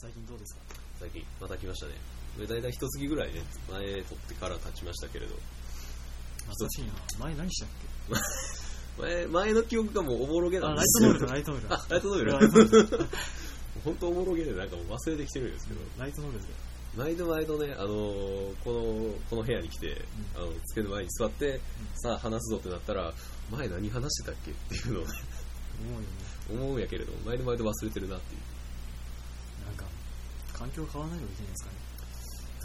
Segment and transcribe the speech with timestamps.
[0.00, 0.60] 最近どうですか？
[1.00, 1.92] 最近また来ましたね。
[2.36, 5.34] これ大体一月ぐらいね前撮ってから経ちましたけれど。
[6.48, 6.92] 懐かしいな。
[7.26, 7.68] 前何したっ
[8.98, 12.88] 前前の記憶がもうおもろげけあなんですよライトノベルあライトノベルライトノベル
[13.84, 15.80] 本当おもろげでなんかもう忘れてきてるんですけど。
[15.98, 16.48] ライトノベルで
[16.96, 20.04] 毎度毎度ね、あのーこのこの部屋に来て、
[20.34, 21.60] あの机の前に座って、
[22.02, 23.14] さあ話すぞってなったら
[23.52, 25.12] 前何話してたっけっていうのをね。
[25.80, 26.06] 思うよね。
[26.50, 28.40] 思うんやけれど毎度毎度忘れてるなっていう
[30.60, 31.76] 環境変わらないといけないですかね。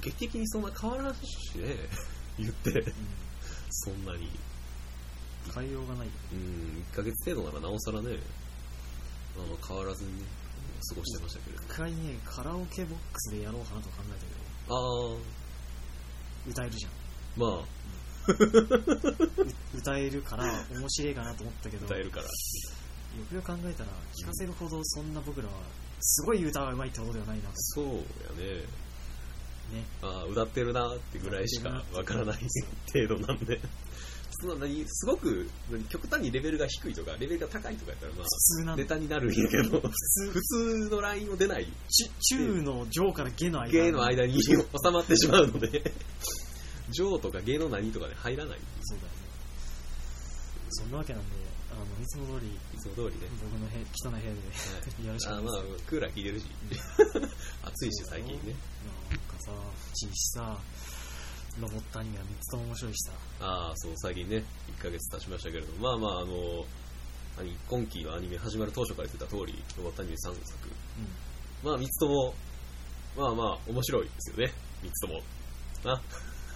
[0.03, 1.75] 劇的にそんな変わらんしね。
[2.37, 2.93] 言って。
[3.71, 4.25] そんなに。
[4.25, 4.55] うん
[5.53, 6.83] 変えようがないうん。
[6.91, 8.17] 1ヶ月程度ならなおさらね
[9.37, 10.25] あの変わらずにね
[10.89, 14.35] 過ごしてましたけれど一回ねカラオケボックスでやろうかなと考えたけ
[14.69, 15.19] ああど
[16.47, 16.91] 歌えるじゃん。
[17.37, 17.65] まあ。
[18.27, 21.85] う歌えるから面白いかなと思ったけど。
[21.85, 22.23] 歌えるから。
[22.23, 22.29] よ
[23.29, 25.53] くよく考えたら聞かせるほどそんな僕らは
[26.07, 27.49] すごい歌がうまいってことではないな。
[27.49, 28.01] とそうやね。
[29.73, 29.85] ね。
[30.03, 32.37] ああ歌ってるなってぐらいしかわからない
[32.93, 33.59] 程度なんで。
[34.37, 38.83] その何すごく何極端にレベルが低いとかレベルが高いとかやったらまあ普通なんだ。
[38.83, 39.79] ネタになるんやけど。
[39.79, 40.31] 普通。
[40.31, 44.57] 普通のラインを出ないち中の上から下の間芸の間に収
[44.91, 45.91] まってしまうので。
[46.91, 48.59] 上とか芸の何とかで入らない。
[48.83, 49.17] そうだよね。
[50.69, 53.27] そんなわけなんであのいつも通りいつも通りね。
[53.43, 56.45] 僕のへ汚い部屋でやるしかないあまあクーラー効いてるし。
[57.63, 58.55] 暑いし最近ね。
[59.09, 59.51] なんかさ
[59.93, 60.57] ちいしさ
[61.59, 63.13] ロボットアニメは3つとも面白いしさ。
[63.41, 64.43] ああそう最近ね
[64.77, 66.65] 1ヶ月経ちましたけれどまあまああの
[67.37, 70.69] 何今期のアニメ始まる当初から言ってた通りロボットアニメ3作
[71.63, 72.33] まあ3つとも
[73.17, 74.53] まあまあ面白いですよね。
[74.83, 75.21] 3つとも。
[75.83, 76.01] な。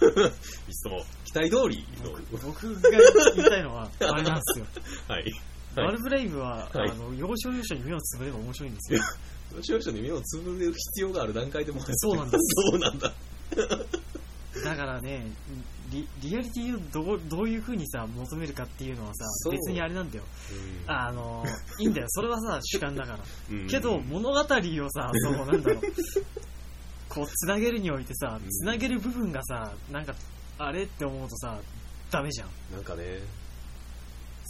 [0.00, 0.32] 3
[0.70, 1.86] つとも期待通り。
[2.02, 2.90] の僕僕が
[3.36, 4.66] 言いたいのはあれなんですよ。
[5.08, 5.32] はい。
[5.76, 6.90] バルブレイブは、はい。
[6.90, 9.00] あの要所要所に目をつぶれば面白いんですよ。
[9.62, 12.42] 少々に目をつぶる必要がある段階でもうそうなんです。
[12.70, 13.12] そうなんだ。
[14.64, 15.32] だからね
[15.90, 19.52] リリアリティをどうどういう風にさ求めるかっていうのはさそう。
[19.52, 20.24] 別にあれなんだよ。
[20.86, 20.92] うん。
[20.92, 21.44] あの
[21.78, 22.06] いいんだよ。
[22.10, 23.18] それはさ主観だから。
[23.50, 23.68] うん。
[23.68, 24.44] けど物語を
[24.90, 25.80] さそうなんだろう。
[27.08, 30.14] こうつなげるにおいてさうんつなげる部分がさなんか
[30.62, 31.58] あれって思うとさ
[32.10, 32.48] ダメじゃん。
[32.72, 33.20] なんかね。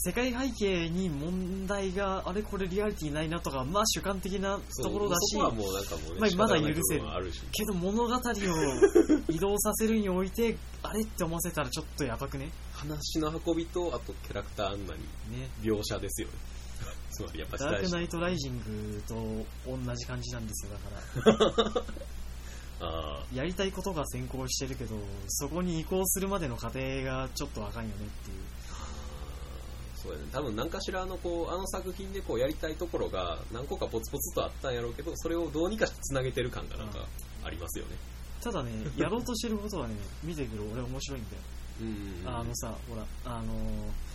[0.03, 7.03] 世界背景に問題があれこれリアリティないなとかまあ主観的なところだしそこはもうなんかもうね、まあまだ許せる
[7.53, 8.19] けど物語を
[9.29, 12.49] 移動させるにおいてあれって思わせたらちょっとやばくね？
[12.73, 14.97] 話の運びとあとキャラクター案内。
[14.97, 15.51] ね。
[15.63, 16.35] 描写ですよね。
[17.13, 19.15] つまりやっぱダークナイイトライジングと
[19.67, 20.73] 同じ感じなんですよ
[21.25, 21.83] だから。
[21.83, 21.85] あ
[23.35, 24.97] やりたいことが先行してるけど
[25.29, 28.37] そこに移行するまでの過程がちょっとあかんよねっていう。
[29.97, 30.25] ーそうやね。
[30.33, 37.07] 多分何かしらのこうあの作品でこうやりたいところが何個かポツポツとあったんやろうけどそれをどうにかつなげてる感がなんか
[37.45, 37.97] ありますよね。
[38.43, 41.43] ただねやろうとしてることはね見てくる俺面白いんだよ。
[41.83, 42.29] うん。
[42.29, 44.10] あのさほらあのー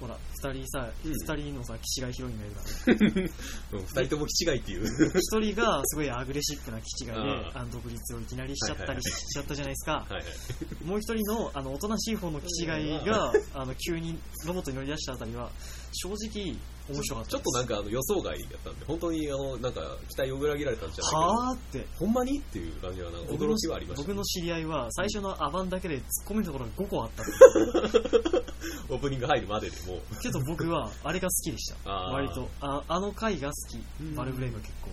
[0.00, 1.12] ほら二人さうん。
[1.12, 3.30] 二、人のさ気違いヒロインがいるからね。
[3.72, 4.86] うん二人とも気違いっていう。
[5.18, 7.12] 一人がすごいアグレッシブな気違いで
[7.54, 9.92] あの独立をいきなりしちゃったりしちゃったじゃないですか。
[9.92, 10.84] はいはい。
[10.84, 15.50] もう一人のあのおとなしい方の気違いがあの急にロボットに乗り出したあたりは
[15.92, 16.56] 正直
[16.88, 21.86] 面白かったちょっとなんかあの予想外やったんで本当にあのなんか期待を裏切られたんじゃないはあって。
[21.98, 24.06] ほんまにっていう感じはなんか驚きはありました。
[24.06, 27.24] 僕の知り合いは最初のアバンだけで突っ込めるところが5個あった
[28.94, 31.90] オープニング入るまででもけど僕はあれが好きでした。
[31.90, 32.48] 割と。
[32.60, 33.82] ああの回が好き。
[34.00, 34.14] うん。
[34.14, 34.90] バルブレイブは結構。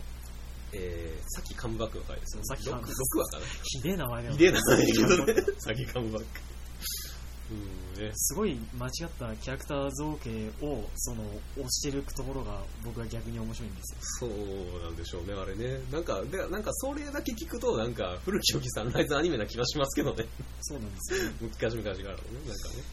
[0.75, 3.45] えー、さっきカムバックの回ですよそうさっきカム6話かな。
[3.63, 4.33] ひでえ名前だよ。
[4.33, 5.33] ひでえな名前だけどね。
[5.59, 6.52] さっきカムバック
[7.51, 11.23] うんねすごい間違ったキャラクター造形をその
[11.57, 14.29] 押してるところが僕は逆に面白いんですよ。
[14.29, 15.79] そうなんでしょうねあれね。
[15.91, 20.25] なんかでなんかそれだけ聞くとなんか古き良きサンライズアニメな気がしますけどね。
[20.61, 21.31] そうなんですよ。
[21.41, 22.07] 昔々からのね
[22.47, 22.83] なんかね。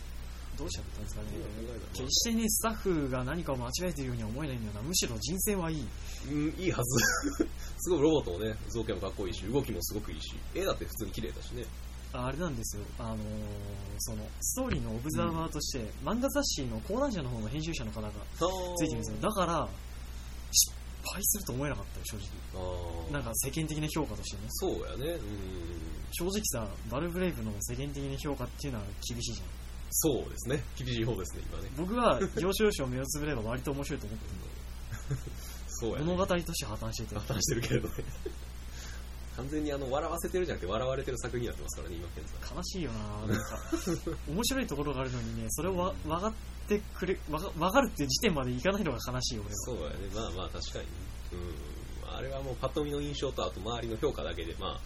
[0.58, 1.28] どうしちゃったんですかね。
[1.36, 5.86] うん決してねスタッフが何かを間違えているようには思えないんだよなむしろ人選はいい。
[6.30, 7.44] うんいいはず。
[7.78, 10.36] すごいロボットもね造形もかっこいいし動きもすごくいいし。
[10.54, 11.64] 絵だって普通に綺麗だしね
[12.12, 12.82] ああれなんですよ。
[12.98, 13.18] あのー
[14.02, 18.08] そのストーリーのオブザーバーとして、漫画雑誌の講談社の方の編集者の方が
[18.78, 19.16] ついてるんですよ。
[19.20, 19.68] だから
[20.50, 20.74] 失
[21.12, 23.12] 敗すると思えなかったよ正直。
[23.12, 24.42] なんか世間的な評価としてね。
[24.48, 25.12] そうやね。
[25.12, 25.20] うん。
[26.12, 29.48] 正直さバルブレイブの世間的な評価っていうのは厳しいじゃん。
[29.90, 30.62] そうですね。
[30.76, 31.68] 厳しい方ですね今ね。
[31.76, 34.24] 僕は要所要所目をつぶれば割と面白いと思って
[35.68, 36.00] そうやね。
[36.00, 37.14] る物語として破綻してて。
[37.18, 37.94] 破綻してるけれどね
[39.40, 43.58] 完全にあの笑わせてるじゃなくて笑われてる作品になってますからね今現在悲しいよななんか。
[44.28, 46.32] 面白いところがあるのにねそれをわ分かっ
[46.68, 49.56] てくれ分かるっていう時点までいかないのが悲しいよ俺は。
[49.56, 49.96] そうやね。
[50.14, 50.84] まあまあ確かに。
[50.84, 50.90] ね
[51.32, 52.10] うん。
[52.12, 54.80] ああれはもうパッと見の印象とあと周りの評価だけでまあ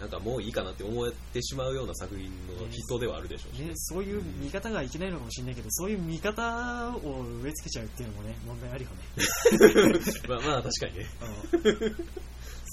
[0.00, 9.98] なんかもういいかなって思ってしまうような作品の筆頭ではあるでしょうし、ね、そういう見方がいけないのかもしれないけど、そういう見方を植え付けちゃうっていうのもね、問題あるよね。
[10.28, 11.06] まあまあ確かにね。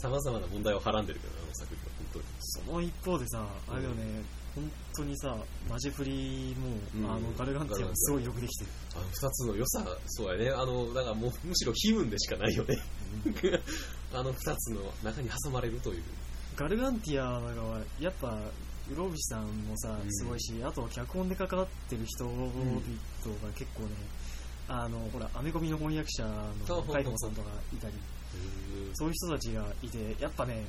[0.06, 2.26] さまざまな問題をはらんでるけど、あの作品は本当に。
[2.40, 4.04] その一方でさ、あれよね、
[4.56, 5.36] うん、本当にさ、
[5.68, 8.72] マジフリも、うん、あのガルガンティアもすごいよくできてる。
[8.96, 10.52] あの二つの良さ、そうやね。
[10.52, 12.78] あの、だからもうむしろ悲運でしかないよね。
[14.14, 16.04] あの二つの中に挟まれるという。
[16.56, 18.40] ガルガンティアがやっぱ
[18.90, 22.52] うろぶしさんもさすごいし、うん、あと脚本で関わってる人々が
[23.56, 23.90] 結構ね、
[24.68, 26.24] あのほらアメコミの翻訳者
[26.70, 27.94] の海藤さんとかいたり
[28.94, 30.64] そういう人たちがいてやっぱね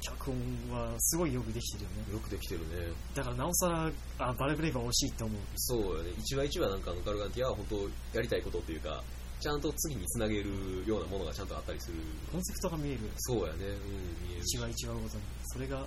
[0.00, 0.34] 脚本
[0.70, 2.12] はすごいよくできてるよね。
[2.12, 2.92] よくできてるね。
[3.14, 5.40] だからなおさらあバレブレイブは惜しいって思う。
[5.56, 6.10] そうよね。
[6.18, 9.02] 一話一話なんかのガルガンティアは本当やりたいことっていうか
[9.40, 10.50] ちゃんと次につなげる
[10.86, 11.98] ようなものがちゃんとあったりする。
[12.30, 14.42] コンセプトが見えるそうやね、うん、見える。
[14.42, 15.22] 一話一話ごとに。
[15.46, 15.86] それが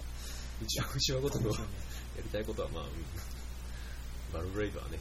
[0.61, 1.55] 一話一話ごとのや
[2.17, 2.89] りたいことはまあ、うん、
[4.33, 4.99] バルブレイドはね、うん、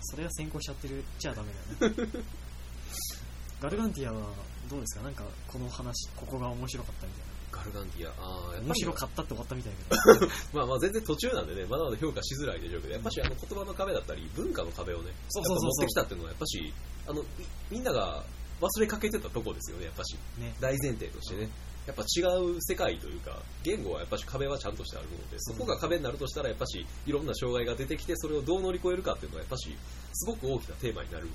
[0.00, 2.08] それが先行しちゃってるっちゃダメだよね。
[3.60, 4.32] ガルガンティアは
[4.70, 5.02] どうですか？
[5.04, 10.26] なんかこの話ここが面白かったみたいなガルガンティア、ああ、面白かったって終わったみたいけど。
[10.54, 16.72] まあまあ全然途中なんでね、まだまだ評価しづらいでしょうけど、やっぱしあの言葉の壁だったり、文化の壁をね、そうそうそう持ってきたっていうのは、やっぱし、
[17.08, 17.24] あの、
[17.70, 18.24] みんなが
[18.60, 20.14] 忘れかけてたとこですよね、やっぱし。
[20.38, 21.50] ね、大前提としてね。
[21.86, 29.74] やっぱ違う世界というか、言語はやっぱし壁はちゃんとしてあるもので、そこが壁になるとしたら、やっぱし、いろんな障害が出てきて、それをどう乗り越えるかっていうのは、やっぱし、
[30.12, 31.26] すごく大きなテーマになる。
[31.26, 31.30] ね、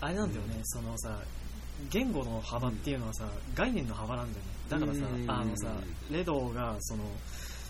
[0.00, 1.20] あれなんだよね、うん、そのさ、
[1.90, 4.52] 言語の幅っていうのはさ、概念の幅なんだよね。
[4.68, 5.74] だからさ、あのさ、
[6.10, 7.04] レドが、その、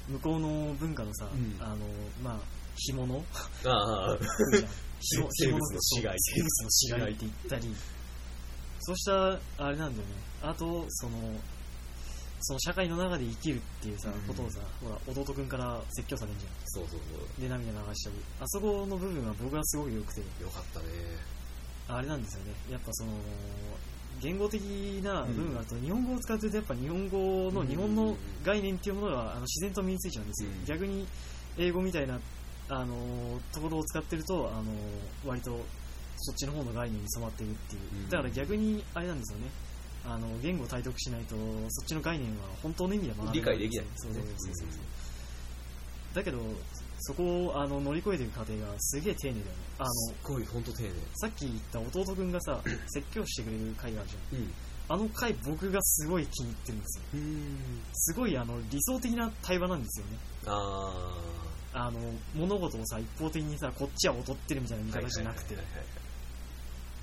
[0.09, 1.29] 向こうの文化のさ、
[1.61, 1.77] あの、
[2.23, 2.39] まあ、
[2.77, 3.25] 干物？
[3.65, 4.19] ああ、
[5.01, 6.17] 生物の死骸。
[6.19, 7.75] 生物の死骸って言ったり、
[8.81, 10.15] そうした、あれなんだよね。
[10.43, 11.19] あと、その、
[12.41, 16.53] その社会の中で生きるっていうさ、ことをさ、ほら、弟くんから説教されんじゃん。
[16.65, 17.41] そうそうそう。
[17.41, 18.17] で、涙流したり。
[18.41, 20.21] あそこの部分は僕はすごく良くて。
[20.43, 20.87] よかったね。
[21.97, 22.53] あれなんですよね。
[22.71, 23.13] やっぱその、
[24.21, 24.61] 言語的
[25.03, 31.07] な部分があると、日本語を使ってるとやっぱ日本語の日本の概念っていうものがあの自然と身についちゃうんですよ、逆に
[31.59, 32.21] 英語みたいな
[32.69, 34.73] あのところを使ってるとあの
[35.27, 35.59] 割と
[36.17, 38.11] そっちの方の概念に染まっているっていう。
[38.11, 39.47] だから逆にあれなんですよね。
[40.05, 41.37] あの言語を体得しないと
[41.69, 44.69] そっちの概念は本当の意味で学べない理解できない、そうそうそうそう。
[46.15, 46.39] だけど
[47.03, 49.53] そこをあの乗り越えていく過程がすげえ丁寧だよね。
[49.79, 50.91] あのすごい本当丁寧。
[51.17, 54.53] さっき言った弟くんがさ説教してくれる回があるじゃん、うん、
[54.89, 57.03] あの回僕がすごい気に入ってるんですよ。
[57.93, 60.19] すごいあの理想的な対話なんですよね。
[60.47, 61.19] あ
[61.75, 61.99] あの
[62.35, 65.57] 物事をさ一方的にさこっちは劣ってるみたいな見方じゃなくて。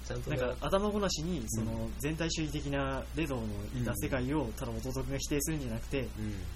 [0.10, 3.44] なんか頭ごなしにその全体主義的なレドの
[3.80, 6.08] いた世界をただ弟君が否定するんじゃなくて、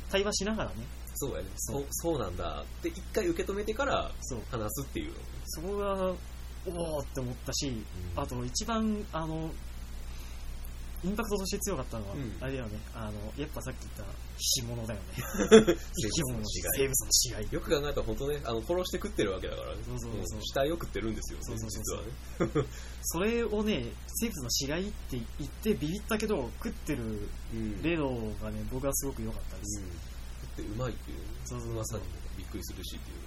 [0.09, 0.77] 対話しながらね
[1.15, 1.45] そうやね。
[1.55, 4.11] そうそうなんだって一回受け止めてから
[4.51, 5.13] 話すっていう。
[5.45, 6.13] そこが
[6.65, 9.51] おおって思ったし、うん、あと一番あの
[11.03, 12.79] インパクトとして強かったのは、うん、あれだよね。
[12.95, 15.05] あのやっぱさっき言った干物だよね。
[15.75, 16.81] 生き物の死骸。
[16.81, 19.83] 生物のよく考えたら本当ねあの殺して食ってるわけだからね。
[19.85, 21.83] そうそうそう死体を食ってるんですよ、ね、そうそうそう
[22.39, 22.67] 実はね。
[23.03, 27.27] それをね生物の死骸って言ってビビったけど食ってる
[27.81, 28.09] 例の
[28.41, 30.12] がね、僕はすごく良かったです、うん
[30.53, 33.23] ってうまいっていう、そうそう噂にもびっくりするしっていう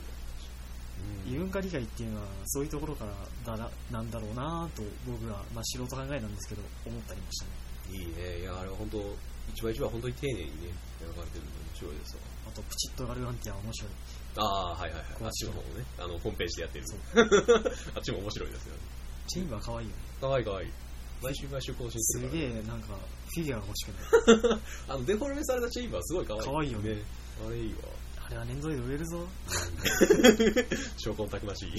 [1.26, 7.50] 異文化理解っていうのはそういうところからだなんだろうなと僕は、まあ、素人考えなんですけど思ったりましたね。
[7.90, 8.40] いいね。
[8.40, 8.99] いやあれは本当
[9.52, 12.23] 一番一番本当に丁寧にね描かれてるので面白いですわ。
[12.49, 13.90] あとプチッとガルガンティア面白い
[14.38, 15.04] ああはいはいはい。
[15.25, 15.85] あっちの方もね。
[15.99, 16.85] あのホームページでやってる。
[17.95, 18.75] あっちも面白いですよ。
[18.75, 18.80] ね
[19.26, 20.02] チームは可愛いよね。
[20.21, 20.71] 可愛い可愛い
[21.23, 22.94] 毎週毎週更新するすげえなんか
[23.35, 24.61] フィギュアが欲しくなる。
[24.88, 27.02] あのデフォルメされたチームはすごい可愛い可愛いよね。
[27.46, 27.78] あれいいわ
[28.26, 29.26] あれはネンドロイド売れるぞ。
[30.99, 31.70] 証拠たくましい。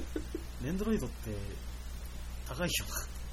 [0.64, 1.34] ネンドロイドって
[2.48, 2.86] 高いよ。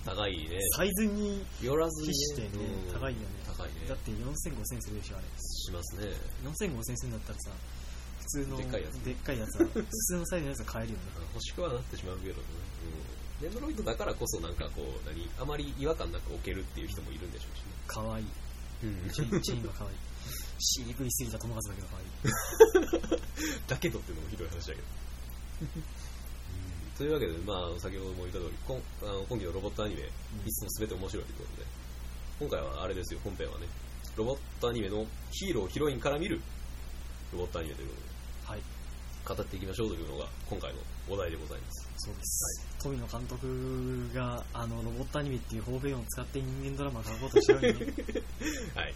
[0.06, 0.58] な高いね。
[0.75, 3.25] サイズによらずに、してね、うん、高いよね。
[3.46, 3.86] 高いね。
[3.88, 5.27] だって4000、5000するでしょあれ。
[5.38, 6.08] しますね。
[6.44, 7.51] 4000、5000するんだったらさ
[8.20, 8.94] 普通のでっかいやつ。
[9.03, 11.03] でっかいやつは普通のサイズのやつは買えるよね。
[11.34, 12.41] 欲しくはなってしまうけどね、
[13.39, 17.65] うん、ネンドロイドだからこそなんかこう何あまり違和感なく置けるっていう人もいるんでしょうしね。
[17.88, 18.22] かわい。
[18.22, 18.25] い、
[18.84, 19.93] うん、チェーンがかわい。
[19.93, 19.98] い
[20.60, 23.19] 渋いすぎた友達だけど可愛い。
[23.67, 24.88] だけどっていうのもひどい話だけど。
[26.98, 30.01] というわけで、まあ、先ほども言った通り今あの今期のロボットアニメ、
[30.46, 31.89] いつも全て面白いということで。
[32.39, 33.67] 今回はあれですよ本編はね
[34.15, 36.39] ロボットアニメのヒーローヒロインから見る
[37.34, 38.62] ロボットアニメということで、はい、
[39.27, 40.79] 語っていきましょうというのが今回の
[41.10, 41.89] お題でございます。
[41.98, 47.75] そうです、富野監督があのロボットアニメっていう方便を使って人間ドラマを描こうとしてるのに
[48.75, 48.94] はい。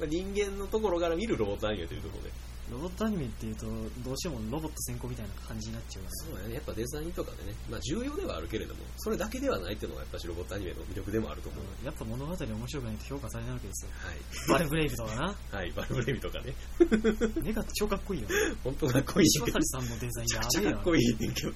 [0.08, 2.30] 人間のところから見るロボットアニメというところで
[2.72, 3.66] ロボットアニメっていうと
[4.02, 6.54] どうしてもロボット先行みたいな感じになっちゃうそうだね。
[6.54, 14.16] やっぱデザインとかでね、まあ、重要ではあるけれどもそれだけではないっていうのがやっぱしロボットアニメの魅力でもあると思う、うん、やっぱ物語面白くないと評価されないわけですよ、はい、
[14.48, 15.34] バルブレイブとかな。
[15.50, 15.72] はい。
[15.72, 16.54] バルブレイブとかね。
[17.42, 18.28] 目が超かっこいいよ
[18.64, 21.28] 本当かっこいい石渡さんのデザインやべえかっこいいね。
[21.28, 21.52] んけど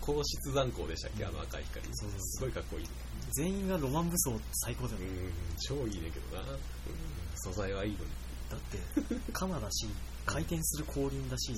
[0.00, 1.24] 高質残光でしたっけ？
[1.24, 1.86] あの赤い光。
[1.92, 2.86] そうそうすごいかっこいい、
[3.34, 5.06] 全員がロマン武装最高だよね。
[5.68, 6.58] 超いいねんけどな、うん、
[7.36, 8.10] 素材はいいのに
[8.50, 8.78] だって
[9.32, 9.88] 鎌だし
[10.24, 11.54] 回転する後輪だし、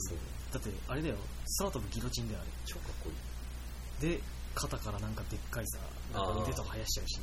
[0.53, 1.17] だってあれだよ
[1.59, 2.45] 空飛ぶギロチンであれ。
[2.65, 4.11] 超かっこいい。
[4.11, 4.21] で
[4.55, 5.79] 肩からなんかでっかいさ
[6.13, 7.21] なんか腕とか生やしちゃうし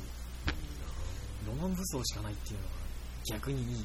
[1.46, 2.70] ロマン武装しかないっていうのが
[3.30, 3.84] 逆にいい、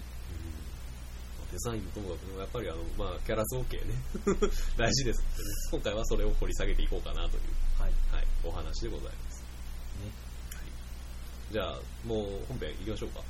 [1.51, 3.83] デザインもともかくやっぱりあの、まあ、キャラ造形ね。
[4.77, 7.43] 大事ですので、ね、今回はそれを掘り下げていこうかなという、
[7.81, 10.11] はい、はい、お話でございます、ね。
[10.55, 13.21] はい、じゃあもう本編いきましょうか。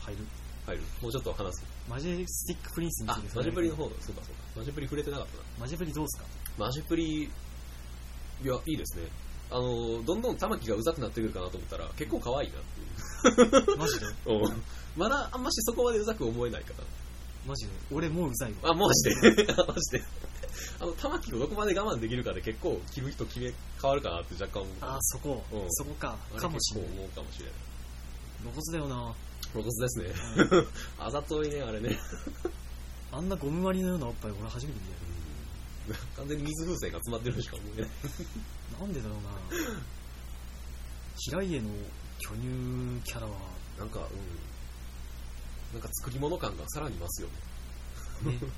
[0.00, 0.26] 入る
[0.66, 0.82] 入る。
[1.02, 1.64] もうちょっと話す。
[1.88, 3.36] マジェスティックプリンスについて。
[3.36, 3.90] マジプリの方だ。
[4.00, 4.40] そうかそうか。
[4.56, 5.42] マジプリ触れてなかったな。
[5.60, 6.24] マジプリどうすか？
[6.58, 9.04] マジプリいやいいですね。
[9.50, 13.76] あのどんどん玉木がうざくなってくるかなと思ったら結構可愛いなっていう。
[13.78, 14.06] マジで？
[14.96, 16.84] まだあんましそこまでうざく思えないかな
[17.46, 17.72] マジで？
[17.92, 18.70] 俺もううざいわ。
[18.70, 19.44] あマジで？
[19.54, 20.04] マジで？
[20.80, 23.52] あの玉木をどこまで我慢できるかで結構着る人決め
[23.82, 24.74] 変わるかなって若干思う。
[24.80, 26.16] あそこ、うん、そこか。
[26.36, 26.90] かもしれない。
[26.92, 27.54] 思うかもしれない。
[28.42, 29.14] 露骨だよな
[29.54, 30.06] 露骨ですね。
[30.98, 31.96] あざといね、あれね。
[33.12, 35.98] あんなゴム割りのようなおっぱい俺初めて見たよ。
[36.16, 37.90] 完全に水風船が詰まってるしか思えない。
[38.80, 39.30] なんでだろうな
[41.16, 41.70] 平家の
[42.18, 43.32] 巨乳キャラは。
[43.78, 45.78] なんか、うん。
[45.78, 47.28] なんか作り物感がさらに増すよ
[48.24, 48.32] ね。
[48.32, 48.38] ね。
[48.42, 48.50] うん。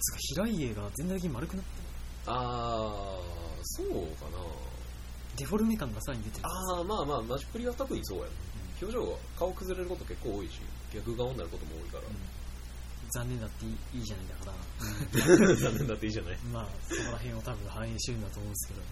[0.00, 1.70] つか平家が全体的に丸くなって
[2.26, 4.38] あー、そうかな。
[5.36, 6.44] デフォルメ感がさらに出てる。
[6.46, 8.30] あー、まあまあ、マジプリは特にそうやね。
[8.80, 10.60] 表情が顔崩れること結構多いし
[10.92, 12.16] 逆顔になることも多いから、うん、
[13.10, 15.54] 残念だっていいじゃないだから。
[15.56, 16.38] 残念だっていいじゃない。
[16.52, 18.86] まあそこら辺を多分反映してるんだと思うんですけど、うん、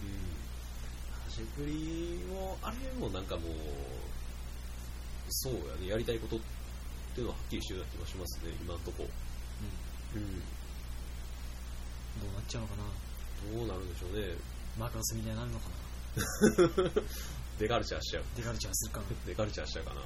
[1.31, 3.53] 端プリもあれもなんかもう
[5.29, 6.39] そうやねやりたいことっ
[7.15, 9.07] ていうのははっきりしてるような気がしますね今んとこ。
[10.13, 10.45] うん、うん、ど
[12.29, 12.83] うなっちゃうのかな。
[13.51, 14.35] どうなるんでしょうね。
[14.77, 15.73] マクロスみたいになるのかな
[17.63, 18.23] デカルチャーしちゃう。
[18.35, 19.05] デカルチャーするかな。
[19.25, 20.01] デカルチャーしちゃうかな。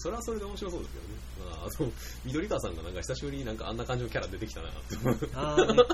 [0.00, 1.14] それはそれで面白そうですけどね。
[1.40, 1.84] まあ、あと、
[2.24, 5.30] 緑川さんがなんか久しぶりになんかあんな感じのキャラ出てきたなって思う。
[5.34, 5.84] あ,、ね、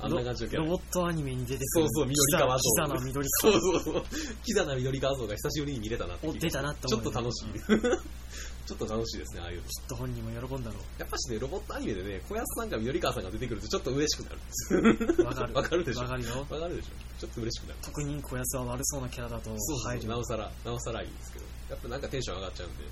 [0.00, 0.64] あんな感じのキャラ。
[0.64, 1.66] ロボットアニメに出てくる。
[1.68, 2.62] そうそう、緑川像。
[2.62, 4.04] キザな緑川そうそうそう。
[4.44, 7.02] キザな緑川像が久しぶりに見れたなって出たなって思う。
[7.02, 7.46] ちょっと楽しい。
[8.66, 9.62] ちょっと楽しいですね、ああいうの。
[9.62, 10.82] きっと本人も喜んだろう。
[10.98, 15.54] やっぱしね、ロボットアニメでね、小安さんか緑川さんが出てくるとちょっと嬉しくなるわかる。
[15.54, 16.00] わかるでしょ。
[16.00, 16.46] わかるよ。
[16.50, 16.88] わかるでしょ。
[17.20, 17.78] ちょっと嬉しくなる。
[17.82, 19.50] 特に小安は悪そうなキャラだと
[19.84, 20.08] 入る。
[20.08, 21.44] なおさら、なおさらいいんですけど。
[21.70, 22.84] やっぱなんかテンション上がっちゃうんで。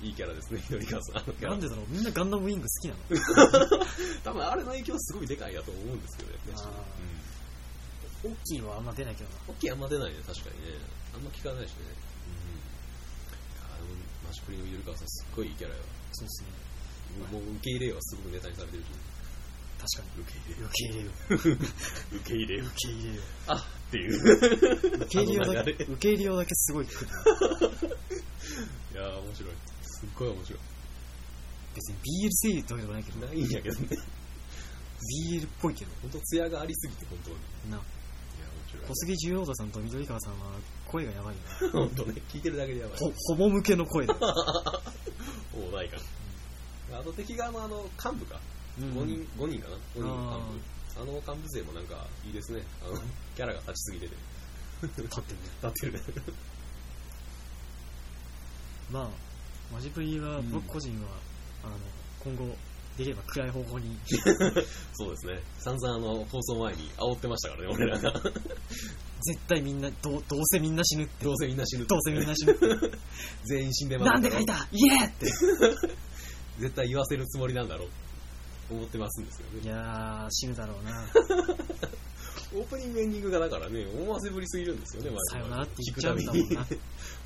[0.00, 1.14] うん、いいキャラですね、緑川さん。
[1.40, 2.94] なんでだろうみんなガンダムウィング好きな
[3.74, 3.80] の？
[4.24, 6.38] 多分あれの影響すごいでかいやと思うんですけどね。
[8.24, 9.36] うん、大きいはあんま出ないけどな。
[9.48, 10.72] 大きいあんま出ないね、確かにね。
[11.14, 11.76] あんま聞かないしね。
[14.26, 15.82] マシプリのゆるかわさんすっごいいいキャラよ。
[16.12, 16.48] そうっすね。
[17.30, 18.86] もう受け入れよはすごくネタにされてるし。
[19.78, 20.22] 確かに。
[20.22, 20.38] 受け
[20.88, 24.10] 入れよ受け入れよ 受け入れよ受け入れよあっていう。
[24.96, 26.88] 受け入れようだけ受け入れようだけすごい い
[28.96, 29.52] や面白い。
[29.54, 29.75] す
[30.06, 30.60] っごい面白い
[31.74, 33.88] 別に BL 声優ってわけでもないけどないんやけどね
[35.30, 37.80] BL っぽいけど本当艶がありすぎて本当にな
[38.86, 40.38] 小杉十郎太さんと緑川さんは
[40.86, 41.72] 声がやばいよね。
[41.72, 42.98] 本当ね、聞いてるだけでやばい。
[42.98, 44.14] ほ、ほぼ向けの声だ。
[45.54, 45.96] おないか。
[46.92, 48.40] あと敵側のあの、幹部か。
[48.78, 50.60] うん、5人、5人かな ?5 人の幹
[50.94, 51.02] 部。
[51.02, 52.62] あの幹部勢もなんかいいですね。
[52.84, 53.00] あの、
[53.34, 54.14] キャラが立ちすぎてて。
[54.82, 55.48] 立ってるね。
[55.62, 56.00] 立ってるね。
[58.92, 59.10] まあ、
[59.72, 61.08] マジプリは僕個人は、
[61.64, 61.76] うん、あの、
[62.20, 62.56] 今後、
[62.96, 63.94] できれば暗い方向に。
[64.94, 65.42] そうですね。
[65.58, 68.10] 散々あの放送前に煽ってましたからね俺らが。
[69.20, 71.24] 絶対みんなどどうせみんな死ぬって。
[71.26, 72.56] どうせみんな死ぬどうせみんな死ぬ
[73.44, 74.66] 全員死んでますなんで書いた？
[74.72, 75.26] 言えって。
[76.58, 77.88] 絶対言わせるつもりなんだろう。
[78.70, 79.60] 思ってますんですよね。
[79.62, 81.06] いやー死ぬだろうな
[82.54, 86.66] オープニングエンディングがだからね思わせぶりすぎるんですよねさよならって言っちゃうんだもんな。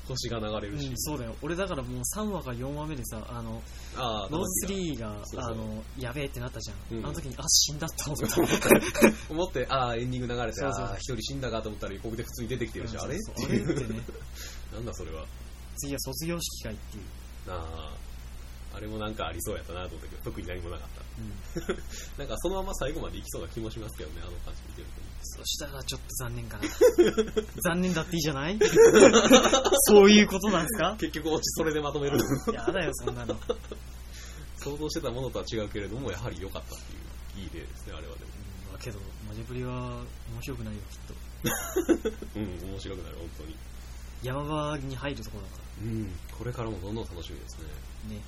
[0.07, 1.35] 星が流れるし、うん、そうだよ。
[1.41, 3.61] 俺だからもう3話か4話目でさあの
[3.95, 9.33] あノーズ3があのやべえってなったじゃん、うん、あの時にあ死んだって思った。
[9.33, 13.15] 思ってああエンディング流れてああ一人死んだかと思ったら予告で普通に出てきてるし、あれ？
[13.15, 13.65] っていう。
[13.65, 14.01] あれってね。
[14.73, 15.25] なんだそれは。
[15.77, 17.03] 次は卒業式会っていう。
[17.47, 17.91] あ
[18.73, 21.00] ああれもなんかありそうやったなと思ったけど、特に何もなかった。
[21.21, 21.77] うん。
[22.17, 24.87] なんかそのまま最後までいきそうな気もしますけどね、あの感じ見てる
[25.23, 26.63] そしたらちょっと残念かな。
[27.63, 28.57] 残念だっていいじゃない？
[29.87, 30.91] そういうことなんですか？
[30.91, 30.97] と。
[30.97, 32.17] 結局オチそれでまとめる。
[32.53, 33.37] やだよ、そんなの。
[34.57, 38.31] 想像してたものとは違うけれども、やはり良かったっていう、いい例ですね、あれはでも。
[38.71, 39.73] まあけど、マジプリは
[40.33, 41.13] 面白くないよ、きっと。
[42.35, 43.55] うん、面白くなる、本当に。
[44.23, 47.67] 山場に入るところだかうん、これからもどんどん楽しみですね。
[48.09, 48.09] ら。
[48.15, 48.21] ね。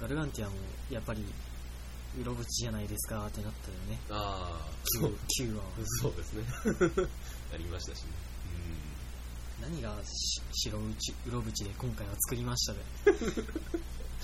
[0.00, 0.02] うん。
[0.02, 0.56] ガルガンティアも、
[0.90, 1.24] やっぱり、
[2.20, 4.00] うろぶちじゃないですかってなったよね。
[4.10, 5.70] ああ、そう、9話は。
[6.02, 6.44] そうですね。
[7.54, 8.08] ありましたしね。
[9.60, 12.80] 何がし白打ち、うろぶちで今回は作りましたで。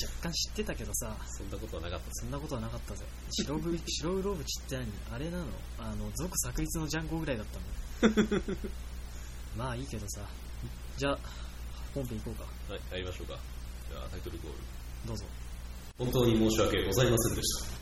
[0.03, 2.07] 若干知ってたけどさ、そんなことはなかった。
[2.15, 3.05] そんなことはなかったぜ。
[3.31, 4.87] 白ぶ 白うろぶちって何？
[5.13, 5.47] あれなの？
[5.79, 8.17] あの、族炸裂のジャンゴぐらいだったの
[9.57, 10.27] まあいいけどさ。
[10.97, 11.19] じゃあ、
[11.95, 12.35] 本編行こう
[12.69, 12.73] か。
[12.73, 13.39] はい、入りましょうか。
[13.91, 14.59] じゃあ、タイトルコール。
[15.07, 15.25] どうぞ。
[15.97, 17.75] 本当に申し訳ございませんでした。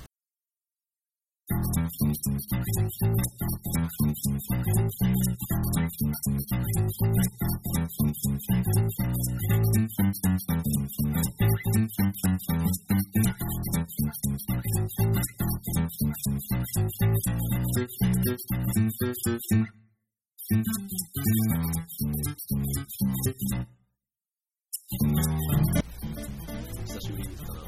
[26.84, 27.61] 久しぶりに見たな。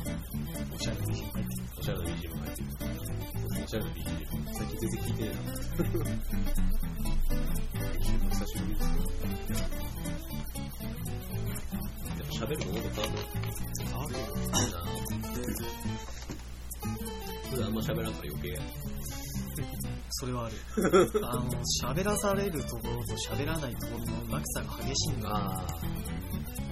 [0.74, 1.30] おしゃれな BGM。
[1.78, 2.66] おしゃれな BGM 入ってる。
[3.62, 4.02] おしゃれな BGM。
[4.52, 5.40] 最近全然聞いてないな。
[8.30, 8.86] 久しぶりです
[12.10, 13.22] やっぱ喋るものと変わる
[13.84, 14.18] 変わるよ。
[14.18, 14.78] いいな
[17.50, 18.60] 普段あんま喋らんから余計や。
[20.10, 20.56] それはある。
[21.22, 21.50] あの、
[21.84, 25.28] 喋らされるところと喋らないところの落差が激しいんだ。
[25.30, 25.66] ああ、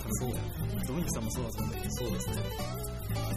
[0.09, 0.37] そうや。
[0.89, 1.91] ドミニクさんもそうだと思うんだけど。
[1.95, 2.92] そうですね。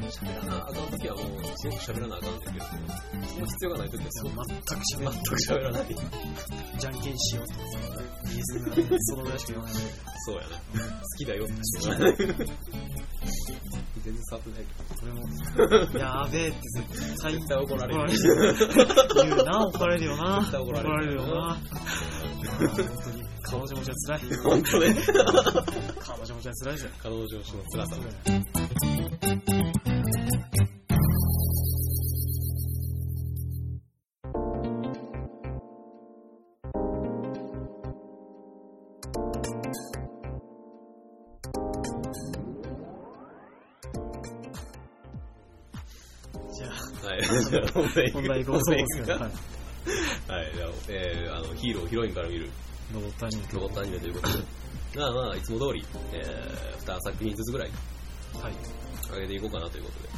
[0.10, 5.16] 喋らなあかんときはもう、すごく喋らなあかんねんけど、その必要がないときはすごく全く喋らない。
[5.16, 5.96] 全く喋らない。
[6.80, 7.44] じゃんけんしよ。
[7.44, 7.80] うとかさ、
[8.26, 9.74] リズムがねそのぐらいしか言わない
[10.26, 10.48] そうやな。
[10.48, 11.46] 好きだよ。
[11.46, 11.62] って言
[11.94, 12.54] ってた
[14.06, 14.72] 全然触ってないけ
[15.66, 15.90] ど。
[15.90, 18.02] ど、やべえって絶対絶対怒られる。
[19.16, 20.18] 言うな、怒られるよ。
[20.18, 20.40] な。
[20.40, 21.24] 怒られるよ。
[21.24, 21.52] な。
[21.52, 24.22] あー本当に、彼女持ちは辛い。
[24.44, 24.96] 本当ね。
[26.00, 26.90] 彼女持ちは辛いぜ。
[27.02, 27.30] 彼女の
[27.72, 27.96] 辛さ。
[47.82, 49.22] 本題本題行こうそうですけど、はい。
[49.22, 49.32] はい。
[50.90, 52.50] えー、あの、ヒーロー、ヒロインから見る
[52.94, 54.44] ロボットアニメロボットアニメということで。
[54.96, 57.72] まあまあ、いつも通り、えー、2作品ずつぐらい
[58.42, 58.54] はい。
[59.14, 60.10] 上げていこうかなということで。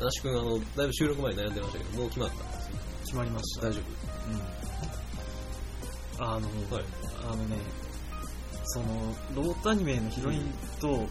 [0.00, 2.34] 那須君、あの、だいぶ収録前に悩んでましたけど、もう決まった？
[3.04, 3.68] 決まりました。
[3.68, 3.80] 大丈
[6.18, 6.24] うん。
[6.26, 6.84] あの、夫はい。
[7.30, 7.56] あのね、
[8.64, 8.86] その、
[9.34, 11.06] ロボットアニメのヒロインと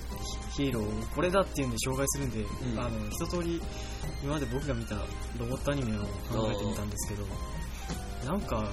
[0.53, 2.79] ヒヒーローをこれだっていうんで紹介するんで、ん。
[2.79, 3.61] あの、一通り
[4.23, 4.95] 今まで僕が見た
[5.37, 7.25] ロボットアニメを考えてみたんですけど、
[8.25, 8.69] なんか、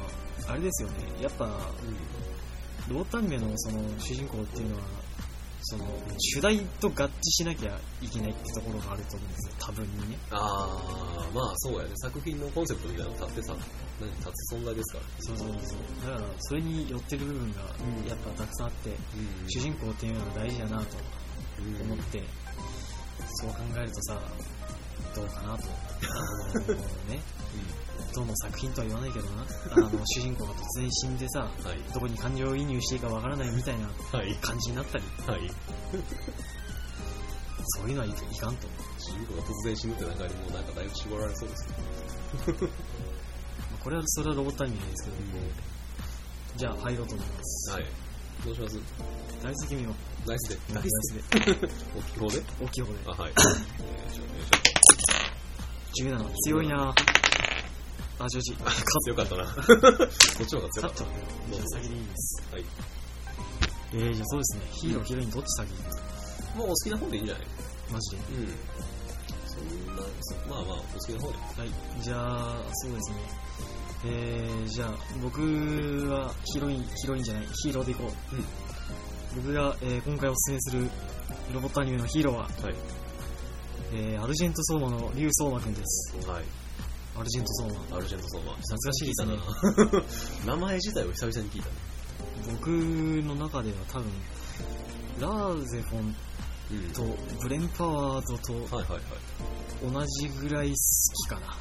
[0.49, 1.45] あれですよね、やっぱ、
[2.89, 4.83] ロボットアニメのその主人公っていうのは、
[5.63, 5.85] その、
[6.19, 10.19] 主題と合致しなきゃいけないってところがあると思うんですよ、多分にね。
[10.31, 11.91] あー、まあそうやね。
[11.97, 13.57] 作品のコンセプトみたいなの立ってさ、
[14.01, 15.05] 何立つ存在ですから。
[15.21, 16.11] そうそうそう。
[16.11, 18.97] だから、それに寄ってる部分がうんやっぱたくさんあって、うん
[19.49, 20.97] 主人公っていうのは大事だなと
[21.85, 22.23] 思って、
[23.27, 24.21] そう考えるとさ、
[25.15, 25.65] どうかなと。
[26.03, 26.75] あの
[27.09, 27.21] ね、
[28.15, 29.45] どの作品とは言わないけどな、
[29.77, 31.79] あの、主人公が突然死んでさ、はい。
[31.95, 34.35] どこに感情移入していいかわからないみたいなはい。
[34.37, 35.51] 感じになったり、はい。
[37.77, 38.67] そういうのはいいかんと。
[38.99, 41.75] 主人公が突然死ぬって中にもうなんかだいぶ絞られそうですね。
[42.49, 42.67] ま
[43.77, 45.17] あこれは、それはロボットアニメですけど、
[46.57, 47.71] じゃあ入ろうと思います。
[47.73, 47.87] はい。
[48.45, 48.79] どうします？
[49.43, 49.95] 大好き見よう。
[50.29, 50.75] ナイスで。
[50.75, 51.23] ナイスで。
[51.39, 51.41] 大
[52.03, 52.43] きい方で？
[52.61, 53.11] 大きい方であ、。
[53.23, 53.33] はい。
[53.33, 53.43] えー、
[54.15, 54.37] ちょっとお
[56.17, 56.35] 願いし17。
[56.45, 56.95] 強いな
[58.25, 58.53] あ、ジョージ。
[58.63, 58.85] ます。
[59.07, 59.45] 強かったな。
[59.47, 59.51] こ
[60.43, 61.05] っちの方が強かった。
[61.05, 62.43] じゃあ先でいいです。
[62.53, 62.65] はい。
[63.93, 64.63] えー、じゃあそうですね。
[64.73, 65.69] ヒーロー、ヒロインどっち先
[66.57, 67.47] もうお好きな方でいいんじゃない？
[67.93, 68.17] マジで？
[68.17, 68.55] うん。
[69.47, 71.39] そんな、そまあまあ、お好きな方で。
[71.39, 72.03] はい。
[72.03, 73.17] じゃあ、そうですね。
[74.07, 75.41] えー、じゃあ、僕
[76.09, 78.37] はヒロイン、ヒロインじゃない、ヒーローでいこう。
[78.37, 78.45] うん
[79.37, 80.91] 僕が、えー今回おすすめする
[81.55, 82.75] ロボットアニメのヒーローは、はい。
[83.93, 86.17] えー、アルジェント・ソーマのリュウ・ソーマくんです。
[86.29, 86.45] はい。
[87.17, 87.97] アルジェント・ソーマ。
[87.97, 88.53] アルジェント・ソーマ。
[88.55, 90.55] 懐かしいな。
[90.55, 91.75] 名前自体を久々に聞いたね。
[92.53, 94.13] 僕の中では多分、
[95.21, 96.15] ラーゼフォン
[96.95, 97.05] と
[97.43, 98.53] ブレンパワードと。
[99.83, 101.57] 同じぐらい好きかな。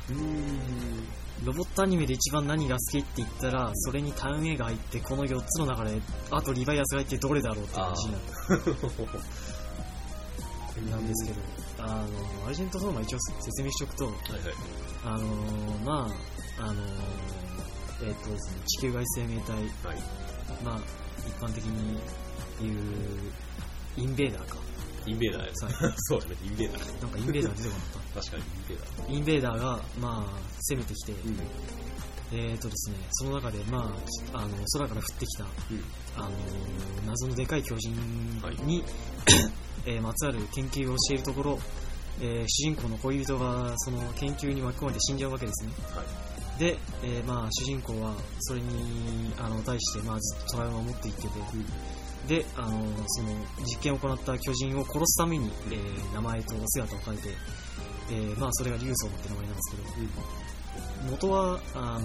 [1.43, 8.17] ロボットアニメで一番何が好きって言ったら、それにタウン A が入って、この4つの中で、あとリバイアスが入ってどれだろうって話にな
[10.97, 11.41] なんですけど、
[11.79, 14.41] あの、アルジェントソーマ一応説明しておくと、はいはい。
[15.05, 15.25] あの
[15.85, 16.07] ま
[16.59, 16.83] あ、あの
[18.01, 19.65] えっ、とですね、地球外生命体、はい。
[20.63, 20.79] まあ、
[21.27, 21.99] 一般的に
[22.62, 22.75] 言う、
[23.97, 24.57] インベーダーか。
[25.05, 27.01] インベーダーやはい そうだね、インベーダー。
[27.01, 29.05] なんかインベーダー出てこなかっ確かにインベーダー。
[29.05, 29.13] た。
[29.13, 31.39] インベーダーが、まあ、攻めてきて、うん。
[32.31, 33.93] えっ、とですね、その中で、ま
[34.33, 35.45] あ、あの、空から降ってきた、
[36.15, 36.29] あの
[37.05, 37.93] 謎のでかい巨人
[38.65, 38.83] に、
[39.85, 41.59] えーまつわる研究をしているところ、
[42.21, 45.71] えー主人公の恋人がその研究に巻き込まれて死んじゃうわけですね。
[45.95, 46.60] はい。
[46.60, 51.29] で、えーまあ、主人公はそれにあの対して、まあ、ずっとトラウマを持っていってて、
[52.27, 52.69] であの
[53.08, 53.29] その
[53.65, 57.29] 実験を行った巨人を殺すために、えー名前と姿を変えて、
[58.12, 62.01] えーまあ、それが竜ソって名前なんですけど、元はあの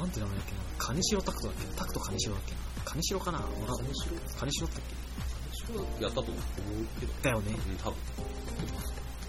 [0.00, 0.58] なんて名前だっけな。
[0.78, 1.66] 金城拓人だっけ？
[1.76, 2.58] タクト金城だっけな。
[2.84, 3.38] 金城かな？
[3.38, 3.92] わかんない。
[4.38, 4.66] 金城？
[4.66, 4.82] だったっ
[6.00, 6.34] やったと思う
[7.00, 7.12] けど。
[7.22, 7.94] けだよねうん、多分。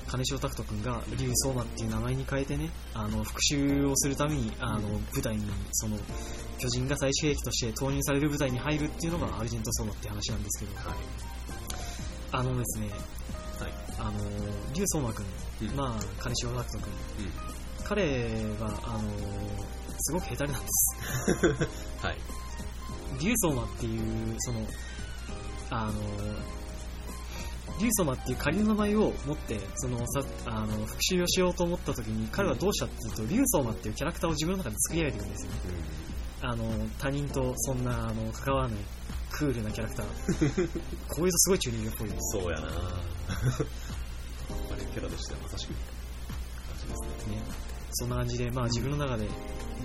[0.10, 5.98] 金城拓人君が竜相馬っていう名前に変えてねあの復讐をするためにあの舞台にその
[6.58, 10.86] 巨人が最終兵器として投入される舞台に入るっていうのがアルジェント相馬っていう話なんですけどはい。
[12.32, 13.74] あのですねはい。
[14.00, 14.14] あの
[14.74, 15.26] 竜相馬君、
[15.62, 17.32] うんまあ金城拓人君うん。
[17.84, 18.04] 彼
[18.60, 19.02] はあの
[20.00, 20.96] すごくヘタレなんです
[22.02, 22.18] はい。
[23.22, 24.66] 竜相馬っていうその
[25.70, 25.94] あの
[27.80, 35.58] 竜相馬っていう仮の名前を持ってそのさあの復讐をしようと思った時に彼はどうしたっていうと竜相馬っていうキャラクターを自分の中で作り上げていくんですよね
[36.42, 36.64] あの
[36.98, 38.78] 他人とそんなあの関わらない
[39.32, 40.06] クールなキャラクター。
[41.08, 42.40] こういうとすごい中二病っぽいです。
[42.40, 42.68] そうやな。
[42.68, 42.72] あ
[44.76, 45.74] れキャラとしてはまさしく。
[45.74, 45.78] 感
[46.80, 47.36] じですね。
[47.36, 47.42] ね
[47.92, 49.28] そんな感じで、まあ、自分の中で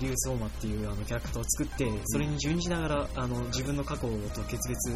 [0.01, 4.93] 竜相馬っていうあのキャラクターを作ってそれに準じながらあの自分の過去と決別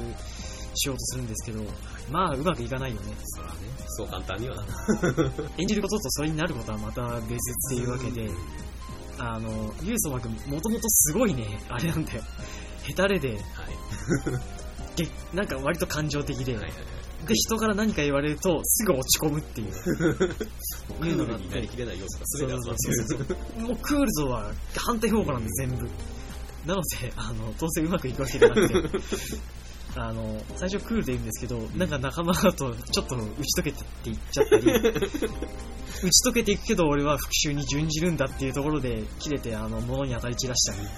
[0.79, 1.62] しようとするんですけど
[2.11, 3.55] まあうまくいかないよねそらね、
[3.87, 4.64] そう簡単にはな。
[5.59, 7.37] 演じることとそれになることはまた別っ
[7.71, 8.31] ていうわけで、
[9.19, 12.23] あの、ユーソマ君、もともとすごいね、あれなんだよ。
[12.85, 13.41] ヘタレで、はい。
[14.97, 16.77] げなんか割と感情的で、はいはいは
[17.25, 17.27] い。
[17.27, 19.73] で、人から何か言われると、すぐ落ち込むっていう。
[19.75, 22.95] クールになりきれない要素が全て集まってる。
[22.95, 25.88] そうそうそうもうクールとは反対方向なんで、全部。
[26.67, 28.75] なので、あの、当然うまくいくわけじゃなくて、
[29.96, 34.66] あの、最初クールで言うんですけど、なんか仲間だとちょっと打ち解けてっていっちゃったり、
[36.05, 40.88] 打ち解けていくけど俺は復讐に準じるんだっていうところで切れてあの物に当たり散らしたり、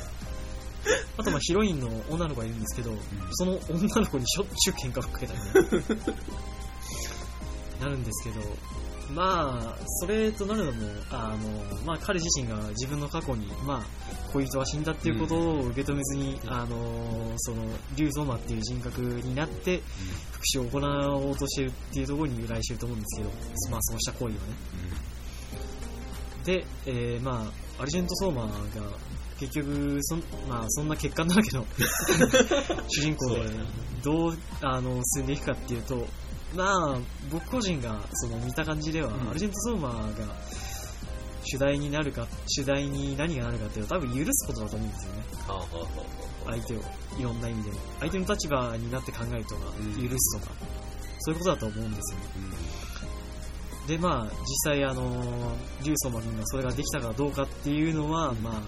[1.16, 2.92] あとまあヒロインの女の子がいるんですけど、
[3.33, 5.44] その女の子にしょっちゅう喧嘩ふっかけたりね。
[7.81, 8.40] なるんですけど、
[9.14, 13.83] まあ、それとなるのも、あの、まあ彼自身が自分の過去に、まあ、
[14.33, 17.64] 恋人が死んだっていうことを受け止めずに、あの、その、
[17.96, 19.83] 竜ゾマっていう人格になって、
[20.33, 23.31] 復讐を行おうとしてるっていうところに由来してると思うんですけど、
[23.70, 24.38] まあそうした行為をね。
[26.44, 28.87] で、えーまあ、アルジェント・ソーマーが
[29.38, 31.66] 結局そん,、まあ、そんな欠陥だらけの
[32.88, 33.51] 主人公で
[34.03, 36.07] どうあの進んでいくかっていうと、
[36.55, 36.99] まあ、
[37.31, 39.31] 僕個人がその見た感じでは、うん。
[39.31, 40.35] アルジェント・ソーマーが
[41.45, 45.23] 主題になるか主題に何がなるかっていうと多分許すことだと思うんですよね。
[46.47, 46.81] 相手を
[47.19, 47.77] いろんな意味でも。
[48.01, 50.53] 相手の立場になって考えるとか、うん許すとか。
[51.21, 52.25] そういうことだと思うんですよね。
[53.87, 58.63] でまあ実際あの竜ソマ君がそれができたかどうかっていうのは、まあ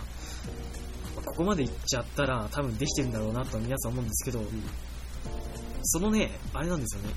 [1.24, 4.42] ここまでいっちゃったら多分できてるんだろうなと皆さん思うんですけど、
[5.84, 7.10] そのねあれなんですよね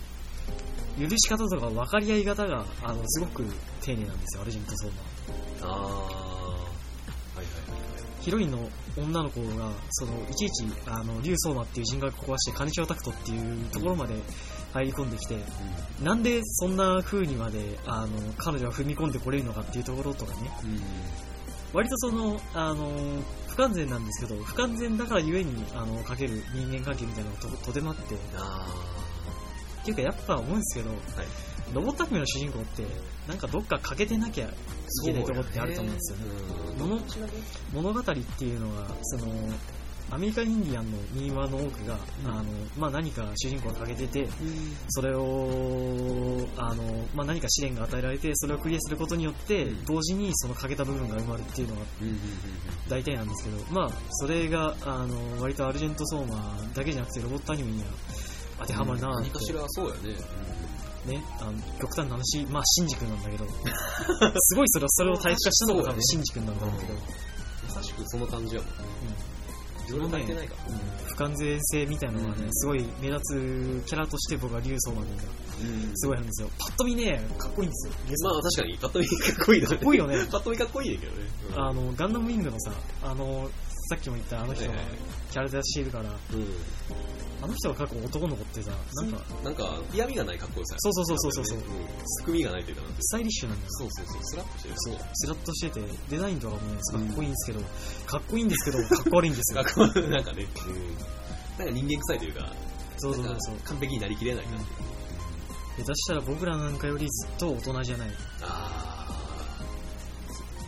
[0.99, 3.43] 許し方とか分かり合い方があのすごく
[3.81, 5.85] 丁寧なんですよアルジェントソーマああー。
[7.37, 8.57] はいはいはいヒロインの
[8.97, 14.15] 女の子がそのいちいちあの竜相馬っていう人格を壊して金城拓人っていうところまで
[14.73, 15.37] 入り込んできて、
[16.01, 20.49] なんでそんな風にまであの彼女は踏み込んでこれるのかっていうところとかね。
[20.63, 20.81] うん。
[21.71, 22.89] 割とそのあの
[23.47, 28.15] 不完全なんですけど不完全だからゆえにあのかける人間関係みたいなのがととてもあって
[29.85, 30.99] ていうかやっぱ思うんですけど、はい。
[31.73, 32.83] ロボットアニメの主人公って
[33.27, 34.49] なんかどっか欠けてなきゃい
[35.03, 36.25] けないところってあると思うんですよね。
[36.79, 36.89] うん。
[36.89, 37.01] 物
[37.73, 39.31] 物語っていうのはその
[40.11, 42.31] アメリカインディアンの民話の多くが、うん。
[42.31, 42.43] あの
[42.77, 44.29] まあ、何か主人公が欠けてて
[44.89, 46.83] それをあの、
[47.15, 49.85] まあ、何か試練が与えられてそれをクリアすることによって、うん。
[49.85, 52.19] 同時にその欠けた部分が埋まるっていうのがうんうんうん。
[52.87, 57.87] 大体なんですけど、まあ、それがあの割とアルジェント・ソーマーだけじゃなくてロボットアニメには
[58.59, 60.15] 当てはまるな何かしらそうやね。
[61.05, 63.45] ね、あの極端な話、まあ、シンジ君なんだけど、
[64.41, 66.93] すごいそれをそれを体化したのが多分シンジ君なんだろうけど、
[67.67, 68.71] まさしくその感じやもん。
[69.85, 75.11] 自分足りてないかうん、不完全性みたいなのがね、うんすごい目立つキャラとして僕は竜相馬が
[75.93, 76.49] すごいあるんですよ。
[76.57, 77.93] パッと見ね、かっこいいんですよ。
[78.23, 79.75] まあ確かに、パッと見かっこいいだね。
[79.75, 81.17] かっこいいよね パッと見かっこいいねんけどね。
[81.55, 82.71] あの、ガンダムウィングのさ、
[83.03, 83.49] あの、
[83.87, 86.15] さっきも言ったあの人がはいはいはいキャラ出しているから、うん。
[87.43, 90.75] あの人が過去男の子ってさ、なんか、なんか、嫌味がないかっこよさ。
[90.79, 91.59] そうそうそうそうそう
[92.05, 93.71] すくみがないというかスタイリッシュなんだよ。
[93.71, 94.75] そうそうそう、スラッとしてる。
[94.77, 97.59] そう、スラッとしてて、デザインとかもね、かっこいいんですけど、
[98.05, 99.61] かっこいいんですけど、かっこ悪いんですよ。
[99.63, 101.65] かっこなんかね、うん。
[101.65, 102.55] なんか人間臭いというか、
[102.97, 103.55] そうそうそう。
[103.65, 104.63] 完璧になりきれない感じ。
[105.83, 108.09] 下手したら僕らなんかよりずっと大人じゃない。
[108.41, 109.05] あ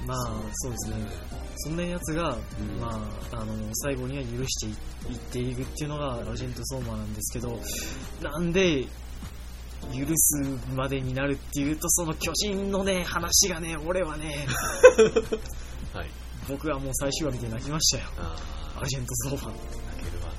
[0.06, 1.37] まあ、そうですね。
[1.58, 7.60] そんなやつが、うんまあ、あの、最後には許していいっていくっていうのがラジェント・ソーマーなんですけど、
[8.22, 8.86] なんで、
[9.94, 10.44] 許す
[10.76, 15.40] までになるっていうと、その巨人のね、話がね、俺はね、ー。
[15.98, 16.10] はい。
[16.50, 18.10] 僕はもう最終話見て泣きましたよ。
[18.18, 18.36] あ
[18.82, 19.52] アジェント・ソーマ。
[19.52, 19.60] 泣
[20.04, 20.32] けるわ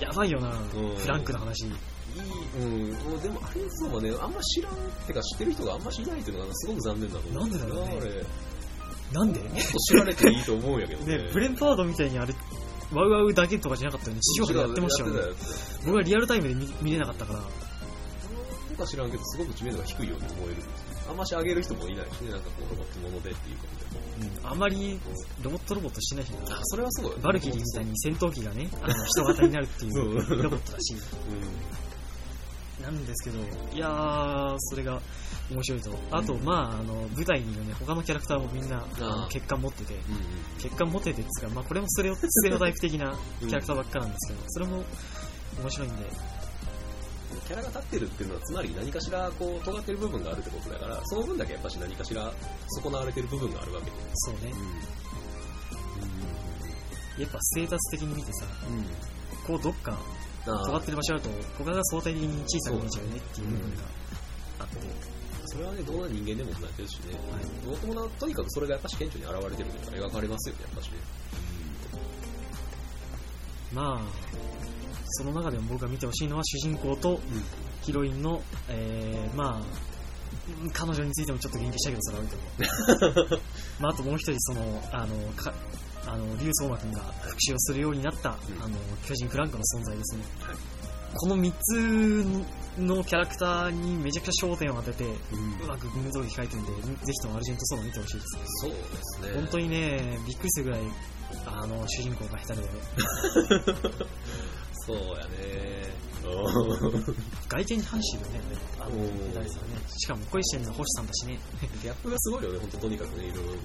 [0.00, 1.66] なやばいよな、んフランクな話。
[1.66, 1.72] いい、
[2.60, 4.76] うん、でもあれそうもね、あんま知らん、っ
[5.06, 7.42] てか知ってる人があんましいないっていうのがすごく残念だと思う。
[7.42, 8.22] なんでだろうね
[9.12, 9.40] なんで？
[9.40, 9.46] と
[9.78, 11.18] 知られていいと思うんやけどね。
[11.18, 12.34] ね、ブレンパードみたいにあれ、
[12.92, 15.20] ワウワウだけとかじゃなかったのに、地上波でやってましたよね
[15.84, 20.70] 僕はリアルタイムで見見れなかったから、なんか知らんけど、すごく知名度が低いように思えるんですよ。
[21.08, 24.06] あんまし上げる人もいないしね、なんかこう、ロボットものでっていうことでも。
[24.16, 24.98] うん、あんまり
[25.42, 27.18] ロボットロボットしてないしなあ、それはそうだよ。
[27.22, 30.98] バルキリーみたいに戦闘機がね、あの人型になるっていそううロボットだし、う
[32.82, 33.38] なんですけど、
[33.74, 35.00] いやー、それが
[35.50, 35.90] 面白いと。
[36.10, 39.96] あと、うんん、まあ、あの、舞台にいるね、他のキャラクターもみんな、あのあー血管持ってて、ん。
[39.96, 40.02] うん
[40.58, 44.84] 血管持っててっつうか、まあ、これも ステレオステレオタイプ的なキャラクターばっかなんですけど、それも
[45.62, 46.06] 面白いんで、
[47.46, 52.32] キャラが立ってるっていうのは、つまり何かしら、こう、尖ってる部分があるってことだから、その分だけやっぱし何かしら
[52.82, 53.96] 損なわれてる部分があるわけで。
[54.14, 54.52] そうね。
[57.18, 58.78] やっぱステータス的に見てさ、うん。
[58.78, 58.84] うん。
[59.46, 60.15] こうどっかあ
[60.46, 63.82] 尖ってる場所だと、他が相対的に小さく見えちゃうよねっていう部分が
[64.60, 64.76] あって、
[65.46, 67.18] それはね、どんな人間でも同じですしね。
[67.66, 70.96] もともととにかくそれがやっぱし顕著に現れてるというか描かれますよね、やっぱしね。
[73.72, 74.00] まあ、
[75.06, 77.20] その中でも僕が見てほしいのは主人公と
[77.82, 79.62] ヒロインの、えー、まあ、
[80.72, 83.82] 彼女についてもちょっと言及したけど、それは置いとこう。
[83.82, 85.52] まあ、あともう一人、その、あの、か、
[86.06, 88.36] あの、竜相馬くんが復讐をするようになった、んあ
[88.68, 90.22] の、巨人フランクの存在ですね。
[90.40, 90.56] はい
[91.18, 96.72] この3つのキャラクターにめちゃくちゃ焦点を当てて、ううんまく群通り控えてるんで、
[97.06, 98.26] ぜひともアルジェントソーマ見てほしいです。
[98.60, 99.40] そうですね。
[99.40, 100.80] 本当にね、びっくりするぐらい、
[101.46, 102.68] あの、主人公が下手で、
[104.86, 105.96] そうやね。
[107.48, 109.68] 外見に反してるよね、あの、うん下手ですよね。
[109.96, 111.38] しかも声してるのは星さんだしね。
[111.82, 113.52] ギャップがすごいよね、本当とにかくね、いろいろと。
[113.52, 113.56] うん。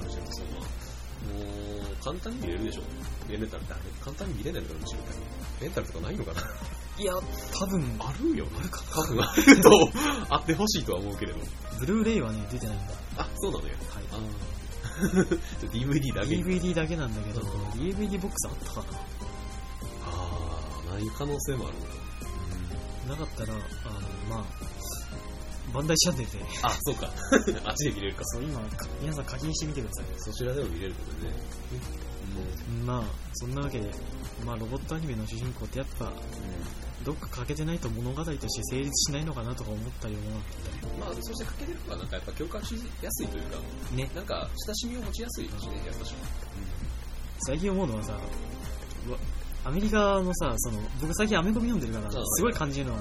[0.00, 0.83] アルジェントソーマ
[2.02, 2.82] 簡単に見れるでしょ。
[3.28, 5.08] レンタルってあれ簡単に見れないのかもしれない。
[5.62, 6.40] レンタルとかないのかな
[6.96, 8.46] いや、多分、あるよ。
[8.56, 9.70] あるか多分あると、
[10.28, 11.38] あってほしいとは思うけれど。
[11.80, 12.94] ブルーレイはね、出てないんだ。
[13.16, 13.74] あ、そうなのよ。
[13.90, 14.04] はい。
[15.66, 16.44] DVD だけに。
[16.44, 17.48] DVD だけなんだけど、うん
[17.80, 18.84] DVD ボックスあったか
[20.06, 21.94] ああ、ない可能性もあるのか。
[23.08, 23.60] ななかったら、あの、
[24.30, 24.44] まあ、
[25.74, 27.10] バンダイチャンネルで、あ、そうか。
[27.64, 28.24] あっちで見れるか。
[28.26, 30.06] そう、今、か皆さん課金してみてください。
[30.18, 31.34] そちらでも見れるのでね。
[32.86, 33.90] まあ、そんなわけで、
[34.46, 36.12] まあ、ロボットアニメの主人公ってやっぱ、
[37.04, 40.98] どっか欠けてないと物語として成立しないのかなとか思ったり思わなかったり。
[40.98, 43.58] まあ、そしてかけてるのがなんかやっぱ共感しやすいというか、
[43.94, 46.14] ね、なんか親しみを持ちやすいしね、やっぱし。
[47.46, 48.16] 最近思うのはさ、
[49.08, 49.18] うわ
[49.64, 53.00] アメリカのさ、その、僕最近アメコミ読んでるから、あすごい感じるのは、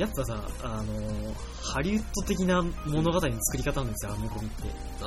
[0.00, 4.68] やっぱさ、あの、ハリウッド的な物語の作り方なんですよ、アメコミって。
[5.02, 5.06] あ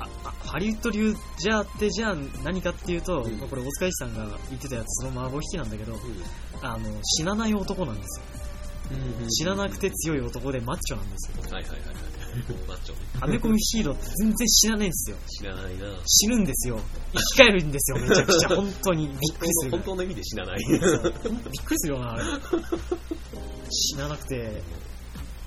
[0.00, 5.98] ああハリウッド流じゃあって、じゃあ何かっていうと、うんまあこれ大塚一さんが言ってたやつ、その孫引きなんだけど、ー。
[6.60, 8.26] あの、死なない男なんですよ。
[9.22, 9.30] うん。
[9.30, 11.42] 死ななくて強い男でマッチョなんですよ。
[11.44, 12.15] はいはいはいはい。
[12.68, 13.00] マッチョね。
[13.20, 15.16] アメコミヒーローって全然死なないんですよ。
[15.26, 15.86] 知らないな。
[16.06, 16.80] 死ぬんですよ。
[17.12, 18.48] 生き返るんですよ、めちゃくちゃ。
[18.56, 19.84] 本当にびっくりするぐらい。
[19.84, 20.58] 本当の意味で死なない。
[20.68, 20.78] びっ
[21.64, 22.24] くりするよな、あれ。
[23.70, 24.62] 死ななくて。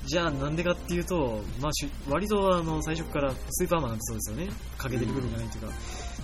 [0.06, 4.49] じゃあなんでかっていうと、まあ、し割とあの最初からスーパーマンなんてそうですよね。
[4.78, 5.67] 欠けてる部分がないというか。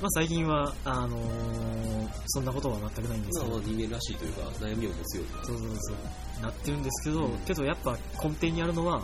[0.01, 1.85] まあ最近は、あのー
[2.27, 3.69] そんなことは全くないんですけどまあまあ。
[3.69, 5.45] 人間らしいというか、悩みを持つような。
[5.45, 6.41] そうそうそう。
[6.41, 9.03] なってるんですけど、うんけどやっぱ根底にあるのは、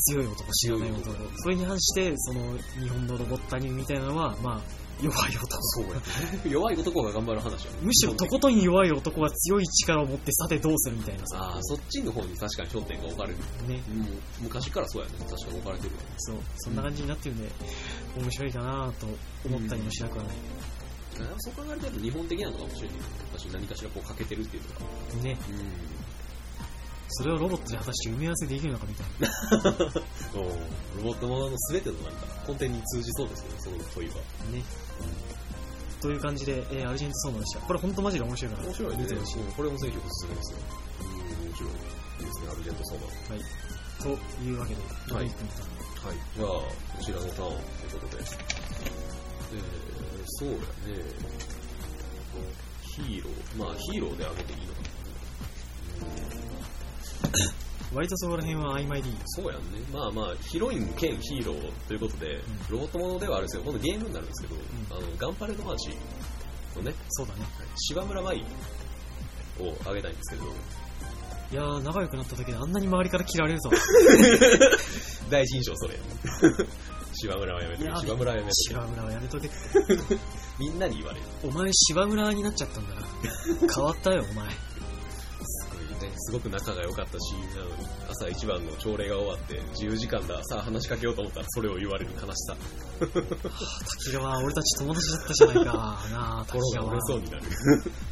[0.00, 1.16] 強い男、死なない男。
[1.36, 4.60] それに反して、その日本のロボットアニメみたいなのは、まあ、
[5.02, 5.62] 弱い男。
[5.62, 6.00] そうや、
[6.50, 11.38] 弱い男が頑張る話やむしろとことん弱い男が強い力を持ってさてどうするみたいなさ。
[11.38, 13.38] ああ、そっちの方に確かに焦点が置かれる。
[13.66, 13.82] ね。
[13.88, 14.06] うん、
[14.42, 15.14] 昔からそうやね。
[15.18, 15.96] 確かに置かれてる。
[15.96, 16.02] わ。
[16.18, 16.36] そう。
[16.56, 17.48] そんな感じになってるんで、
[18.16, 19.06] 面白いかなと
[19.46, 20.36] 思ったりもしなくはない。
[21.38, 22.98] そう考えると日本的なのかもしれない。
[23.32, 24.68] 私何かしらこう欠けてるっていうの
[25.18, 25.22] が。
[25.22, 25.36] ね。
[25.48, 25.56] うん。
[27.10, 29.76] それをロボットで果たして埋め合わせできるのかみたいな。
[30.96, 34.14] ロボットものの全てのなんか根底に通じそうですね、その問いは。
[34.52, 34.62] ね。
[36.00, 37.60] という感じで、えーアルジェントソーマでした。
[37.60, 38.66] これ本当マジで面白いから。
[38.66, 39.02] 面白いね。
[39.02, 39.14] 見て
[39.56, 40.58] これもぜひおすすめですよ。
[41.00, 41.70] うん、面白い。
[41.70, 43.06] いいですね、アルジェントソーマ。
[43.06, 43.44] はい。
[44.00, 46.16] というわけで、はいはい。
[46.34, 48.24] じゃあ、こちらのターンということで。
[49.52, 50.60] えー、そうやね。
[52.82, 53.58] ヒーロー。
[53.58, 56.49] まあ、ヒーローであげていいのかな。
[57.92, 59.16] 割とそこら辺は曖昧でいい。
[59.26, 59.80] そうやんね。
[59.92, 64.54] まあまあ、ヒロイン兼ヒーローということで、ロボットものではあるんですけど、今度ゲームになるんですけど、
[64.96, 65.90] あの、ガンパレードマーチ
[66.76, 67.40] のね、そうだね。
[67.88, 68.44] 芝村舞
[69.60, 70.44] をあげたいんですけど、
[71.52, 73.70] いやー、仲良くなっただけであんなに周りから嫌われるぞ。
[75.28, 75.98] 第一印象そ れ。
[77.12, 77.90] 芝村はやめとけ。
[78.06, 79.48] 芝村はやめと芝村はやめとけ。
[79.48, 79.54] け。
[80.60, 81.26] みんなに言われる。
[81.42, 83.02] お前芝村になっちゃったんだな。
[83.74, 84.46] 変わったよ、お前。
[86.30, 92.56] すごく仲が良かったシーンなのに、朝一番の朝礼が終わって、自由時間だ、さあ話しかけようと思ったらそれを言われる悲しさ。
[93.00, 95.72] 滝川、俺たち友達だったじゃないか。
[96.14, 97.00] なあ、滝川れ。
[97.00, 97.42] そうになる。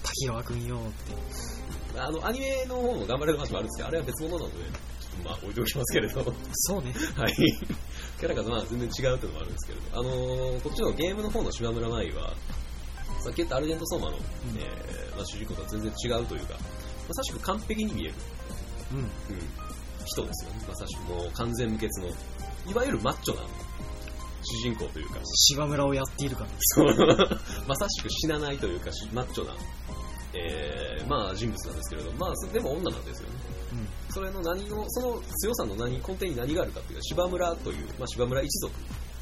[0.02, 2.00] 滝川くんよって。
[2.00, 6.34] あの、アニメの方の頑張れる話もあるんですけど、あれは別物なので、ちょっとまあ置いておきますけれど。
[6.54, 6.92] そうね。
[7.14, 7.34] はい。
[7.36, 12.34] キャラがまあ全然違うっていうのもあるんですけれど、あのーこっちのゲームの方の島村舞は、
[13.20, 14.16] さっき言ったアルジェント・ソーマの、
[14.56, 16.56] えーまあ、主人公とは全然違うというか、
[17.08, 18.14] まさしく完璧に見える、
[18.92, 18.98] うん。
[18.98, 19.08] うん、
[20.04, 20.64] 人ですよね。
[20.68, 22.08] まさしくもう完全無欠の、
[22.70, 23.42] いわゆるマッチョな
[24.42, 26.50] 主人公というか、芝村をやっているから。
[26.58, 26.94] そう
[27.66, 29.54] まさしく死なないというか、しマッチョな、
[30.34, 33.34] えーまあ人物なんですけれど、まあでも女なんですよね。
[33.72, 33.88] うん。
[34.10, 38.74] それの何を、その強さの何、根底に何があるかっていうと、芝村という、まあ、芝村一族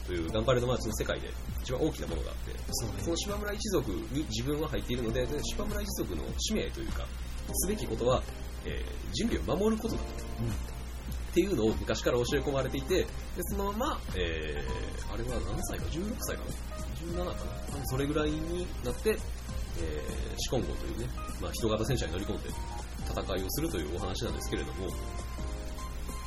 [0.07, 1.31] というガンパレードマーチの世界で
[1.63, 2.53] 一番大きなものがあって、
[3.03, 3.11] そ。
[3.11, 7.07] の芝村一族に自分は入っているので、で芝村一族の使命というか、
[7.55, 8.23] すべきことは、
[8.65, 10.09] えー人類を守ることだと。
[11.31, 13.07] っていうのを昔から教え込まれていて、で
[13.43, 19.19] そのまま、えーあれは何歳か、16歳かな、17かな、それぐらいになって、えー、
[20.39, 21.09] シコン号というね、
[21.41, 22.49] まあ、人型戦車に乗り込んで
[23.09, 24.89] 戦いをするというお話なんですけれども、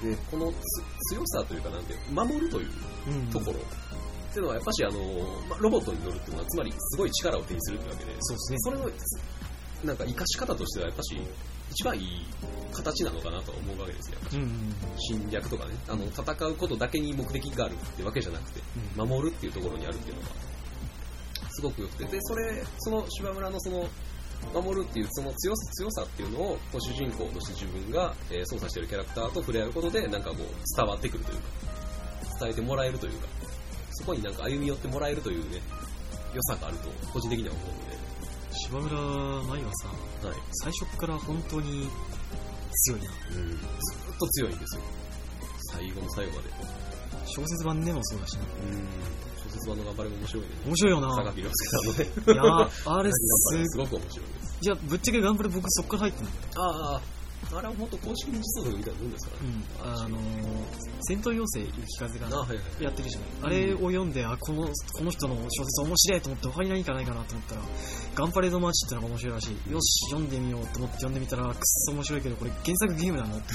[0.02, 2.70] でこのつ強さというか、なんて守るという
[3.08, 3.14] うん。
[3.14, 3.28] うん。
[3.30, 5.00] ところ、っていうのはやっぱしあの、
[5.50, 8.60] まあ、ロボットに乗るっていうのは、つまりすごい力を手にするってわけで、そうですね。
[8.60, 8.90] それの
[9.84, 11.18] なんか生かし方としてはやっぱし
[11.72, 12.26] 一番いい
[12.74, 14.18] 形なのかなと思うわけですよ。
[14.34, 18.62] うんうん侵略とかね、あの戦うことだけに目的があるってわけじゃなくて、
[18.98, 19.10] うん。
[19.10, 20.28] 守るっていうところにあるっていうのが、
[21.50, 23.88] すごく良くて、で、それ、その芝村のその、
[24.54, 31.44] 守るっていうその強さ強さっていうのをこう主人公として自分が、えー操作しているキャラクターと触れ合うことでなんかこう伝わってくるというか
[32.40, 33.28] 伝えてもらえるというか
[33.92, 35.60] そこになんか歩み寄ってもらえるというね
[36.34, 37.90] 良さがあると個人的には思う
[38.52, 39.88] 芝村舞はさ、
[40.28, 40.38] はい。
[40.64, 41.88] 最初から本当に
[42.86, 43.12] 強いな。
[43.32, 44.82] うん、ずっと強いんですよ。
[45.72, 46.50] 最後の最後まで。
[47.26, 48.42] 小説版でもそうだしな。
[48.42, 48.88] うん。
[49.38, 50.50] 小説版の頑張りも面白いね。
[50.66, 51.16] 面白いよな。
[51.16, 52.34] 坂木亮介さんのね。
[52.34, 53.18] いやー、あれす
[53.72, 54.58] すごく面白いです。
[54.62, 56.32] いや、ぶっちゃけ頑張れ僕そっから入ってんの。
[56.56, 57.02] ああ
[57.52, 59.36] あれは本当公式に実装みたいなもんですか？
[59.38, 60.06] らね、うん。
[60.06, 60.22] あのー、
[61.02, 62.28] 戦闘妖精雪風が
[62.80, 63.30] やってるじゃない。
[63.44, 67.62] あれを読んで、あ、この、この人の小説面白いと思って他に何かないかなと思ったら、
[68.16, 69.72] ガンパレードマーチってのが面白いらしい。
[69.72, 73.54] よし、読んでみようと思って読んでみたら、くっそ面白いけど、これ原作ゲームなのって。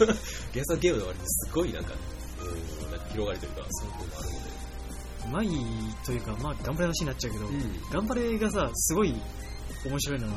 [0.54, 1.92] 原作ゲームの割にすごいなんか、
[2.40, 2.44] う
[2.86, 4.56] ん、なんか広がりというか、そういうのがあるので。
[5.32, 5.48] マイ
[6.04, 7.80] というか、まあ、ガンパレの話になっちゃうけど、うん。
[7.92, 9.14] ガンパレがさ、すごい
[9.88, 10.34] 面白いのは、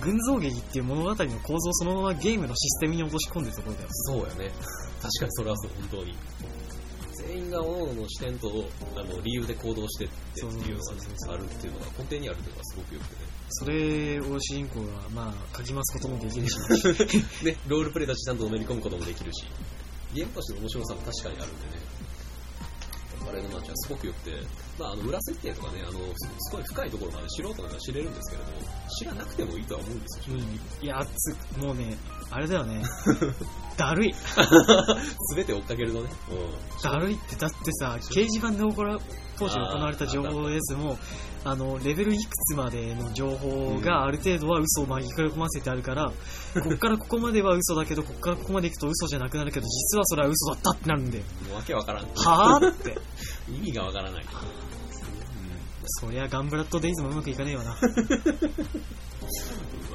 [0.00, 3.88] 群像劇っていう物語の構造をそのままゲームのシステムに落とし込んでるところだよ。
[3.90, 4.52] そうやね。
[5.00, 6.14] 確かにそれはそう、本当に。
[7.26, 8.48] 全員が各々の視点と
[8.94, 13.20] あの理由で行動してっていうのがあるっていうのが根底にあるっていうのがすごくよくてね。
[13.48, 16.56] それを主人公が、まあ、書きますこともできるし、
[17.42, 19.44] で、 ロールプレイとしてちゃんとのめり込むこともできるし、
[20.14, 21.72] ゲームとしての面白さも確かにあるんでね。
[23.24, 24.30] バレードマはすごく良くて、
[24.78, 28.58] まあ、あの裏設定とかねあのす、すごい深いところまで素人なら知れるんですけれども、
[28.98, 30.36] 知らなくてもいいとは思うんですよ、
[30.82, 31.96] いや、つ、もうね、
[32.30, 32.82] あれだよね。
[33.76, 34.14] だるい。
[34.14, 36.10] すべて追っかけるとね。
[36.30, 38.98] うんだるいって、だってさ、掲示板で行わ
[39.38, 40.98] 当時行われた情報ですも、
[41.44, 46.12] あの、レベルいくつまでの情報がある程度は嘘を紛れ込ませてあるから、
[46.62, 52.06] こっからここまでは嘘だけど、こっからここまで行くと嘘じゃなくなるけど、実はそれは嘘だったってなるんで、もうわけわからん。
[52.06, 52.98] はぁって。
[53.48, 54.22] 意味がわからない。
[54.22, 54.28] うん
[55.88, 57.76] そりゃガンブラッドデイズもうまくいかねえわな。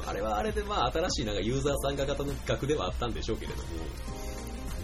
[0.06, 3.68] あれはあれでまあ新しいなんかユーザー参加型の企画ではあったんでしょうけれども、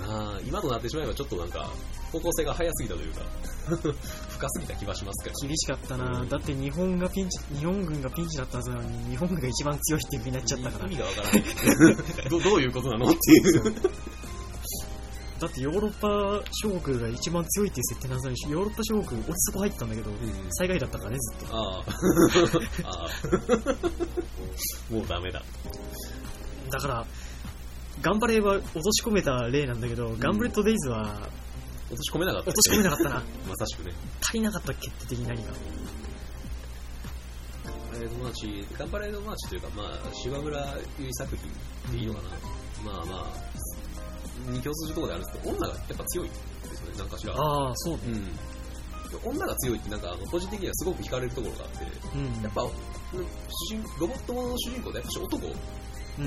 [0.07, 1.71] まあ今となってしまえばちょっとなんか
[2.13, 3.21] 方向性が早すぎたというか
[4.31, 5.37] 深すぎた気はしますけど。
[5.47, 10.87] 厳しかったな、だって日本がピンチ、日本軍がピンチだったはずなのに、日本軍が一番強いっていう風になっちゃったから。
[10.87, 11.43] 意味がわからない
[12.31, 12.41] ど。
[12.41, 13.09] どういうことなの？
[13.11, 13.75] っていう。
[15.41, 20.11] だってヨーロッパ諸国が一番強いっていう設定なのに、ヨーロッパ諸国落ちそこ入ったんだけど、
[20.51, 21.55] 災害だったからね、ずっと。
[21.57, 21.85] あ
[22.85, 22.99] あ。
[24.93, 25.43] もうダメだ。
[26.71, 27.07] だから、
[28.01, 31.29] ガンバレーは落とし込めた例なんだけど、ガンブレッドデイズは
[31.89, 33.23] 落とし込めなかった、落とし込めなかったな。
[33.49, 33.93] まさしくね。
[34.23, 35.53] 足りなかった決定的に何か。
[37.65, 40.65] ガンバレードマーチ、ガンバレードマーチというか、まあ、島村優
[40.99, 42.29] 衣作品でいいのかな。
[42.85, 43.33] まあまあ、
[44.51, 46.35] 二共通するところであるんですけど、女がやっぱ強いで
[46.77, 47.35] すよね、なんかしら。
[47.35, 48.01] ああ、そうね。
[48.07, 48.39] うん。
[49.25, 52.43] 女が強いってなんか個人的にはすごく惹かれるところがあって、うん。
[52.43, 55.53] やっぱ主人ロボットものの主人公でやっぱ男うん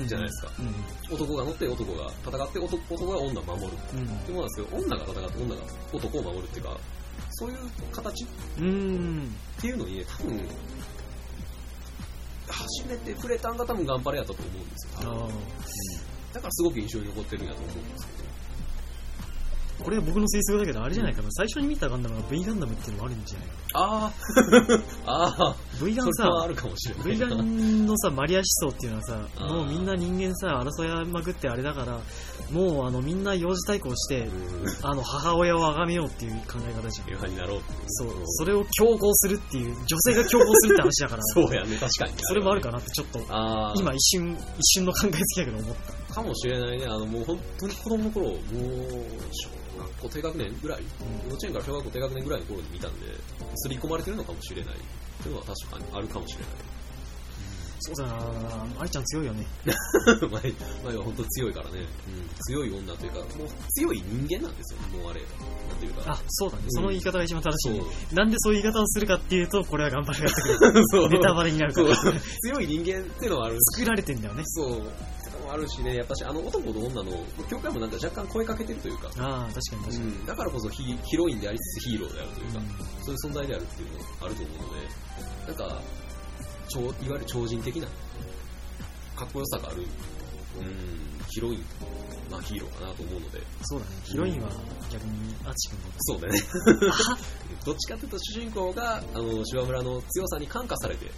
[0.06, 0.52] じゃないですか。
[0.58, 1.14] うん。
[1.14, 5.62] 男が乗って男が戦って男男が女を守るうんってものなんですけど女が戦って女が
[5.92, 6.76] 男を守るっていうか
[7.30, 7.58] そういう
[7.92, 8.26] 形っ
[8.58, 9.34] うん。
[9.60, 10.40] ていうのにね多分
[12.48, 15.30] 初めて触れたんが多分頑張れやったと思うんですよ。
[16.34, 18.28] だからすごく印象に残ってるんやと思うんですけど
[19.82, 21.30] これは僕の推測だけど、あれじゃないかな。
[21.32, 24.12] 最初に見たガンダムが V ガンダムっていうのもあるんじゃないあ
[25.06, 29.54] あああ V ガンさそれ、はあるかもしれない V ガンのさ、マリア思想っていうのはさ、あー。
[29.54, 32.00] もうみんな人間さ、争いまくってあれだから、
[32.50, 34.32] もうあのみんな幼児対抗して、うん。
[34.82, 37.08] あの母親を崇めようっていう考え方じゃん。
[37.08, 41.76] いう派になろうってそう、それを強行するっていう、女性が強行するって話だから、 そうやね。
[41.76, 42.12] 確かに。
[42.18, 46.11] それもあるかなってちょっと、ああ今一瞬、一瞬の考えつきだけど思った。
[46.12, 46.86] かもしれないね。
[46.86, 48.38] あの、もう本当に子供の頃、もう、
[49.32, 49.48] 小
[49.78, 50.82] 学校低学年ぐらい、
[51.26, 53.06] 幼稚園から小学校低学年ぐらいの頃に見たんで、
[53.56, 54.74] 刷り込まれてるのかもしれない。
[54.74, 54.78] っ
[55.22, 56.44] ていうのは確かにあるかもしれ
[57.84, 59.44] そうだな愛ちゃん強いよね。
[59.66, 59.76] ない。
[60.14, 60.52] 前、
[60.84, 61.80] 前は本当強いからね。
[61.80, 64.80] うん、強い女というか、もう強い人間なんですよ。
[65.00, 65.20] もうあれ。
[65.20, 66.12] なんていうか。
[66.12, 66.62] あ、そうだね。
[66.64, 68.14] うんその言い方が一番正しい。
[68.14, 70.82] なんでそういう言い方をするかっていうと、これは頑張れやってくる。
[70.94, 71.96] そうネタバレになるから。
[72.42, 74.44] 強い人間っていうのはある作られてんだよね。
[74.46, 74.82] そう。
[75.42, 80.00] もあるしね、やっぱし、あの男と女の、境界もなんか若干声かけてるというか、ああ、確かに確かに。
[80.00, 82.64] うん、だからこそヒヒロインでありつつヒーローであるというか、うん
[83.02, 84.88] そういう存在であるっていうのがあると思うので、
[85.48, 85.82] なんか、
[86.68, 87.88] 超いわゆる超人的な、
[89.16, 91.64] かっこよさがある、うん、ヒロイン、
[92.30, 93.92] まあヒーローかなと思うので、そうだね。
[94.04, 94.50] ヒロインは
[94.92, 96.40] 逆に、アチ君のそうだね。
[97.64, 101.10] どっちかというと主人公が、あの、柴村の強さに感化されて、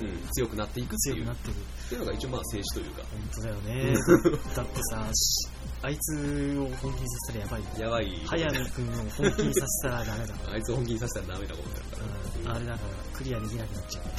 [0.00, 1.54] うんうん、強くなっていくっていう、っ強くなってる。
[1.88, 3.94] ていうのが一応まあ静止というか、本当だよね。
[4.54, 5.48] だってさ、し
[5.82, 7.68] あいつを本気にさせたらやばいよ。
[7.78, 8.22] やばい。
[8.26, 10.34] 早見君を本気にさせたらダメだ。
[10.52, 12.02] あいつを本気にさせたらダメだことになるから。
[12.02, 14.04] うんあれだから、クリアできなくなっちゃう。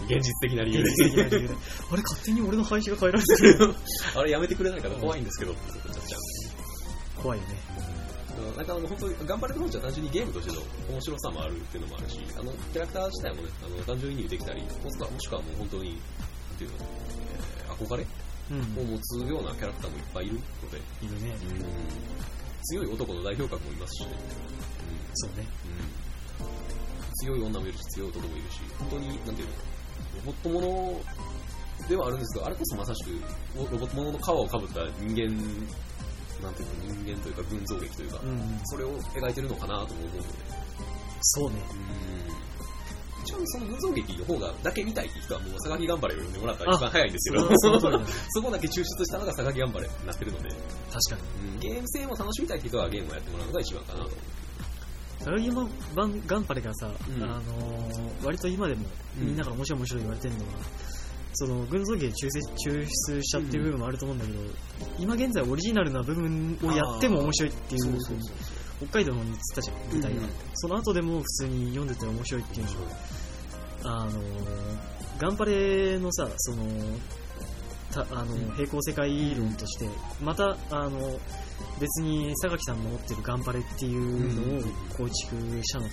[0.00, 0.90] うん現実的な理由で。
[1.20, 3.74] あれ、勝手に俺の配置が変えられてる。
[4.16, 6.20] あれやめてくれないから怖いんですけどって言っちゃう。
[7.22, 7.54] 怖いよね。
[8.56, 14.68] なんかあの本当に頑張れる本じゃ単純にゲームとしての面白さもあるっていうのもあるし、あのキャラクター自体もね、あの単純にできたり、も
[15.20, 15.98] しくはもう本当に、なん
[16.56, 18.06] ていうの、えー憧れ
[18.50, 18.58] うん。
[18.78, 21.36] を持つようなキャラクターもいっぱいいるので、いるね。
[22.64, 24.12] 強い男の代表格もいますしね、
[25.14, 25.46] そうね。
[25.64, 26.50] うん
[27.22, 29.54] 強い女もいるし、強い男もいるし、本当に、なんていうの、
[30.16, 33.10] ロボットものではあるんですけど、あれこそまさしく、
[33.56, 35.66] ロボットものの皮をかぶった人間、
[36.40, 38.60] なんていうの、人間というか群像劇というか、うん。
[38.64, 40.28] それを描いてるのかなとも思うので、
[41.20, 41.56] そうね。
[41.72, 42.50] うん。
[43.22, 47.48] 一応その群像劇の方がだけ見たいって人はもう榊頑張れを読んでもらったら一番早いんですけど、
[48.30, 51.52] そこだけ抽出したのが榊頑張れになってるので、確かに。
[51.52, 54.18] うん、ゲーム性も楽しみたいって人はゲームをやってもらうのが一番かなと思う。
[55.20, 58.86] サラギマバンガンパレがさ、うんあのー割と今でも
[59.16, 60.52] みんなから面白い面白い言われてるのは、
[61.34, 64.38] その群像劇で抽出抽出しちゃってる部分もあると思うんだけど、
[64.98, 68.16] 今現在オリジナルな部分をやっても面白いっていうそう
[68.86, 70.22] 北海道の方に言ってたじゃん、舞台が。
[70.22, 72.66] うんその後でも普通に読んでて面白いっていう。
[72.66, 74.20] のは、あのー
[75.20, 76.64] ガンパレのさ、その、
[77.92, 79.86] たあのうん平行世界論として、
[80.22, 81.20] また、あの、
[81.78, 84.62] 別に榊さんの持ってるガンパレっていうのを
[84.96, 85.90] 構築したのが、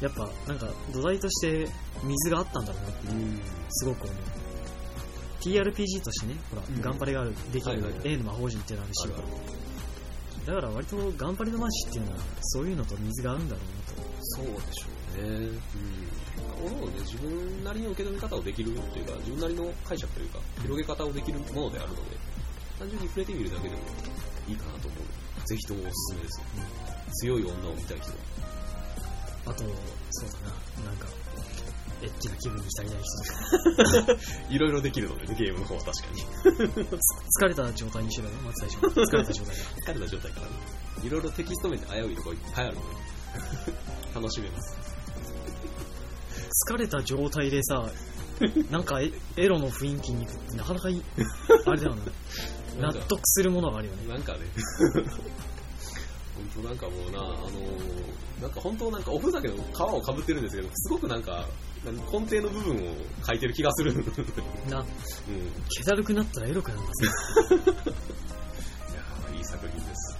[0.00, 1.68] やっぱなんか土台として
[2.02, 3.40] 水があったんだろうなってうん。
[3.70, 4.16] すごく思う。
[5.40, 9.56] TRPG としてね、ほら、うんガンパレがある、できるはいはいはい A の魔法陣っていうのがあるし、あるある
[10.46, 14.16] だから割とガンパレのマジっていうのは、そういうのと水が合うんだろうなと。
[14.20, 14.88] そうでしょ
[15.18, 15.28] うね。
[15.28, 16.66] うん。
[16.66, 22.16] おのね、自分なりの受け止め方をできるというか、自分なりの解釈というか、広げ方をできるものであるので、
[22.78, 23.80] 単純に触れてみるだけでも
[24.48, 25.46] いいかなと思う。
[25.48, 26.40] ぜひともおすすめです。
[27.22, 28.16] 強い女を見たい人は。
[29.46, 29.64] あと、
[30.10, 30.38] そうだ
[30.82, 31.06] な、なんか、
[32.02, 34.20] エッチな気分に浸りない人とか。
[34.50, 36.74] いろいろできるのでね、ゲームの方は確かに。
[37.40, 39.00] 疲れた状態にしろよ、まず最初。
[39.00, 40.52] 疲れた状態 疲れた状態からね。
[41.04, 42.86] いろいろテキスト面で危ういとこいっぱいあるので、
[44.14, 44.76] 楽しめます。
[46.68, 47.90] 疲れた状態でさ、
[48.70, 51.02] なんかエエロの雰囲気に行くってなかなかいい、
[51.66, 51.96] あれだよ
[52.80, 52.92] な。
[52.92, 54.06] 納得するものがあるよね。
[54.08, 54.40] なんかね、
[56.36, 61.46] 本当なんかもうな、あのー、なんか本当なんかおふざけの皮をかぶってるんですけど、すごくなんか、
[61.84, 62.94] なん根底の部分を
[63.26, 63.92] 書いてる気がする。
[63.96, 63.98] うん。
[63.98, 64.84] いな、や
[65.70, 67.12] 気だるくなったらエロくなるんですよ。
[69.32, 70.18] ーいい作品です。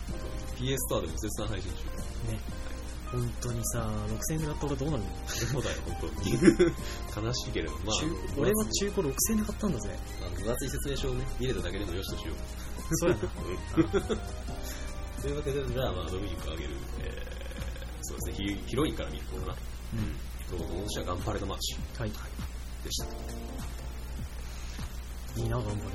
[0.57, 2.33] PS ストアでも絶賛配信中。
[2.33, 2.41] ね。
[3.13, 7.25] 本当にさ、6000円で買った俺どうなるの、そうだよ、本当に。
[7.29, 8.07] 悲しいけれど、まあ中、
[8.37, 9.99] 俺は中古6000円で買ったんだぜ。
[10.21, 12.37] あの分厚い説明書をね、見れただけでもよしとしよう。
[12.97, 13.23] そうやな。
[15.23, 17.15] というわけで、じゃあ、まあ、ドミニクあげる、えー、
[18.03, 19.53] そうですねヒ、ヒロインから見るとかな。
[19.53, 20.17] うん。
[20.49, 20.59] そう、
[20.89, 22.11] 私はガンパレードマーチはい。
[22.11, 22.17] で
[22.93, 23.07] した。
[25.41, 25.77] いいな、頑張れ。
[25.77, 25.93] ガンパ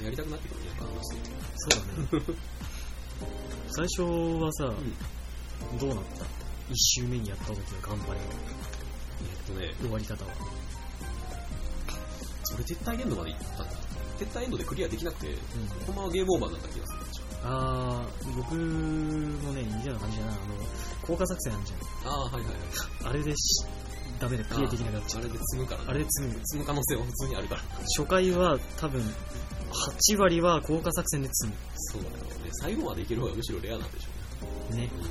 [0.00, 0.04] レ。
[0.04, 1.30] やりたくなってくるね、話していて。
[1.56, 2.38] そうだね。
[3.70, 4.02] 最初
[4.42, 4.72] はさ、
[5.80, 6.24] どうなった？
[6.70, 8.26] 一周目にやった時の頑張れの
[9.22, 10.30] えっとね、終わり方は。
[12.44, 13.72] それ撤退エンドまで行ったんだ。
[14.18, 15.36] 撤退エンドでクリアできなくて、うん。
[15.86, 17.17] ほんまはゲームオーバーになった気がする。
[17.44, 20.32] あー、僕もね、似たような感じだな。
[20.32, 20.40] あの、
[21.06, 21.72] 効果作戦あるじ
[22.04, 22.54] ああ、はいはいはい。
[23.02, 23.10] ゃん。
[23.10, 23.64] あれでし、
[24.20, 25.22] ダメだ、クリアできなくなっちゃう。
[25.22, 25.86] あれで積むからね。
[25.88, 26.40] あれで積む。
[26.44, 27.62] 積む可能性は普通にあるから。
[27.96, 29.02] 初回は多分、
[30.10, 32.50] 8割は効果作戦で積そうだよね。
[32.60, 34.08] 最後までいける方がむしろレアなんでしょ
[34.70, 34.76] む。
[34.76, 34.90] ね。
[34.98, 35.08] うね。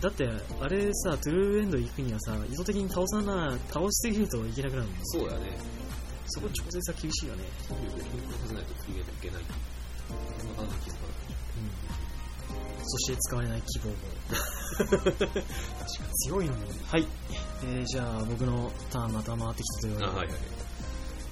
[0.00, 0.28] だって、
[0.60, 4.94] あれさ、トゥルーエンド行くにはさ、意図的に倒さな、倒しすぎるといけなくなるの。
[5.04, 5.58] そうやね。
[6.28, 7.44] そこ調整さ厳しいよね。
[7.68, 8.76] 体力を均衡させないとい
[9.22, 9.42] けない。
[10.10, 11.70] うん。
[12.84, 13.96] そして使われない希望も。
[14.28, 14.86] た。
[14.86, 15.34] 確か
[16.26, 16.58] 強いのも。
[16.86, 17.06] はい。
[17.64, 20.18] えー、じゃあ僕のターンまた回ってきたというわけで。
[20.18, 20.56] はいはい。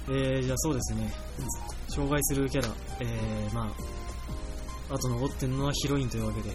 [0.07, 1.11] えー、じゃあそうですね。
[1.89, 2.69] 障害するキャラ、
[2.99, 3.73] えー、ま
[4.89, 6.51] あ、あと残ってるのはヒロインというわけで、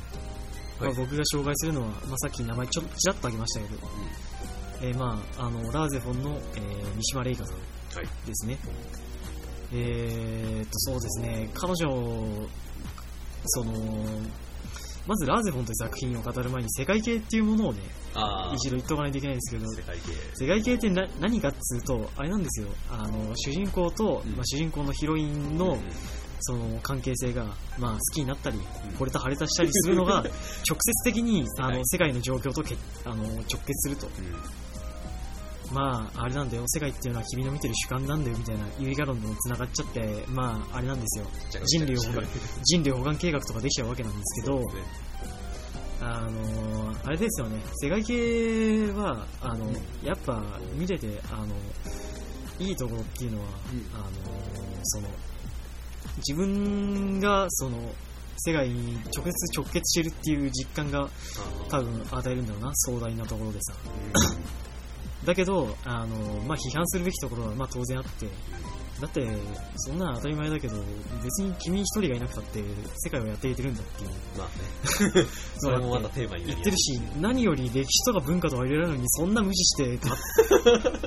[0.80, 3.78] まあ、僕が紹介するのは、まあ、さっき名前ちょっとちらっと挙げましたけど、
[4.82, 8.06] えー、まあ、あの、ラーゼフォンの、えー、三島玲香さんはい。
[8.26, 8.58] ですね。
[9.72, 12.48] えーっと、そうですね、彼女、
[13.46, 13.72] その、
[15.06, 17.80] まずラーゼフォンという作品を語る前に世界系っていうものをね、
[18.54, 20.12] 一度言っとかないといけないんですけど、世界系。
[20.34, 24.32] 世界系ってな何かっつうと、あれなんですよ、あの主人公と、うん。
[24.32, 25.80] まあ、主人公のヒロインの,、うん。
[26.40, 27.44] その関係性が、
[27.78, 28.60] まあ、好きになったり、ん。
[28.98, 30.22] 惚れた腫れたしたりするのが、
[30.68, 34.08] 直接的にあ界の世界の状況とけあの直結すると。
[35.72, 41.26] まあ、あれなんだよ、世界っていうのは君の見てる主観なんだよみたいな有意義論とも繋がっちゃって、まあ、あれなんですよ、
[41.66, 42.00] 人類を
[42.64, 44.64] 人類保管計画とかできちゃうわけなんですけど、ね。
[46.02, 49.70] あのあれですよね、世界系は、あの、
[50.02, 50.42] やっぱ
[50.74, 51.54] 見てて、あの、
[52.58, 53.86] いいところっていうのは、うん。
[53.94, 54.10] あの、
[54.82, 55.08] その、
[56.26, 57.78] 自分が、その、
[58.38, 61.08] 世界に直接直結してるっていう実感が
[61.68, 63.74] 多分与えるんだろうな、壮大なところでさ。
[65.24, 66.16] だけど、あの、
[66.46, 68.26] まあ、批判するべきところは、まあ、当然あって、
[69.00, 69.26] だって、
[69.76, 70.76] そんなの当たり前だけど、
[71.24, 72.62] 別に君一人がいなくたって、
[72.98, 74.10] 世界をやっていけてるんだっていう。
[74.36, 75.26] まあね。
[75.56, 80.10] それもまたテーマに言ってるし、何より歴史とか文化とか入れられるのに、そんな無視して、た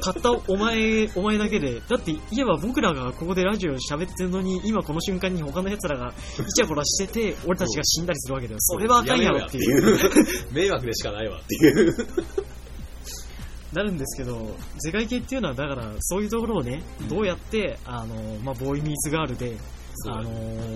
[0.01, 8.59] た ったお前、お前だけで、だって言えば僕らがここでラジオ喋ってるのに、今この瞬間に他の奴らがイチャコラしてて、俺たちが死んだりするわけだよ。
[8.59, 9.95] それはあかんやろっていう。
[9.95, 9.99] う。
[10.51, 11.95] 迷惑でしかないわっていう。
[13.74, 19.58] なるんですけど、世界系っていうのは、だから、そういうところをね、どうやって、あの、まあ、ボーイミーツガールで、
[20.08, 20.30] あの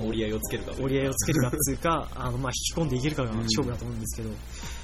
[0.08, 0.72] 折り合いをつけるか。
[0.80, 4.30] 折り合いをつけるかっていうか、 あの、まあ、引き込んでいけるかが勝負だと思うんですけど、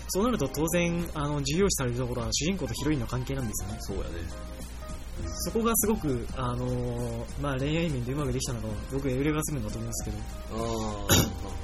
[0.09, 3.77] そうなると当然、あの、重要視されるところは主人公とヒロインの関係なんですよね。
[3.81, 4.09] そうやね。
[5.45, 11.62] そこがすごく、あのまあ、恋愛面でうまくできたのが、僕、エウレガスムだと思うんですけど、ああ。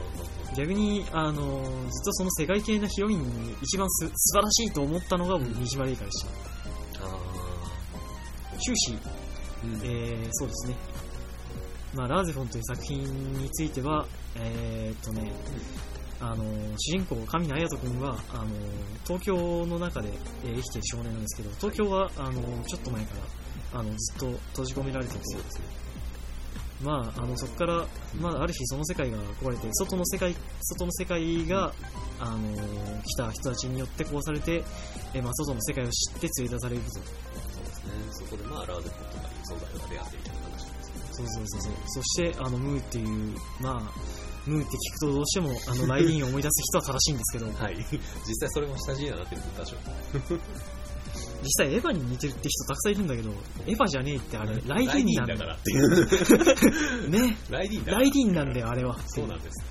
[0.56, 6.30] 逆に、あのずっとその世界系なヒロインに一番す素晴らしいと思ったのが、僕、三島玲香でした。
[7.06, 7.10] あ
[8.60, 9.10] 終始、あ。
[9.64, 9.74] うん。
[9.84, 10.76] えー、そうですね。
[11.94, 15.32] まあ、ラーゼフォンという作品については、えー、っとね、
[16.22, 16.44] あの
[16.78, 18.48] 主人公、神野隼人君はあの
[19.06, 20.10] 東京の中で、
[20.44, 23.16] えー生きている少年なんですけど、東京はあのちょっと前か
[23.72, 25.20] らあのずっと閉じ込められてて、
[26.82, 27.86] まあ、あのそこから、
[28.20, 31.74] まあ、ある日その世界が壊れて、外の世界外の世界が、
[32.22, 34.64] あの来た人たちによって壊されて、
[35.14, 36.90] えーまあ、外の世界を知って連れ出されると。
[36.92, 37.92] そうですね。
[38.12, 41.06] そこでまあ、ラーゼフォンとかいう存在が出会ってみたいな話なんですけど。
[41.14, 41.74] そうそうそうそう。
[41.86, 47.76] そして、あの、ムーっていう、まあ、ムーって聞くとどうしてもあのライディーンを思い出す人は正しいんですけど、はい。
[48.26, 49.76] 実際それも下地にはなってるんで、多少。
[51.42, 53.32] 実際エヴァに似てるって人たくさんいるんだけど、
[53.66, 57.10] エヴァじゃねえってあれ、ライディーンなんだだからっていう。
[57.10, 57.38] ね。
[57.50, 58.98] ライディーンライディーンなんだよ、あれは。
[59.08, 59.64] そうなんです。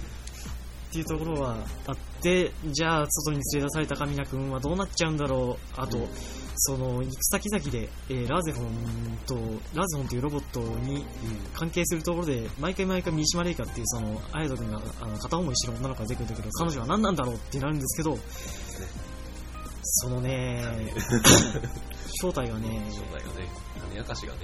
[0.89, 5.81] っていうところはあって、じゃあ、外に連れ出されたカミナ君はどうなっちゃうんだろう。
[5.81, 6.09] あと、うん
[6.61, 9.35] その、行く先々で、えーラーゼフォンと、
[9.75, 11.07] ラーゼフォンというロボットに
[11.55, 18.19] 関係するところで、毎回毎回三島レイカっていう、その、綾人君があの片思いしてる女の子が出てくるんだけど、彼女は何なんだろうってなるんですけど、
[19.91, 20.63] そのね、
[22.21, 23.49] 正体がね、正体がね、
[23.89, 24.41] 種明かしがね、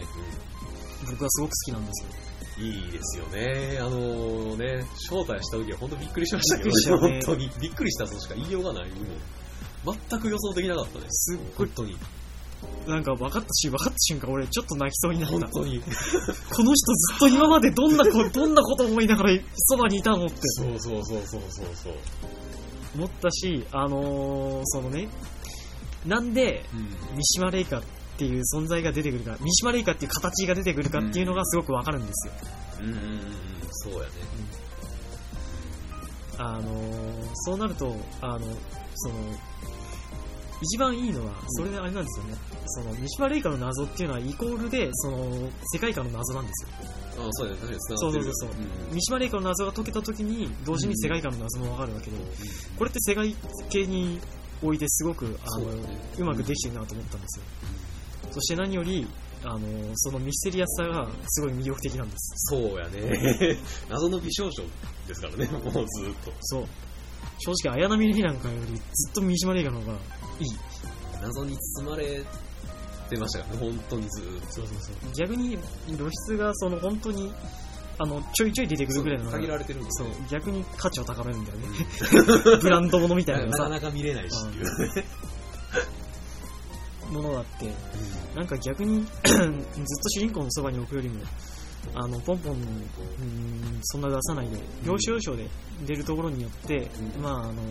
[1.11, 2.09] 僕はすごく好きなんですよ。
[2.29, 3.79] うんいいですよね。
[3.81, 7.51] あのね、招待した時は本当びっくりしましたけど、ね本当に。
[7.61, 8.91] びっくりしたとしか言いようがない。
[8.91, 11.35] もう全く予想できなかったです。
[11.35, 11.97] すっごい、本当に。
[12.87, 15.37] なんか分かったし、分かった瞬間俺ちょっと泣きそうになった。
[15.37, 15.81] 本当に。
[16.55, 21.95] この人ずっと今までどんなこ、どんなこと思いながらそばにいたのってそうそうそうそうそうそう。
[22.95, 25.09] 思ったし、あのー、そのね、
[26.07, 27.17] なんでうん。
[27.17, 27.83] 三島レイカっ
[28.17, 32.35] ていう存在が出てくるか、三島レイカっていう形が出てくるかっていうのがすごくわかるんですよ。
[32.81, 33.21] うんうんうんうん、
[33.71, 34.05] そうやね。
[36.39, 38.41] あのー、そうなると、あの、
[38.95, 39.15] その、
[40.61, 42.35] 一番いいのは、それであれなんですよね。
[42.67, 46.71] その、三島レイカの謎っていうのはイコールで、その、世界観の謎なんですよ。
[47.17, 48.09] あそうやね、確かに繋そ。
[48.09, 48.51] うそうそうそう。
[48.51, 52.17] うん三島レイカの謎が解けた時に、同時に世界観の謎もわかるわけで、
[52.79, 53.37] これって世界
[53.71, 54.21] 系に
[54.65, 55.71] おいてすごく、あの、
[56.15, 57.45] そうまくできてるなと思ったんですよ。
[58.33, 59.07] そして何より、
[59.45, 59.61] あの、
[59.95, 62.33] そのミステリアスさがすごい魅力的なんです。
[62.51, 63.59] そうやね。
[63.91, 64.65] 謎の美少女
[65.07, 66.33] ですからね、もうずっと。
[66.41, 66.67] そう。
[67.39, 70.49] 正直、綾波レイなんかよりずっと三島レイカの方がいい。
[71.21, 72.25] 謎に包まれ
[73.11, 74.53] てましたからね、本当にずっと。
[74.53, 74.95] そうそうそう。
[75.15, 77.33] 逆に露出がその本当に、
[77.99, 81.69] あの、ちょいちょい出てくるぐらいの限られてるんですそうよ。、逆に価値を高めるんだよね。
[82.61, 85.05] ブランド物みたいなのがさ、なかなか見れないしっていうね。
[87.11, 87.71] ものがあって、
[88.35, 91.23] なんか逆に ずっと主人公のそばに置くよりも、
[91.95, 95.49] あの、ポンポン、うん、そんな出さないで、要所要所で
[95.87, 97.63] 出るところによって、うんまあ、あの、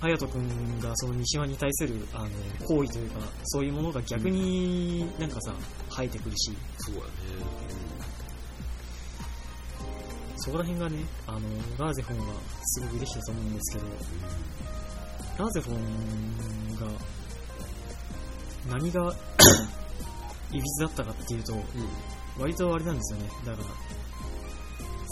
[0.00, 2.28] 隼人君がその三島に対する、あの、
[2.66, 5.54] 行為というか、そういうものが逆になんかさ、
[5.90, 7.06] 生えてくるし、そうやね。
[10.42, 11.40] そこら辺がね、あの、
[11.78, 13.86] ラーゼフォンはすごくできたと思うんですけど、
[15.38, 16.86] ラーゼフォンが、
[18.70, 19.14] 何が、
[20.52, 21.62] いびつだったかっていうと、うん。
[22.38, 23.28] 割とあれなんですよね。
[23.44, 23.64] だから、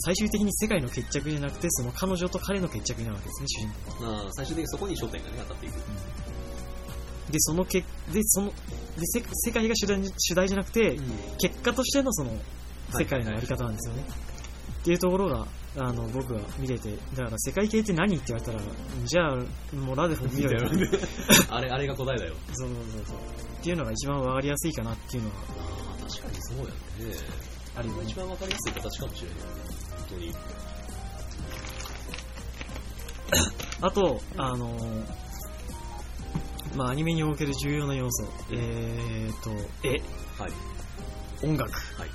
[0.00, 4.12] 最終的に世界の決着じゃなくて、その彼女と彼の決着になるわけですね、主人公は。
[4.12, 5.74] まあ、最終的にそこに焦点がね、当たっていく。
[7.30, 7.80] で、そのけ、
[8.12, 8.54] で、その、で、
[9.04, 10.98] せ世界が主題主題じゃなくて、
[11.38, 12.32] 結果としてのその、
[12.98, 14.04] 世界のあり方なんですよね。
[14.89, 18.61] っていうところが、あの、僕は見れて、だから世界系って何って言われたら、
[19.05, 19.36] じゃあ、
[19.76, 20.70] もうラーゼフ見ろよ。
[21.51, 22.34] あれ、あれが答えだよ。
[22.55, 23.16] そうそうそう。
[23.18, 26.70] っていうのが一番わかりやすいかなっていうのはああ、確かにそうやね。
[27.76, 28.14] あるよね一。
[28.16, 29.39] 番わかりやすい形かもしれない。
[29.91, 30.34] 本当に。
[33.82, 35.05] あと、あのー
[36.76, 39.51] まあ、アニメにおける重要な要素、えーと、
[39.86, 40.53] 絵、はい。
[41.47, 42.11] 音楽、はい。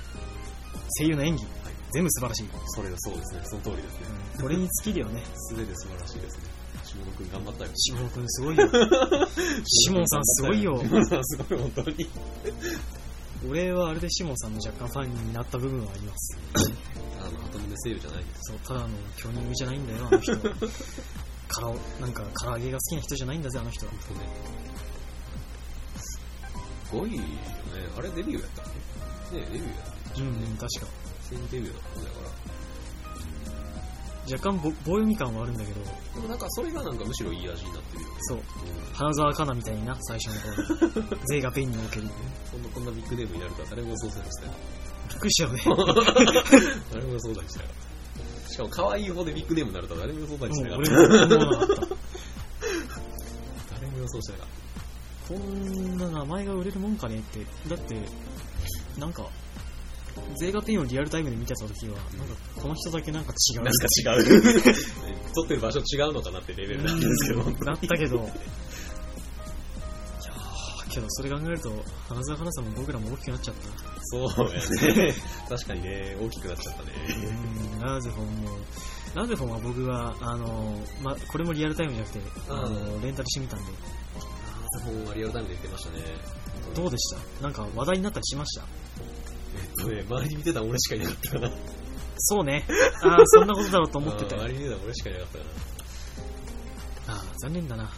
[0.98, 1.53] 声優の演技、はい。
[1.94, 2.48] 全部素晴らしい。
[2.74, 3.40] それがそうですね。
[3.44, 4.06] その通りですね。
[4.42, 5.22] これに尽きるよね。
[5.36, 6.42] すべて素晴らしいですね。
[6.82, 7.70] 下野くん頑張ったよ。
[7.76, 8.68] シモン君すごいよ。
[9.64, 12.10] シモンさんすごいよシモンさんすごい、本当に。
[13.48, 16.36] 俺はあれでシモンさんの若干ファンになった部分はあります。
[17.20, 18.40] あの、鳩胸声優じゃないです。
[18.42, 20.38] そう、ただの巨乳じゃないんだよ、あの人は。
[21.46, 23.92] からなんか、唐揚げが好きな人じゃないんだぜ、あの人は。
[23.92, 23.98] ね。
[25.96, 26.20] す
[26.90, 27.28] ごいよね。
[27.96, 28.64] あれデビューやったっ
[29.30, 29.38] け？
[29.38, 29.78] ねデビューやっ
[30.14, 30.86] たうん、うん、確か。
[31.28, 32.54] 正デビューだったんだから。
[34.24, 35.80] 若干ぼ棒読み感はあるんだけど、
[36.14, 38.14] でもなんかそれがなんかむしろいい味になってるよね。
[38.20, 38.42] そう、うん
[38.94, 41.16] 花澤香菜みたいにな、最初の頃。
[41.28, 42.08] ゼイがペンにおける。
[42.50, 44.46] こんな、こんなビッグネームになるとは誰も予想せなくて。
[45.10, 45.62] びっくりしたよね。
[46.92, 47.60] 誰も予想だにした。
[48.50, 51.86] しかも可愛い方でビッグネームになるとは誰も予想しなかっもう俺も思わなかった。
[51.86, 51.96] た。
[53.74, 54.48] 誰も予想してなかっ
[55.28, 57.44] こんな名前が売れるもんかねって。
[57.68, 57.96] だって、
[58.98, 59.26] なんか、
[60.38, 63.60] ゼーガペンをリアルタイムで見てた時は、なんか、この人だけなんか違た。
[63.62, 63.64] う。
[63.64, 64.74] なんか違う。
[65.34, 67.50] 撮ってる場所違うのかなってレベルなんですけど。
[67.64, 73.68] なったけど、いやーけどそれ考えると、花澤香菜さんも僕らも大きくなっちゃった。
[74.06, 75.14] そうやね。
[75.48, 76.92] 確かにね、大きくなっちゃったね。
[77.72, 78.58] うん、ラーゼフォンも、
[79.14, 83.72] ラーゼフォンは僕は、あの、ま、これもリアルタイムじゃなくて、あの、レンタルしてみたんで、
[84.16, 86.04] あー本はリアルタイムで言ってましたね。
[86.74, 87.42] どうでした？
[87.42, 88.66] なんか話題になったりしました？
[89.56, 91.50] えっとね、周りに見てた俺しかいなかったかな。
[92.18, 92.64] そうね。
[93.02, 94.42] ああ、そんなことだろうと思ってたよ。
[94.42, 95.44] あーアニメだ俺しかいなかったか
[97.08, 97.84] ああ、残念だな。
[97.84, 97.90] な。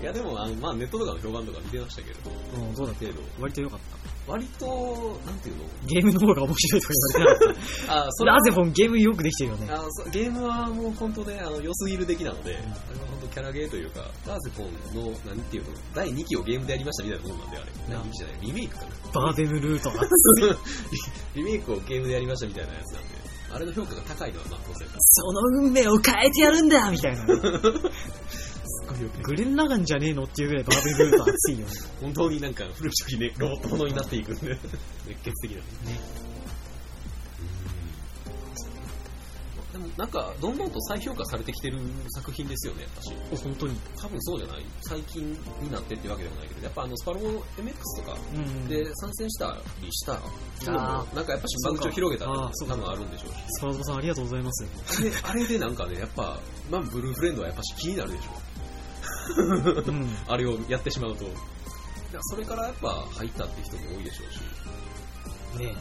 [0.00, 3.22] いやでも、あの、まあネットとかの評判とか見てましたけど、うん、どうだった程度。
[3.40, 4.11] 割と良かった。
[4.26, 5.64] 割と、なんていうの？
[5.86, 8.24] ゲームの方が面白いとか言われて なかっあ、た。
[8.24, 9.68] ラゼフォンゲームよくできてるよね。
[9.70, 17.72] あそうゲームはもう本当ね、あの、良すぎる出来なので、あれは本当キャラゲーというか、ラーゼフォンの、なんていうの、第2期をゲームでやりましたみたいなもんなんで、あれ。
[17.90, 18.88] 第2期じゃない、リメイクかな。
[19.12, 20.04] バーデムルートが。
[21.34, 23.08] リメイクをゲームでやりましたみたいなやつなんで、
[23.54, 24.94] あれの評価が高いのはまあ当然だ。
[25.00, 27.26] その運命を変えてやるんだみたいな。
[28.94, 31.72] すごいよくグレン・ラガンじゃねえのっていうぐらいバーデムルート熱いよね。
[32.00, 34.58] 本当になんか古きね、ロボットものになっていくんで、
[35.06, 35.56] 熱血的な。
[35.90, 36.22] ね。
[39.72, 41.78] でもなんか、どんどんと再評価されてきてる
[42.10, 43.14] 作品ですよね、私。
[43.32, 43.74] お、本当に。
[43.96, 45.32] 多分そうじゃない最近
[45.62, 48.68] になってってわけでもないけど、やっぱあの、スパロボ MX とかうん。
[48.68, 50.20] で参戦したりした
[50.60, 53.36] 人も、あなんかやっぱし間口を広げたらあーそうか多分あるんでしょうし。
[53.48, 54.66] スパロボさんありがとうございます。
[54.98, 56.38] あれあれでなんかね、やっぱ、
[56.70, 58.41] まあ、ブルーフレンドはやっぱし気になるでしょ。
[59.86, 60.16] うん。
[60.28, 61.24] あれをやってしまうと。
[62.20, 65.64] それからやっぱ入ったって人も多いでしょうし。
[65.64, 65.74] ね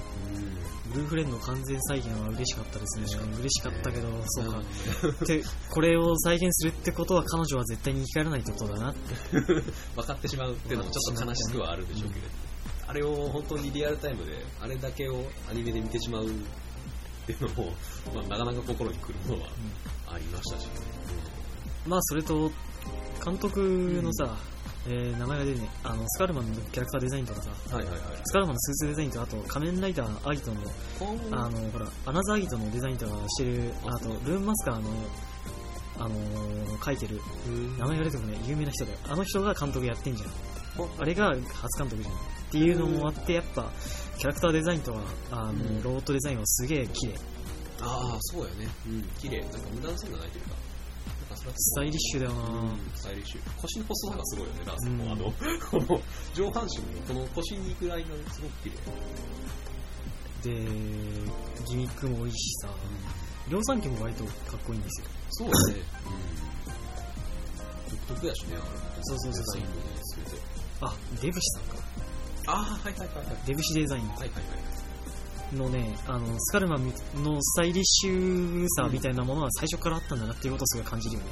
[0.92, 3.06] ブルーフレンド完全再現は嬉しかったですね。
[3.06, 4.60] 嬉しかった嬉しかったけど、そうか。
[4.60, 9.16] んで、これを再現するってことは彼女は絶対に生き返らないってことだなって。
[9.96, 12.28] 分かってしまうっていうのもちょっと悲しくはあるでしょうけど、
[12.88, 16.30] あれを本当にリアルタイムで、あれだけをアニメで見てしまうっ
[17.26, 17.74] ていうのも、
[18.14, 19.50] まあ、なかなか心にくるものは
[20.08, 20.68] ありましたし、
[21.88, 22.52] まあ、それと、
[23.24, 24.36] 監督のさ、
[24.88, 28.02] えー名前が出てね、あの、スカルマンのキャラクターデザインとかさ、うんはいはいはい。
[28.24, 30.62] スカルマンのスーツデザインと、あと、仮面ライダーアギトの、
[31.32, 34.90] あの、ほら、アナザーアギトのデザインとかしてる、あと、ルーンマスカーの、
[36.00, 37.22] あのー描いてる、
[37.78, 38.98] 名前が出てもね、有名な人だよ。
[39.08, 40.32] あの人が監督やってんじゃん。
[40.98, 42.16] あれが初監督じゃん。
[42.16, 42.18] っ
[42.52, 43.72] ていうのもあって、やっぱ、
[44.18, 45.00] キャラクターデザインとか、
[45.32, 47.14] あの、うんロボットデザインはすげえ綺麗。
[47.82, 48.68] ああ、そうやね。
[48.88, 49.42] うん、綺麗。
[49.42, 50.56] なんか無駄な線がないというか。
[51.56, 53.62] スタイリッシュだよな、うん、スタイリッシュ。
[53.62, 55.12] 腰の細さがすごいよね、ラースうんも。
[55.12, 55.34] あの、
[55.72, 56.02] この
[56.34, 58.76] 上半身のこの腰に行くラインがすごく綺麗。
[60.44, 60.50] で、
[61.68, 62.70] ギミックも多いしさ、
[63.50, 65.08] 量産機も割とかっこいいんですよ。
[65.32, 65.84] そうやね。
[67.90, 67.98] うん。
[67.98, 68.62] 独特やしね、あれ。
[69.04, 69.62] そうそうそうそう。
[70.82, 71.84] あ、デブシさんか。
[72.48, 73.38] ああ、はいはいはいはい。
[73.46, 74.34] デブシデザインはいはいはい。
[75.54, 76.88] のね、あの、スカルマン
[77.24, 81.28] のスタイリッシュさみたいなものは最初からあったんだなっていうことをすごい感じるよね。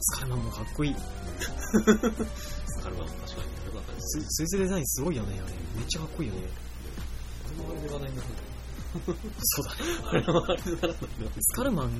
[0.00, 0.94] スカルマンもかっこいい。
[0.94, 4.20] スカルマン、確かに良かったです。
[4.20, 5.54] ススーツデザインすごいよね、あれ。
[5.76, 6.42] めっちゃかっこいいよね。
[7.46, 8.28] あれもあれで話題になる
[9.42, 10.24] そうだね。
[11.40, 11.90] スカルマン、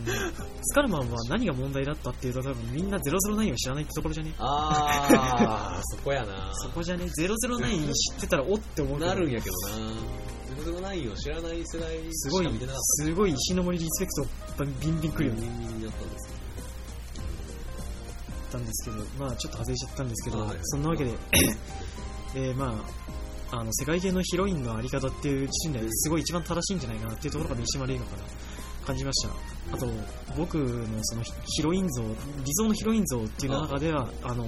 [0.63, 12.49] スカルマンは何が問題だったっていうと多分みんな009を知らないってところじゃねあー、そこやなそこじゃね ?009 知ってたらおって思うけどなるんやけどな009を知らない世代すごい。
[12.59, 15.41] すごい石の森リスペクトビンビンくるよね。
[15.41, 16.43] ビンビンったんです
[18.43, 21.13] ったんですけど、まあちょっと外れちゃったんですけど、はいそんなわけで、
[22.37, 22.75] えーまあ、
[23.55, 29.29] あの世界系のヒロインのあり方っていう時点ですごい一番正しいんじゃないかなっていうところが三島玲奈から感じました。
[29.75, 29.87] あと、
[30.37, 34.47] 僕のそのヒロイン像、理想のヒロイン像っていう中では、あの、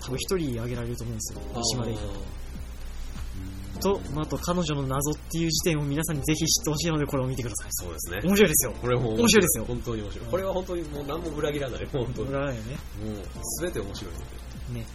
[0.00, 2.18] 多分一人挙げられると思うんですよ、三島玲奈。
[3.80, 7.68] と、まあ、あと彼女の謎っていう時点を皆さんにぜひ知ってほしいので、これを見てください。
[7.70, 8.20] そうですね。
[8.24, 8.72] 面白いですよ。
[8.80, 10.28] これも面白いですよ本当に面白い。
[10.30, 11.86] これは本当にもう何も裏切らない。
[11.92, 12.30] 本当に。
[12.30, 12.78] も裏がよね。
[13.04, 14.80] う全て面白いので。
[14.80, 14.86] ね。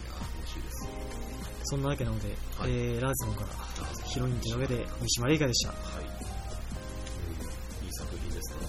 [1.64, 5.72] そんなわけなので、はいえー、ラーズの方からヒロインというわけで、三島玲香でした。
[5.72, 6.04] はい。
[6.04, 8.66] うんいい作品ですね。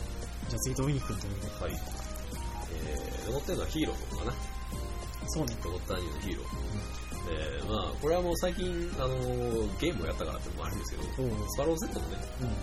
[0.49, 1.73] じゃあ次、ドミニク君ということで。
[1.73, 1.81] はい。
[2.71, 4.33] えー、残ってるのはヒーローかな。
[5.27, 5.55] そうね。
[5.63, 7.05] ロボットアニメのヒーロー。
[7.27, 8.65] えー、まあ、これはもう最近、
[8.99, 11.03] あのーゲームをやったからってのもあるんですけど、
[11.49, 12.17] スパロー Z のね、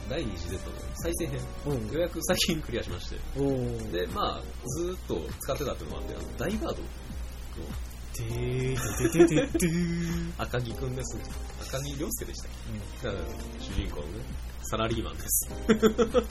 [0.09, 6.75] 第2次 Z の再生編、おうようやく最近クリアしまして、おうおうで、まあ、ずーっと使ってたっていうのもあって、あのダイバードの
[8.15, 8.77] てー
[9.11, 9.69] てててて
[10.39, 11.25] 赤木くんですね。
[11.69, 12.51] 赤木亮介でしたっ
[13.03, 13.09] け？
[13.09, 13.15] が
[13.61, 14.25] 主人公のね、
[14.65, 15.49] サラリーマンです。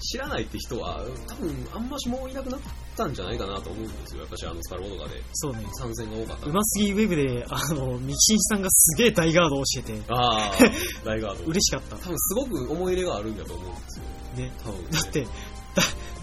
[0.00, 2.60] 知らないって人は、多分、あんましもういなくなっ
[2.96, 4.22] たんじゃないかなと思うんですよ。
[4.30, 5.66] 私、あの、スパロボとかでそうね。
[5.72, 10.52] 参戦が多かったうますぎウェブで、あの、道新さんがすげえ大ガードを教えて、ああ、
[11.04, 11.44] 大ガード。
[11.46, 11.96] 嬉しかった。
[11.96, 14.04] 多分、すごく思い入れがあるんだと思うんですよ。
[14.36, 14.52] ね。
[14.62, 14.88] 多分、ね。
[14.92, 15.28] だって、だ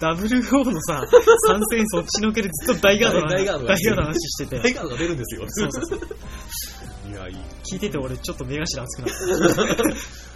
[0.00, 1.04] WO のさ、
[1.46, 5.44] 参戦そっちのけでずっと大ガードの大ガード大ガードの話してて、大ガードが出るんですよ。
[5.48, 7.10] そうそうそう。
[7.10, 7.36] いや、いい。
[7.70, 9.84] 聞いてて俺ちょっと目頭熱くなった。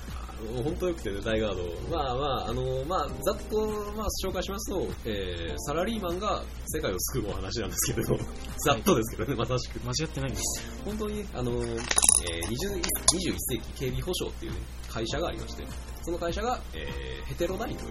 [0.51, 1.62] もう本当よくてね、大ガード。
[1.96, 8.16] まあまあ、あの、まあ、ざっと、まあ、紹介しますと、えー、サラリーマンが世界を救うお話なんですけれど、
[8.64, 9.80] ざっとですけどね、まさしく。
[9.80, 10.62] 間違ってないです。
[10.84, 15.64] 本当に、あの、えー、20 21世紀警備保障っていう、ね、会社がありまして、
[16.03, 17.90] その会社が、えー、ヘテロダインという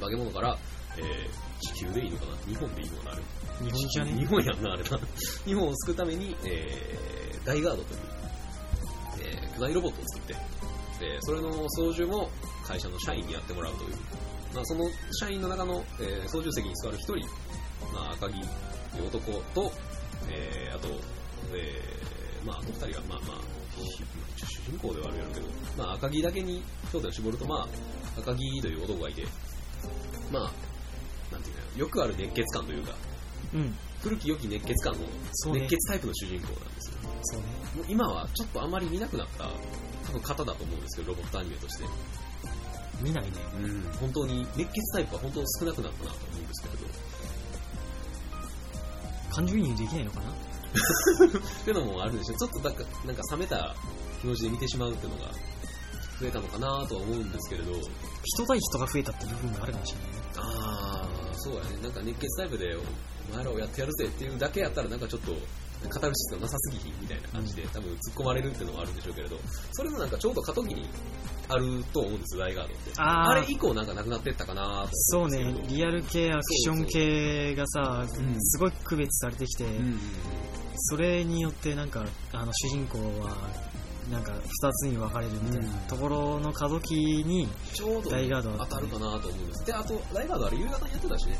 [0.00, 0.58] 化け物から、
[0.96, 2.36] えー、地球でいいのかな？
[2.46, 3.22] 日本でいいのかなあれ
[3.64, 4.12] 日本じゃね？
[4.12, 5.00] 日本やんな、あれな。
[5.44, 8.00] 日本を救うために、えー、大ガードという、
[9.20, 10.36] えー、巨大ロボットを作って、
[11.04, 12.30] で、それの操縦も
[12.66, 13.90] 会社の社員にやってもらうという。
[14.54, 14.88] まあ、その
[15.20, 17.26] 社員の中の、えー操縦席に座る一人、
[17.92, 19.72] まあ、赤木という男と、
[20.30, 20.88] えー、あと、
[21.52, 23.38] えー、まあ、あと二人は、まあまあ、
[24.36, 25.46] 主人公ではあるやろうけど、
[25.76, 27.68] まあ、赤木だけに焦点を絞ると、まあ、
[28.18, 29.24] 赤木という男がいて、
[30.30, 30.52] まあ、
[31.32, 32.94] なんていうか、よくある熱血感というか、
[33.52, 33.74] うん。
[34.00, 35.00] 古き良き熱血感の
[35.54, 36.98] 熱血タイプの主人公なんですよ。
[37.22, 37.46] そうね。
[37.76, 39.48] もう今はちょっとあまり見なくなった
[40.06, 41.84] 多分方だと思うんですけど、ロボットアニメとして。
[43.00, 43.30] 見ないね。
[43.58, 46.86] うん、本当に熱血タイプは本当少なくなったなと思うんですけれど。
[49.34, 50.30] 感情移入できないのかな？
[50.30, 52.38] っていうのもあるんでしょう。
[52.38, 53.74] ちょっとなんかなんか冷めた
[54.20, 55.32] 気持ちで見てしまうっていうのが
[56.20, 57.72] 増えたのかなとは思うんですけれど。
[58.24, 60.14] 人対人が増えたって部分があるかもしれないね。
[60.36, 61.76] ああ、そうやね。
[61.82, 62.76] なんか熱血タイプで
[63.32, 65.32] お前らをやってやるぜっていうだけやったらなんかちょっと
[65.88, 69.38] カタルシスがなさすぎひんみたいな感じで多分突っ込まれるっていうのはあるんでしょうけれど、
[69.72, 70.88] それのなんかちょうど過渡期に
[71.48, 72.92] あると思うんです、ライガードって。
[72.96, 73.30] あー。
[73.30, 75.54] あれ以降なんかなくなってったかなそうね。
[75.68, 79.98] リアル系、アクション系がさ、うんすごい区別されてきて、うん
[80.76, 83.36] それによってなんか、あの主人公は、
[84.10, 85.72] なんか二つに分かれるみたいなうん。
[85.86, 89.64] ところの過渡期に、ちょうどライガードは当たるかなと思うんです。
[89.66, 91.38] で、あと、ライガードあれ夕方にやってたしね。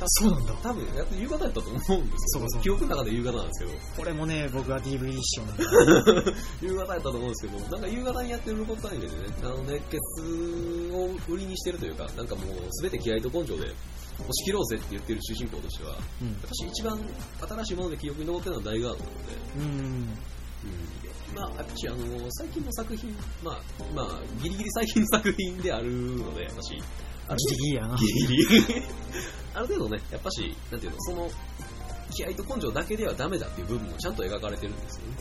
[0.00, 0.52] あ、そうなんだ。
[0.62, 2.00] 多分、やって夕方やったと思うんですよ。
[2.08, 3.78] そうかそうか記憶の中で夕方なんですけど。
[3.96, 6.32] これもね、僕は DVD 視聴なんだ。
[6.62, 9.98] 夕方やったと思うんですけど、なんか夕方にやってるロボットアニメでね、あの熱血
[10.92, 13.64] を売りにしてるというか、なんかもう全て気合と根性で
[14.18, 16.36] 押し切ろうぜって言ってる主人公としては、うん。
[16.42, 17.00] 私一番
[17.48, 20.18] 新しいもので記憶に残ってるのは大ガードなので、うん。
[20.58, 23.60] うん、まあ、私、あの、最近の作品、まあ、
[23.94, 26.82] まあ、ギリギリ最近の作品であるので、私、
[27.28, 27.96] あるギリギリやな。
[27.96, 28.82] ギリギリ。
[29.54, 31.30] ある程度ね、やっぱし、なんていうの、その、
[32.10, 35.16] 気合と根性だけではダメだっていう部分もちゃんと描かれてるんですよね。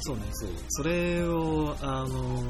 [0.00, 0.22] そうね。
[0.32, 0.50] そう。
[0.68, 2.42] それを、あの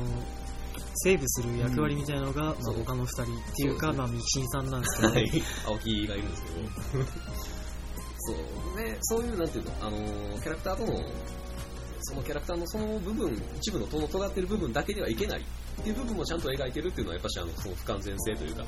[0.98, 3.26] セーブする役割みたいなのが、まあ、他の二人っ
[3.56, 5.30] ていうか、まあ、ミキシンさんなんですけど、はい、
[5.66, 7.04] 青木がいるんですけど、
[8.18, 11.04] そう ね、そういう、なんていうの、あのーキャラクターとの、
[12.00, 15.44] そのキャラクターのその部分、一部のとの尖ってる部分だけではいけない
[15.80, 18.64] っていう部分もちゃんと描いてるっていうのは、やっぱしあの、その不完全性というか、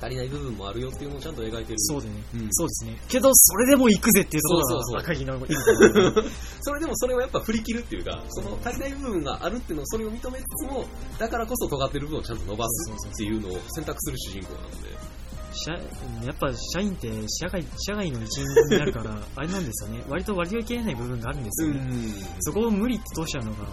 [0.00, 1.78] 足りない部分もあるよっていうのをちゃんと描いてる。
[1.78, 2.98] そうでね、うんそうですね。
[3.08, 6.24] けど、それでも行くぜっていうところそうそうそうが赤木のいいところ
[6.62, 10.86] それでもそれをやっぱ振り切るっていうか、その足りない部分があるっていうのをそれを認めつつも、
[11.18, 15.20] だからこそ尖ってる部分をちゃんと伸ばすっていうのを選択する主人公なので。
[15.52, 20.02] 社やっぱ社員って社外社外の一員になるから、あれなんですよね。
[20.08, 21.80] 割と割り切れない部分があるんですよね。
[21.80, 23.66] んそこを無理って通しちゃうのが、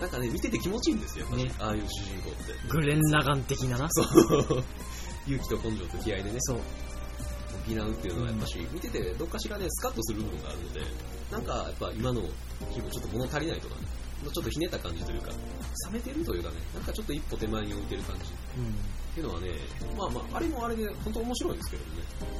[0.00, 2.54] なんかね、見てて気持ちいいんですよ、ねああいう主人公って。
[2.68, 3.88] グレン・ラガン的なな。
[3.90, 4.64] そう。
[5.26, 6.58] 勇気と根性と気合でね、そう。
[7.68, 10.80] 補うっていうのはやっぱし、見ててどっかしらね、スカッとする部分があるので、
[11.30, 12.22] なんかやっぱ今の
[12.70, 13.86] 主人公ちょっと物足りないとかね、
[14.22, 18.24] ちょっとひねった感じというか、冷めてるというかね、なんかちょっと一歩手前に置いてる感じ。
[18.56, 18.68] うん。
[18.68, 18.70] っ
[19.14, 19.48] ていうのはね、
[19.96, 21.90] まあまあ、あれもあれで本当面白いんですけどね、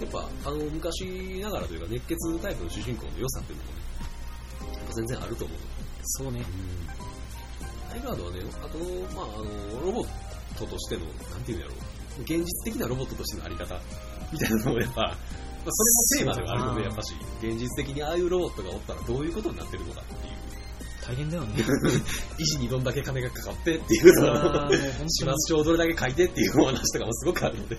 [0.00, 3.78] やっぱあの昔ながらというか熱血タイプの主人公の良さっていうのもね、
[4.94, 5.58] 全然あると思う。
[6.02, 6.44] そうね。
[7.92, 8.78] アイガードはね、あと、
[9.14, 10.08] まああの、ロボッ
[10.58, 11.72] トとしての、なんていうんだろ
[12.18, 13.80] う、現実的なロボットとしてのあり方
[14.32, 15.16] みたいなのもやっぱ、まあ、
[15.70, 20.38] それもテーマではあるので、やっぱし、現実的にああいうロボットがおったらどういうことになってるのかっていう。
[21.08, 21.54] 大変だよね。
[22.36, 27.78] 維持にどんだけ金がかかってっていうのを始末書をどれだけ書いてっていうお話とかもすごくあるので。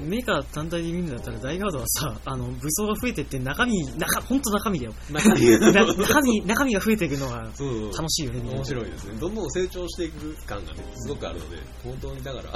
[0.00, 4.92] メーカー単体で見るんだったら、大ガードはさ、あの、武装が増えてって、中身、中、ほんと中身だよ。
[5.10, 5.58] 中身。
[5.60, 9.14] な中身、中身が増えていくのが楽しいよね、面白いですね。
[9.20, 12.52] どんどん成長していく感がね、すごくあるので、本当にだから、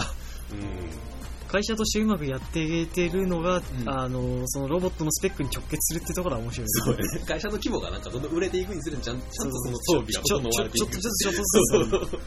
[0.50, 3.62] うん、会社としてうまくやっていけてるのが、ん。
[3.86, 7.24] あの、そのロボットのスペックに直結するってところは面白いですね。
[7.26, 10.84] 会社の規模がなんかどんどん売れていくにつれてちゃんちゃんとその装備がちょ、整ちょ、ちょ、われていく。
[10.84, 12.20] ちょ、ちょっとずつ、そうそう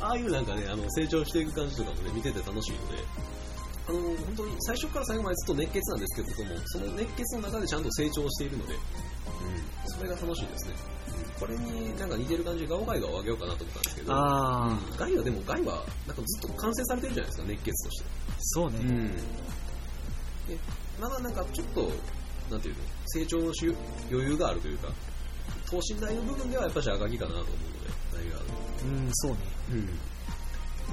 [0.00, 2.98] ああいうなんかね、あの成長していく感じとかもね、見てて楽しいので、
[3.86, 8.80] あの本当に最初から最後までずっと熱血なんですけれども、その熱血の中でちゃんと成長しているので、うん、
[9.86, 10.74] それが楽しいですね。
[11.08, 14.12] うんこれになんか似てる感じでガオガイガをあげようかなと思ったんですけど、
[14.96, 18.04] ガイはでもガイはなんかずっと完成されてるじゃないですか、熱血として。
[18.38, 18.78] そうね。
[18.78, 19.16] ん。
[19.16, 19.20] で、
[21.00, 21.90] まだなんかちょっと、
[22.50, 23.52] なんていうの、成長の
[24.10, 24.88] 余裕があるというか、
[25.68, 28.54] 等身大の部分ではやっぱし赤木かなと思うので、ダイガード。
[28.86, 29.38] うん、そうね。
[29.72, 29.88] うん。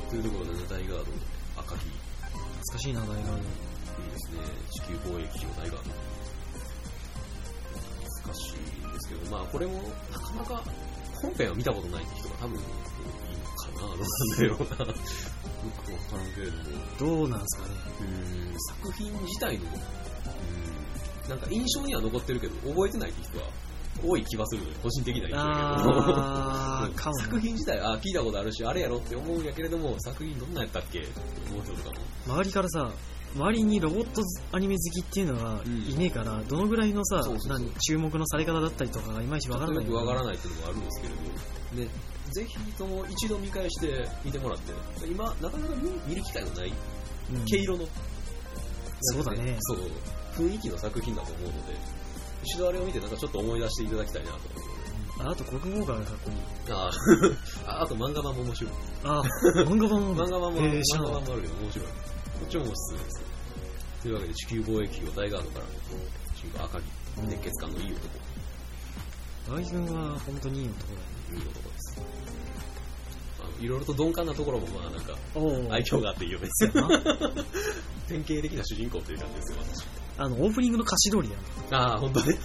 [0.09, 1.05] というところでね、ダイガード、
[1.57, 1.85] 赤木、
[2.61, 3.17] 懐かしいな、大学。
[3.17, 3.23] で
[4.17, 4.39] すね。
[4.69, 5.89] 地球防衛機をダイガード。
[8.27, 9.81] 難しいですけど、まあこれも、
[10.11, 10.63] なかなか、
[11.21, 12.67] 本編は見たことないって人が多分、いる
[13.39, 14.93] のかな、どうなんだろうな。
[14.93, 14.95] よ
[15.85, 16.63] くわからんけれども。
[16.99, 17.75] どうなんすかね。
[18.01, 19.65] うん作品自体の、
[21.23, 23.45] うん、なんか印象には残ってるけど、覚えてないって人は
[24.03, 24.63] 多い気はする。
[24.81, 27.11] 個人的な印象やけど。
[27.19, 30.99] 作品自体、あ、聞いたことあるし、あれやろって思うんやけれども、作品どんなんやったっけ？
[30.99, 31.09] って
[31.49, 32.35] 思う人とかも。
[32.35, 32.91] 周りからさ、
[33.35, 34.21] 周りにロボット
[34.51, 35.89] アニメ好きっていうのがうん。
[35.89, 37.23] いねえから、どのぐらいのさ
[37.87, 39.85] 注目のされ方だったりとかがいまいちわからない。
[39.85, 40.25] よくわからい。
[40.25, 41.21] ないっていうのもあるんですけれど、
[41.85, 41.89] ね、
[42.31, 44.73] ぜひとも一度見返して見てもらって、
[45.07, 46.73] 今、なかなか見見る機会のない、
[47.33, 47.45] うん。
[47.45, 47.85] 毛色の、
[49.01, 49.57] そうだね。
[49.59, 49.79] そう、
[50.35, 51.75] 雰囲気の作品だと思うので、
[52.43, 54.81] 一度あれを見て、なんかちょっと思い出していただきたいなと思うので。
[55.23, 56.73] ああと国語がかっこいい。
[56.73, 56.89] あ
[57.67, 58.73] ああと漫画版も面白い。
[59.03, 60.15] あー、漫画版も。
[60.15, 61.87] 漫画版も、漫画版もあるけど面白い。
[61.87, 61.91] こ
[62.45, 63.21] っちもおすすめです。
[64.01, 65.65] というわけで地球貿易を大ガードから、
[66.35, 66.83] 地球赤木、
[67.27, 68.07] 熱血感のいい男、
[69.45, 71.05] た大君は本当にいい男だよね。
[71.31, 72.01] いい男です。
[73.59, 75.15] いろいろと鈍感なところも、まあなんか。
[75.69, 76.47] 愛嬌があっていいよね。
[76.51, 76.89] そうやな
[78.07, 79.57] 典型的な主人公という感じですよ、
[80.17, 81.41] あの、オープニングの歌詞通りだよ。
[81.69, 81.73] 私。
[81.73, 82.37] ああ、本当ね。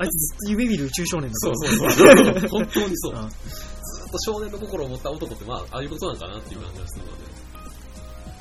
[0.00, 2.48] あいつずっと夢見る宇宙少年だそうからそうそう。
[2.48, 3.16] 本当にそう。
[3.16, 7.24] あずっと少年の心を持った男って、まあ、ああいうことなんかなっていう感じがするので、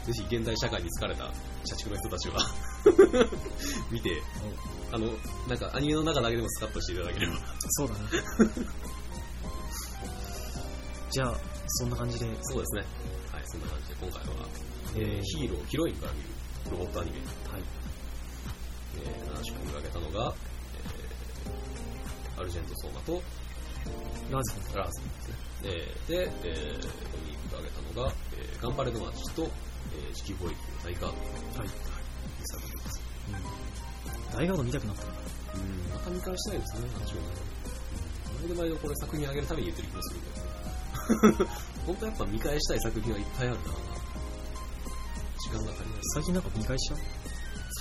[0.06, 1.32] ぜひ現代社会に疲れた
[1.66, 2.40] 社畜の人たちは、
[3.92, 4.22] 見て、
[4.92, 5.08] あの、
[5.48, 7.34] なんかアニメの中だけでもスカッとしていただければ。
[7.70, 8.00] そうだな。
[11.12, 12.86] じゃあ、そんな感じで、そうですね。
[13.32, 14.48] はい、そんな感じで今回は、
[14.96, 16.30] えーえーヒーロー、ヒロインから見る
[16.72, 17.18] ロボットアニメ、
[17.52, 17.62] はい。
[19.06, 20.34] えー、話し込み上げたのが、
[20.76, 23.22] えー、アルジェントソーマと
[24.32, 24.76] ラーズ君。
[24.76, 25.36] ラーズですね。
[25.64, 31.68] えー、で、えー、ここに挙げたのが、えー、ガンバレの街と、えー、地球貿易の大ガードはい。
[31.68, 31.74] に
[32.46, 33.02] 作品です。
[33.28, 34.38] うん。
[34.38, 35.10] 大ガード見たくなったな。
[35.56, 37.22] うん、また見返したいですね、話をね。
[38.40, 41.50] 毎度毎度これ作品上げるために言ってる気がするけど。
[41.88, 43.64] 本当やっぱ見返したい作品はいっぱいあるな
[45.42, 46.00] 時間が足りない。
[46.14, 46.96] 最近なんか見返した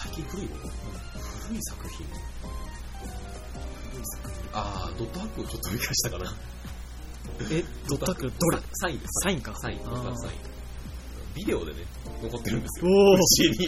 [0.00, 0.62] 最近古いもの
[1.48, 6.34] 古い作品古い作品あー、ドットハックをちょっと見返したかな。
[7.50, 9.24] え、ドッタック、どれサインです。
[9.24, 9.52] サインか。
[9.56, 10.32] サイン、ドットハックサイン。
[10.34, 10.38] ン。
[11.34, 11.80] ビデオでね、
[12.22, 12.90] 残ってるんですよ。
[12.90, 13.66] おーうちに。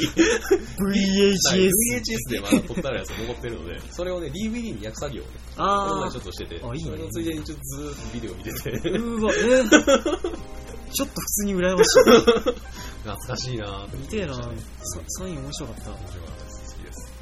[0.78, 1.68] VHS。
[1.68, 9.02] VHS でまだ撮ってあるやつが残ってるので、それをね、DVD に焼く作業をね、あ前ちょっとしてて、あいいねそれのついでにちょっとずーっとビデオ見てて、ー。
[9.02, 9.68] うーわ、えー、
[10.94, 12.80] ちょっと普通に羨ましい。
[13.04, 15.90] 懐かしいなーって見てえなササイン面白かった。
[15.90, 16.74] 面白かったです。
[16.74, 17.12] 好きです。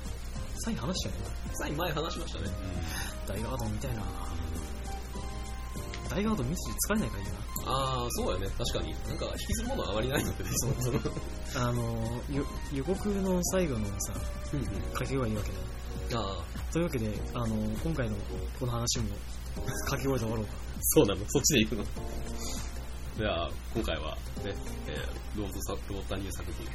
[0.64, 1.20] サイン話したよね。
[1.54, 2.50] サイン前話しましたね。
[3.26, 4.02] 大ガード見たいな
[6.10, 6.56] 大ガード見て
[6.88, 7.38] 疲れないからいいな。
[7.66, 8.48] あー、そうやね。
[8.56, 8.94] 確かに。
[9.06, 10.50] なんか、引きずるものはあまりないのでね。
[10.54, 11.00] そうそう。
[11.54, 11.82] あの、
[12.30, 14.14] よ予告の最後のさ、
[14.54, 14.66] うんうん。
[14.66, 15.64] 掛け声いいわけだよ。
[16.14, 18.16] あー、というわけで、あの、今回の
[18.58, 19.10] この話も
[19.84, 20.52] 掛け声で終わろうか。
[20.80, 21.20] そうなの。
[21.28, 21.84] そっちで行くの。
[23.18, 24.54] では、今回はね、
[24.86, 26.66] えー、ロードサップロッタニュー作品、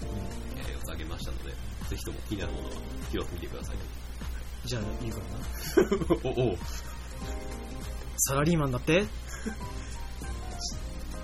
[0.58, 1.52] えー、をあげましたので、
[1.90, 2.72] ぜひとも気になるものは
[3.12, 3.78] 拾ってみてください。
[4.66, 5.24] じゃあ、いいかな。
[6.30, 6.58] お、お
[8.18, 9.06] サラリーマンだって？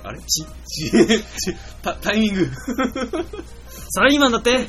[0.04, 0.20] あれ？
[0.22, 2.50] ち、ち、ち、タタイミング。
[3.94, 4.68] サラリーマンだって？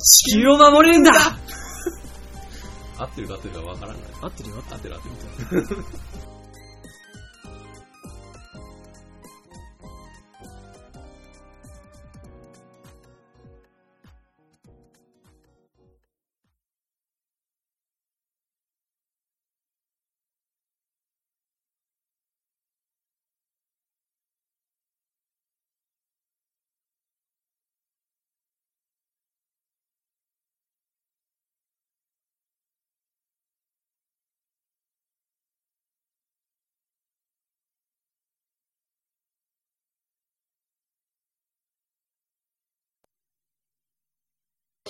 [0.00, 1.12] 地球を守れるんだ
[2.98, 4.02] 合ってるか合ってるかわからない。
[4.20, 5.84] 合ってるよ、合って合ってる合ってる。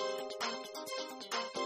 [0.06, 1.65] ああ、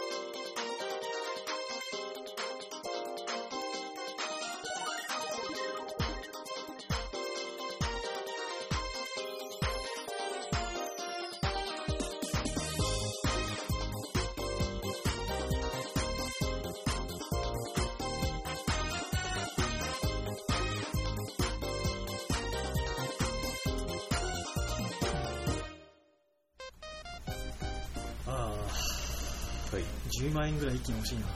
[29.81, 30.28] はい。
[30.28, 31.26] 10万円ぐらい一気に欲しいな。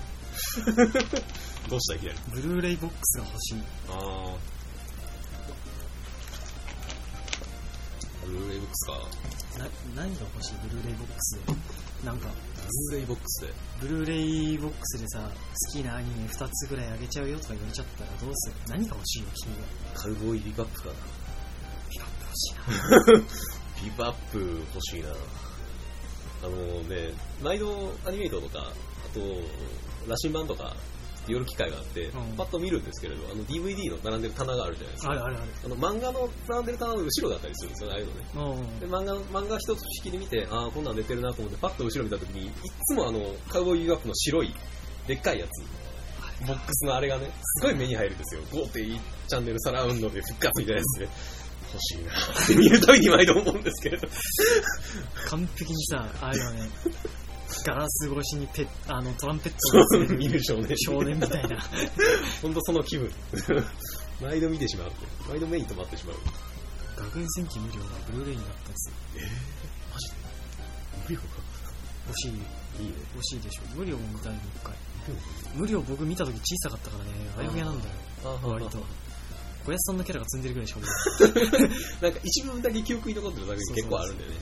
[1.70, 2.18] どうしたいきなり。
[2.30, 3.62] ブルーレイボックスが欲しい。
[3.90, 4.36] あ
[8.26, 8.92] ブルーレイボックスか。
[9.58, 10.54] な何が欲しい？
[10.68, 11.38] ブルーレイボックス
[12.04, 12.28] なんか
[12.88, 13.52] ブルーレイボックスで。
[13.80, 18.54] ブルーレイボックスでさ好きなアニメ2つぐらいあげちゃうよとか言われちゃったらどうする？
[18.68, 19.58] 何が欲しいよ君は
[19.94, 20.94] カウボーイビバップかな。
[21.90, 23.24] ピカップ欲しいな
[23.84, 24.38] ビバップ
[24.74, 25.08] 欲しいな。
[26.44, 29.20] あのね、毎度アニメイトとか、あと、
[30.06, 30.74] 羅針盤とか、
[31.26, 35.12] 寄る機会があって、うんパッと見るんですけれど、あの DVD の並んでる棚があるじゃないですか。
[35.12, 38.60] あるあるあるあの漫画の並んでる棚の後ろだったりするんですよね、ああいうのね。
[38.60, 42.52] うんで漫画漫画一つ式で見て、ああ、こんなん出てるなと思って、パッと後ろ見たときに、いっ
[42.88, 44.54] つもあの、カウボーイビバップの白い、
[45.06, 48.42] でっかいやつ、ボックスのあれがね、すごい目に入るんですよ。
[48.50, 51.08] 5.1チャンネルサラウンドで復活みたいなやつで、
[51.74, 52.60] 欲しいな。
[52.60, 54.08] 見るたびに毎度思うんですけれど。
[55.28, 56.70] 完璧にさあれはね。
[57.66, 60.76] ガラス越しにペあのトランペットを見る少年。
[60.78, 61.58] 少年みたいな。
[62.42, 63.10] ほんとその気分。
[64.20, 64.92] 毎度見てしまう。
[65.28, 66.16] 毎度目に留まってしまう。
[66.96, 68.94] 学園戦記無料がブルーレイになったんですよ
[69.92, 70.08] マジ？
[70.10, 70.14] で
[71.08, 71.26] 無料か。
[72.06, 72.30] 欲しい。
[72.30, 72.32] い。
[72.34, 72.36] い
[72.88, 72.94] ね。
[73.14, 73.62] 欲しいでしょ。
[73.76, 74.74] 無料も見たいもう一回。
[75.54, 77.10] 無料僕見た時小さかったからね。
[77.38, 77.94] あやふやなんだよ。
[78.24, 78.78] あ割と
[79.64, 81.70] 小安さんのキャラが積んでるぐらいしか覚えてない。
[82.02, 84.36] なんか一部だけ記憶に残ってる作品結構あるんだよね。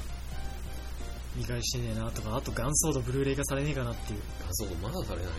[1.36, 4.20] 見返してねえなとかあとガンソードブルーレイ化されねえかなっていう。
[4.42, 5.32] あ、そう、まだされない？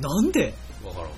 [0.00, 0.54] なんで
[0.84, 1.10] わからん。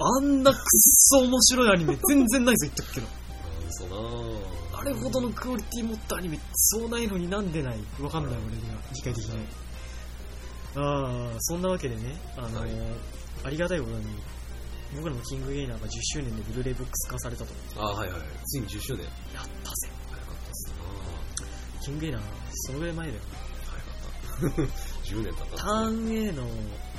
[0.00, 3.06] あんなくっそ面白いアニメ全然ないぞ言っとくけど。
[3.06, 7.78] なんそうなぁあれほどのクオリティ持ったアニメそうないのになんでない？
[8.00, 8.80] わかんない俺には。
[8.94, 9.38] 理解できない。
[10.76, 12.70] ああそんなわけでねあのーはい。
[13.44, 14.04] ありがたいことに
[14.96, 18.20] 僕らのキングゲイナーが10周年でブルーレイブックス化されたとあはいはい。
[18.46, 19.04] ついに10周年。
[19.04, 20.74] やったぜ早かったっすな
[21.84, 22.22] キングゲイナー
[22.52, 23.20] そのぐらい前だよ
[23.66, 24.62] 早かった。
[25.08, 25.64] 10年経ったタ。
[25.64, 26.46] ーン A の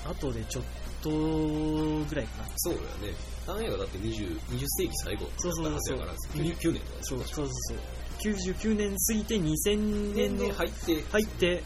[0.05, 0.63] 後でちょっ
[1.01, 3.17] とぐらいかなそうだよね。
[3.45, 7.77] ターン映画だって20、20世紀最後だったはずやから、99年とかそうよそうそうそう
[8.21, 11.63] 99年過ぎて2000年の入って、入って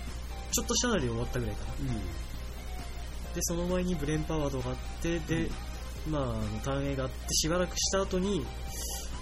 [0.52, 1.88] ちょっとしたなりで終わったぐらいかなうん。
[3.34, 5.50] でその前にブレンパワードがあってで、
[6.08, 6.26] まあ
[6.64, 8.46] ターン A があってしばらくした後に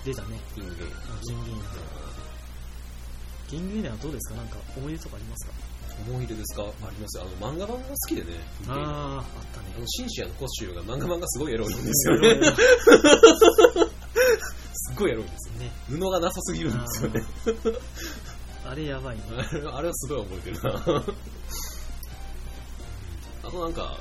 [0.03, 0.89] 出たねキングゲイあ
[1.25, 1.65] キングゲイナー
[3.47, 4.35] キングゲイナーはどうですか？
[4.35, 5.53] なんか思い出とかありますか？
[6.09, 6.63] 思い出ですか？
[6.63, 7.23] ありますよ。
[7.23, 8.27] あの、漫画版が好きでね。
[8.67, 9.23] ああああっ
[9.53, 12.39] たねの、シンシアのコスチュが漫画版がすごいエロいんですよね。
[14.73, 15.55] すっごいエロいんですよ。
[15.59, 17.21] ね布がなさすぎるんですよね。
[18.65, 21.03] あれやばいねあれ あれはすごい覚えてるな。
[23.43, 23.97] あとなんか、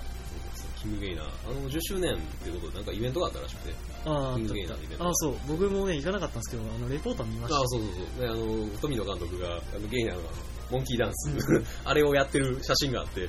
[0.81, 3.75] キングゲイナー、あの10周年ってことでなんかイベントがあったらしくて。
[4.05, 8.21] あキングゲイナーのイベントたあそう僕もね行かなかったんですけどあのレポーター見ましたあそうそうそう。
[8.21, 10.23] で、あの、富野監督が、あのゲイナーの
[10.71, 13.29] モンキーダンス、うん あれをやってる写真があって、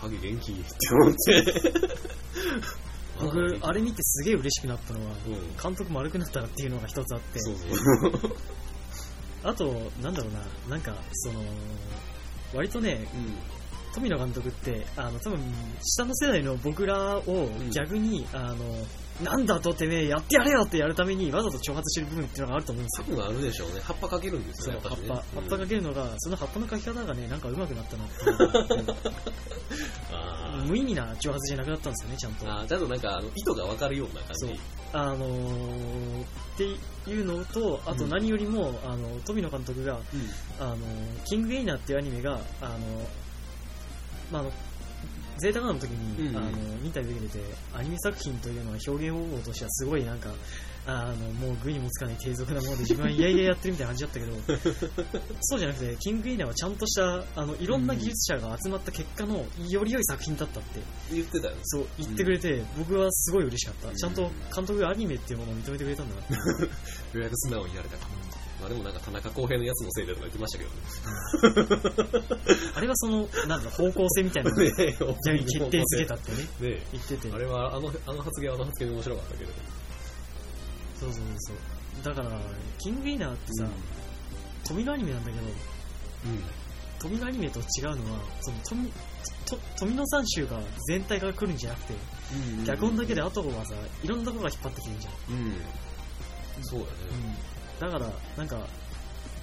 [0.00, 0.64] ハゲ元気って
[1.02, 1.62] 思って。
[3.20, 5.56] 僕あれ見てすげえ嬉しくなったのはうん。
[5.60, 8.32] 監督丸くなったなっていうのが一つあってそうそう。
[9.42, 11.42] あとなんだろうななんかその
[12.54, 13.57] 割とねうん。
[13.98, 15.40] 富野監督ってあの多分
[15.82, 18.56] 下の世代の僕らを逆に、あの
[19.22, 23.80] なんだとてめえやってやれよってやるためにわざと挑発してる部分っていうのがあると思うんですよ多分あるでしょうね。
[23.80, 28.94] 葉っぱかけるんですよね、そう葉っぱ、ね葉っぱかけるのが、その葉っぱの描き方がね、なんか上手くなったなって
[30.68, 32.46] 無意味な挑発じゃなくなったんですよね、ちゃんと。
[32.46, 34.46] ーあー、ちゃんとなんか、あの、意図がわかるような感じ。
[34.46, 34.56] そう
[34.92, 36.26] あのー、っ
[36.56, 40.02] ていうのと、あとうん何よりも、あの、富野監督が、うん。
[40.64, 40.76] あの、
[41.24, 42.78] キングゲイナーっていうアニメが、あの、
[44.30, 44.52] まあ、あの、
[45.38, 46.48] ゼータガンの時に、うんあの、
[46.84, 50.30] インタビュー受けてて、アニメ作品というのは表現方法としてはすごいなんか、
[50.86, 55.02] あの、もう具にもつかない継続なもので自分はいやいややってるみたいな感じだったけど、
[55.42, 60.80] そうじゃなくて、キングゲイナーはちゃんとした、あの、いろんな技術者が集まった結果の、より良い作品だったって、
[61.12, 61.60] 言ってたよね。
[61.64, 63.88] そう言ってくれて、僕はすごい嬉しかった。
[63.88, 66.34] うんちゃんと監督がアニメっていうものを認めてくれたんだなって。
[66.34, 66.40] よ
[67.14, 68.06] うやく素直にやれたか。
[68.60, 72.18] まあでもなんか田中康平のやつのせいだとか言ってましたけどね。
[72.74, 77.30] あれはその、なんだ、方向性みたいなのを ねえ逆に決定づけたってね、ねえ言ってて。
[77.32, 79.52] あれはあのあの発言はあの発言で面白かったけど。
[80.98, 81.56] そうそうそう。
[82.04, 82.40] だから、
[82.78, 83.68] キングゲイナーってさ、
[84.64, 85.52] 富のアニメなんだけど、うん。
[86.98, 88.92] 富のアニメと違うのは、その富
[89.46, 91.94] と富の三州が全体から来るんじゃなくて、
[92.58, 92.64] うん。
[92.64, 95.14] 脚本だけであとはさ、いろんなところが引っ張ってきてるじゃん。
[95.34, 95.54] うん。
[96.62, 96.90] そうだね。
[97.80, 98.66] だから、なんか、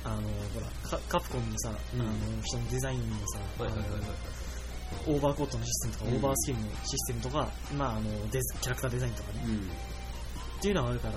[0.04, 0.22] あの、
[0.54, 2.02] ほら、カカプコンのさ、うん。
[2.02, 2.12] あの
[2.44, 4.00] 人のデザインのさ、はいはいはいはい。
[4.00, 6.16] あのオーバーコートのシステムとか、うん。
[6.16, 9.56] オーバースキルのシステムとか、まあ、あのデザキャラクターデザインとかね、うん。
[9.56, 11.14] っていうのはあるから、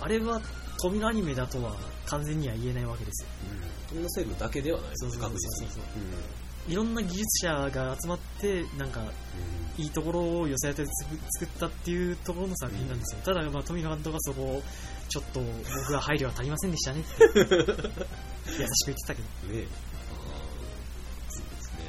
[0.00, 0.40] あれは
[0.80, 1.76] 富のアニメだとは
[2.06, 3.28] 完全には言えないわけですよ。
[3.88, 4.90] 富の成分だけではない。
[4.94, 5.30] そうそうそうそう。
[5.30, 6.42] 確実に。
[6.68, 9.02] いろんな技術者が集まってなんか
[9.76, 10.88] いいところを寄せ当てて
[11.40, 14.62] 作ったっていうところの作品なんですよ、ただ、まあ、富野監督はそこを
[15.12, 17.02] ちょっと僕は配慮は足りませんでしたね。
[17.02, 19.52] っ て優しく言ってたけど。
[19.52, 19.66] ね
[20.10, 20.16] あ
[21.28, 21.84] そうですね。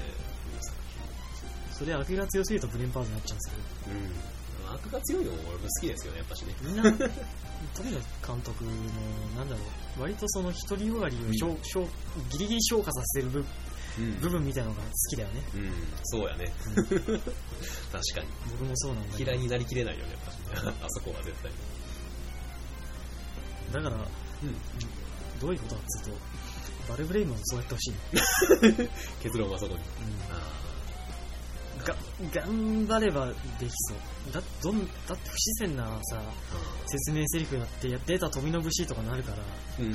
[1.72, 4.76] それ悪が強すぎるとブレンパーズになっちゃうんですけどうん。
[4.76, 6.56] 悪が強いのも俺も好きですよねやっぱしね。
[6.64, 7.98] みんな富野
[8.28, 8.72] 監督の
[9.38, 9.62] なんだろ
[10.00, 11.34] う割とその独りよがりを、うん、
[12.30, 13.46] ギリギリ消化させてる部
[14.20, 15.44] 部分みたいなのが好きだよね。
[15.56, 15.72] うん、
[16.04, 16.52] そうやね。
[16.76, 17.22] うん、 確か
[18.20, 18.28] に。
[18.52, 20.18] 僕もそうなんだ嫌いになりきれないよね、
[20.54, 21.52] やっぱ あそこは絶対。
[23.72, 24.06] だから、うん、
[25.40, 26.22] どういうことかっていうと、
[26.90, 27.94] バルブレイムもそうやってほしい。
[29.24, 29.80] 結論はそこに。
[31.84, 31.96] が
[32.32, 33.34] 頑張ればで
[33.66, 33.98] きそう。
[34.32, 36.22] だどんだって不自然なさ、
[36.88, 39.38] 説明セリフだってやってた富の節とかなるから、
[39.80, 39.94] うんうん、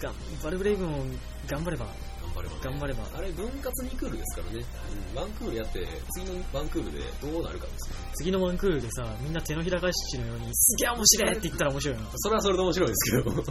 [0.00, 1.04] がバルブレイブも
[1.46, 1.86] 頑張れば
[2.22, 3.18] 頑張れば、ね、頑張れば。
[3.18, 4.64] あれ分割2クールですからね、
[5.12, 7.96] うん、ワンクールやって次のワンクールでどうなるかですよ。
[8.14, 12.04] 次のワンクールでさみんな手のひら返しのようにすげえ面白いって言ったら面白いな。
[12.16, 13.44] それはそれで面白いですけど。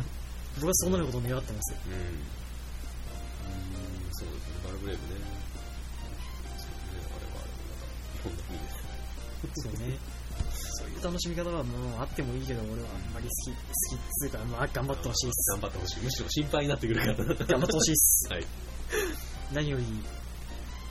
[0.56, 2.00] 僕はそうなることを願ってますうん、うん、
[4.12, 4.54] そうですね。
[4.66, 5.22] バルブレイブね。
[6.58, 7.08] そうね。
[7.08, 7.40] あれは。
[7.40, 8.68] あれまた日本の国で
[9.56, 9.98] そうね
[11.04, 15.52] 楽しみ方はもうあってもいいけど俺はあんまり好き好きっつうか、まあ、頑張ってほしいっす。
[15.52, 16.04] 頑張ってほしい。
[16.04, 17.16] むしろ心配になってくるから。
[17.16, 18.46] 頑張ってほしいっす、はい、
[19.54, 19.86] 何より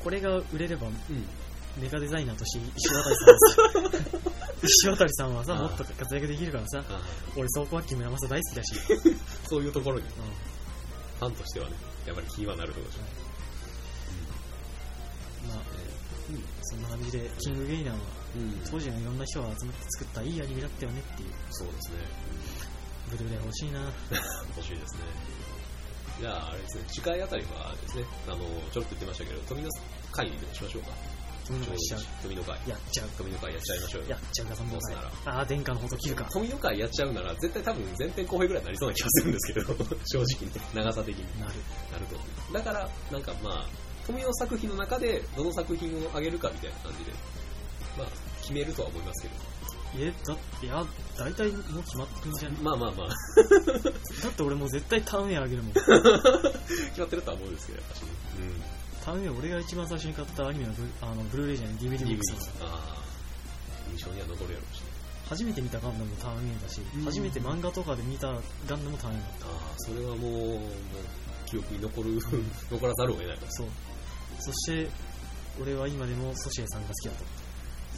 [0.03, 0.95] これが売れれば、うん、
[1.79, 3.27] メガデザイナーとして石渡さ
[3.81, 4.27] ん
[4.67, 6.85] 石渡さんはさもっと活躍できるからさ
[7.37, 8.75] 俺そこは木村正大好きだし。
[9.49, 11.77] そういうところに、うん、ファンとしてはね
[12.07, 13.03] やっぱり気はなるところでしょ。
[15.45, 15.63] う、まあ、
[16.31, 18.20] えー、うん、そんな感じでキングゲイナーは、うん、
[18.71, 21.99] 当時のいろんな人が集まって作ったいいアニメだったよねっていうそうですね
[23.11, 23.81] ブルーレイ欲しいな
[24.57, 25.51] 欲しいですね
[26.21, 29.69] じゃあ、あれですね、次回あたりはですね、あの、ちょっと言ってましたけど、富の
[30.13, 30.91] 会でしましょうか。
[31.49, 31.77] 富の会。
[32.23, 32.69] 富の会。
[32.69, 33.09] やっちゃう。
[33.17, 34.95] 富の会やっちゃいましょうやっちゃうか、富の会。
[35.25, 36.29] ああ、殿下のこと切るか。
[36.31, 39.67] 富の会やっちゃうなら、絶対多分前編後編ぐらいになりそうな気がするんですけど、
[40.05, 41.41] 正直ね、長さ的に。
[41.41, 41.55] なる。
[41.91, 42.53] なると。
[42.53, 43.67] だから、なんかまあ、
[44.07, 47.13] 富の作品の中で、どの作品をあげるかみたいな感じで、
[47.97, 48.09] まあ、
[48.41, 49.35] 決めるとは思いますけど。
[49.99, 50.87] え、だって、いや、
[51.19, 52.53] 大体もう決まってるんじゃん。
[52.63, 53.09] まあまあまあ。
[53.09, 53.15] だ
[54.29, 55.73] って俺もう絶対ターンウェイあげるもん。
[55.75, 55.87] 決
[57.01, 58.09] まってるとは思うんですけど、やっぱしね。
[58.39, 58.63] うん。
[59.05, 63.01] ターンウェイ俺が一番最初に買ったアニメのブあのブルーレイじゃない DVD ボックスああ。
[63.91, 64.83] 印象には残るやろうし、
[65.29, 69.47] 初めて見たガンダムもターンウェイだし、うん、初めて漫画とかで見たガンダムもターンウェイだった。
[69.47, 70.61] ああ、それはもう、もう
[71.47, 72.21] 記憶に残る、
[72.71, 73.69] 残らざるを得ないそう。
[74.39, 74.91] そして、
[75.61, 77.40] 俺は今でもソシエさんが好きだと。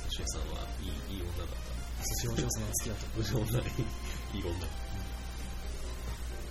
[0.05, 2.05] ソシエさんはいいいい女だった。
[2.05, 3.07] そしお嬢様が好きだと。
[3.19, 4.83] お嬢女、いい女。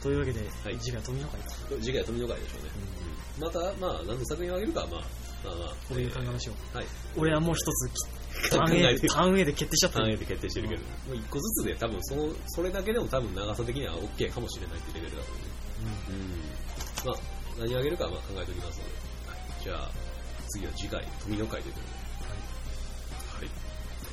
[0.02, 1.52] というわけで、はい、次回は富野会か。
[1.80, 2.72] 次回は富野会でしょうね。
[3.38, 5.02] うん、また、まあ、何の作品をあげるか、まあ、
[5.46, 5.76] まあまあ。
[5.92, 6.78] 俺が考えましょう。
[6.78, 6.86] はい。
[7.18, 10.00] 俺はもう一つ、ターン A で、ターン A で決定しちゃった。
[10.00, 15.46] ターン A で決定してるけど、もう一個ずつで多分その、それだけでも多分長さ的には OK かもしれないってレベルだと思う。
[16.10, 16.22] うん。
[16.22, 16.32] うん。
[17.06, 17.16] まあ、
[17.60, 18.92] 何をあげるかはまあ考えておきますので。
[19.30, 19.64] はい。
[19.64, 19.92] じゃあ、
[20.50, 22.01] 次は次回、富野会ということで。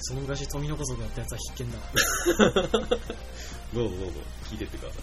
[0.01, 1.79] その昔富の子族やったやつは必見だ。
[3.75, 5.03] どうぞどうぞ聞いてってください、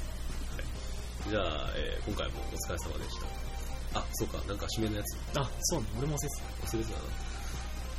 [0.57, 3.99] はい、じゃあ、えー、今回もお疲れ様でした。
[3.99, 5.17] あそうかなんか締めのやつ。
[5.37, 6.67] あそうね俺も忘れてた。
[6.67, 7.05] 忘れてたな。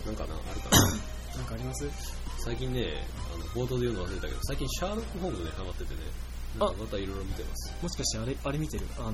[0.06, 0.82] なんかなあるかな。
[1.36, 1.89] なんかあります？
[2.44, 6.01] 最近ねあの冒頭で言うの忘れたけど最近シャーロック・ホームズにハマっててね。
[6.59, 7.74] またいろいろ見てます。
[7.82, 8.86] もしかしてあれあれ見てる？
[8.98, 9.12] あの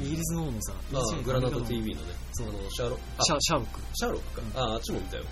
[0.00, 2.12] イギリスの方のさあグラナダ TV のね。
[2.32, 2.48] そう。
[2.48, 3.80] あのシャーロシャシャーロック。
[3.94, 5.24] シャーロックか、うん、ああっちも見たよ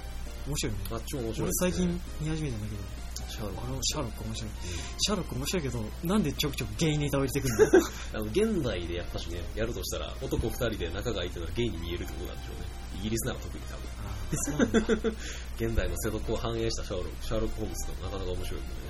[0.48, 0.78] 面白いね。
[0.90, 3.66] あっちも面白い、ね、俺最近見始めたんだけど、シャーロック。
[3.66, 4.50] あの、シャーロック面白い。
[4.98, 7.78] シャーロック面白いけど、なんでちょくちょくゲイネタを入れてくるの？
[8.14, 12.66] あの、現代でやっぱしね、やるとしたら、男二人で仲がいいっていうのはゲイに見えるってことなんでしょうね。
[12.98, 13.98] イギリスなら特に多分。
[15.56, 18.88] 現代の世俗を反映したシャーロック、シャーロック・ホームズとなかなか面白いんでね。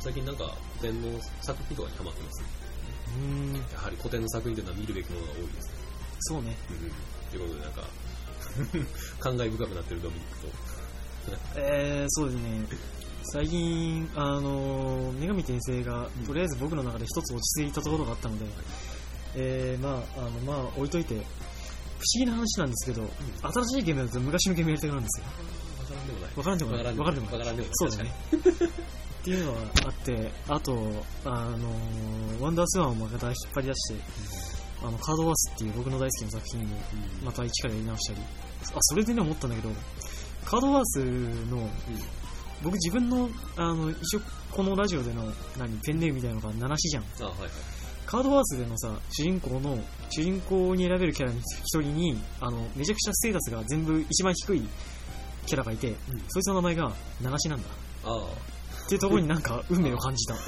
[0.00, 2.42] 最近なんか古典の作品とかにハマってます、
[3.18, 5.74] うんやはり古典の作品というのは見るべきものが多いですね。
[6.20, 6.56] そうね。
[6.70, 7.30] うん。
[7.30, 7.82] ということでなんか、
[9.20, 10.46] 感慨深くなってるドミニクと、
[11.56, 12.66] えー、そうですね。
[13.32, 18.46] 最近、あの、女神転生が、とりあえず僕の中で一つ落ち着いたところがあったので、
[19.36, 21.24] えー、まあ、あの、まあ、置いといて、不思
[22.18, 23.08] 議な話なんですけど、
[23.42, 25.26] 新しいゲームだと昔のゲームやりたくなるんですよ。
[26.36, 26.84] わからんでもない。
[26.84, 27.38] わからんでもない。
[27.38, 27.68] からんでもない。
[27.72, 28.14] そうだね。
[29.20, 31.68] っていうのがあって、あと、あの、
[32.40, 34.00] ワンダースワンをまた引っ張り出して、
[34.82, 36.66] あの、カードワースっていう僕の大好きな作品を
[37.22, 38.20] また一からやり直したり、
[38.74, 39.68] あ、それでね思ったんだけど、
[40.50, 40.98] カードワース
[41.48, 41.70] の、
[42.64, 44.20] 僕自分の、あの、一応
[44.50, 47.04] このラジオでの、何、ペンネームみたいなのが七しじゃん。
[47.20, 47.50] あ、はいはい。
[48.04, 49.78] カードワースでのさ、主人公の、
[50.08, 54.68] 主人公に選べるキャラの一人に、あの、めちゃくちゃステータスが全部一番低い
[55.46, 55.94] キャラがいて、
[56.26, 57.68] そいつの名前が流しなんだ。
[58.06, 58.18] ああ。
[58.86, 60.34] っていうところになんか 運命を感じた。
[60.34, 60.40] ああ。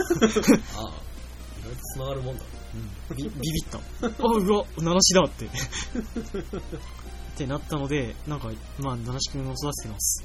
[1.61, 2.45] 意外と繋がるもんだ。
[2.75, 3.79] うん、ビビった。
[3.79, 3.81] あ、
[4.19, 5.49] うわ、七しだって。
[7.35, 10.25] ってなったので、なんか、まあ、七しくんを育ててます。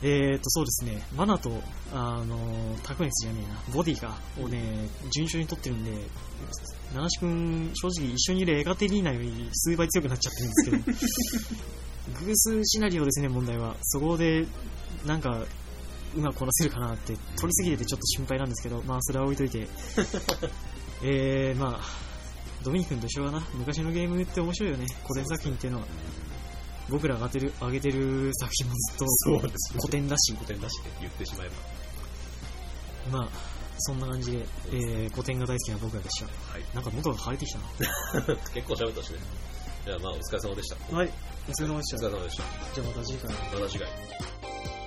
[0.00, 1.50] えーと、そうですね、マナと、
[1.92, 5.90] あの、タクネスじゃねえな、ボディが、をね、順調に取ってるんで、
[6.94, 13.76] 七しくん、正直一緒にいるエガテリーナより数倍強くなっちゃってるんですけど、 偶数シナリオですね、問題は。
[13.82, 14.46] そこで、
[15.04, 15.44] なんか、
[16.14, 19.68] うまくこなせるかなって、取りすぎててちょっと心配なんですけど、まあ、それは置いといて、
[21.02, 22.07] えー、まあ、
[22.62, 23.42] ドミニ君と一緒だな。
[23.54, 24.86] 昔のゲームって面白いよね。
[25.06, 25.86] 古典作品っていうのは。
[26.88, 31.48] 僕らがてる上げてる作品もずっとそうですね古典だし、古典だしって言ってしまえ
[33.10, 33.18] ば。
[33.18, 33.28] まあ、
[33.78, 36.26] そんな感じで、えー、古典が大好きな僕らでした。
[36.26, 36.64] はい。
[36.74, 37.58] なんか喉が腫れてきた
[38.54, 39.18] 結構喋ったしね。
[39.84, 40.92] じゃあまあお疲れ様でした。
[40.92, 40.98] な。
[40.98, 41.12] はい、
[41.48, 41.96] お疲れ様でした。
[41.96, 42.44] お疲れ様でした。
[42.74, 43.34] じゃあまた次回。
[43.34, 44.77] また次回。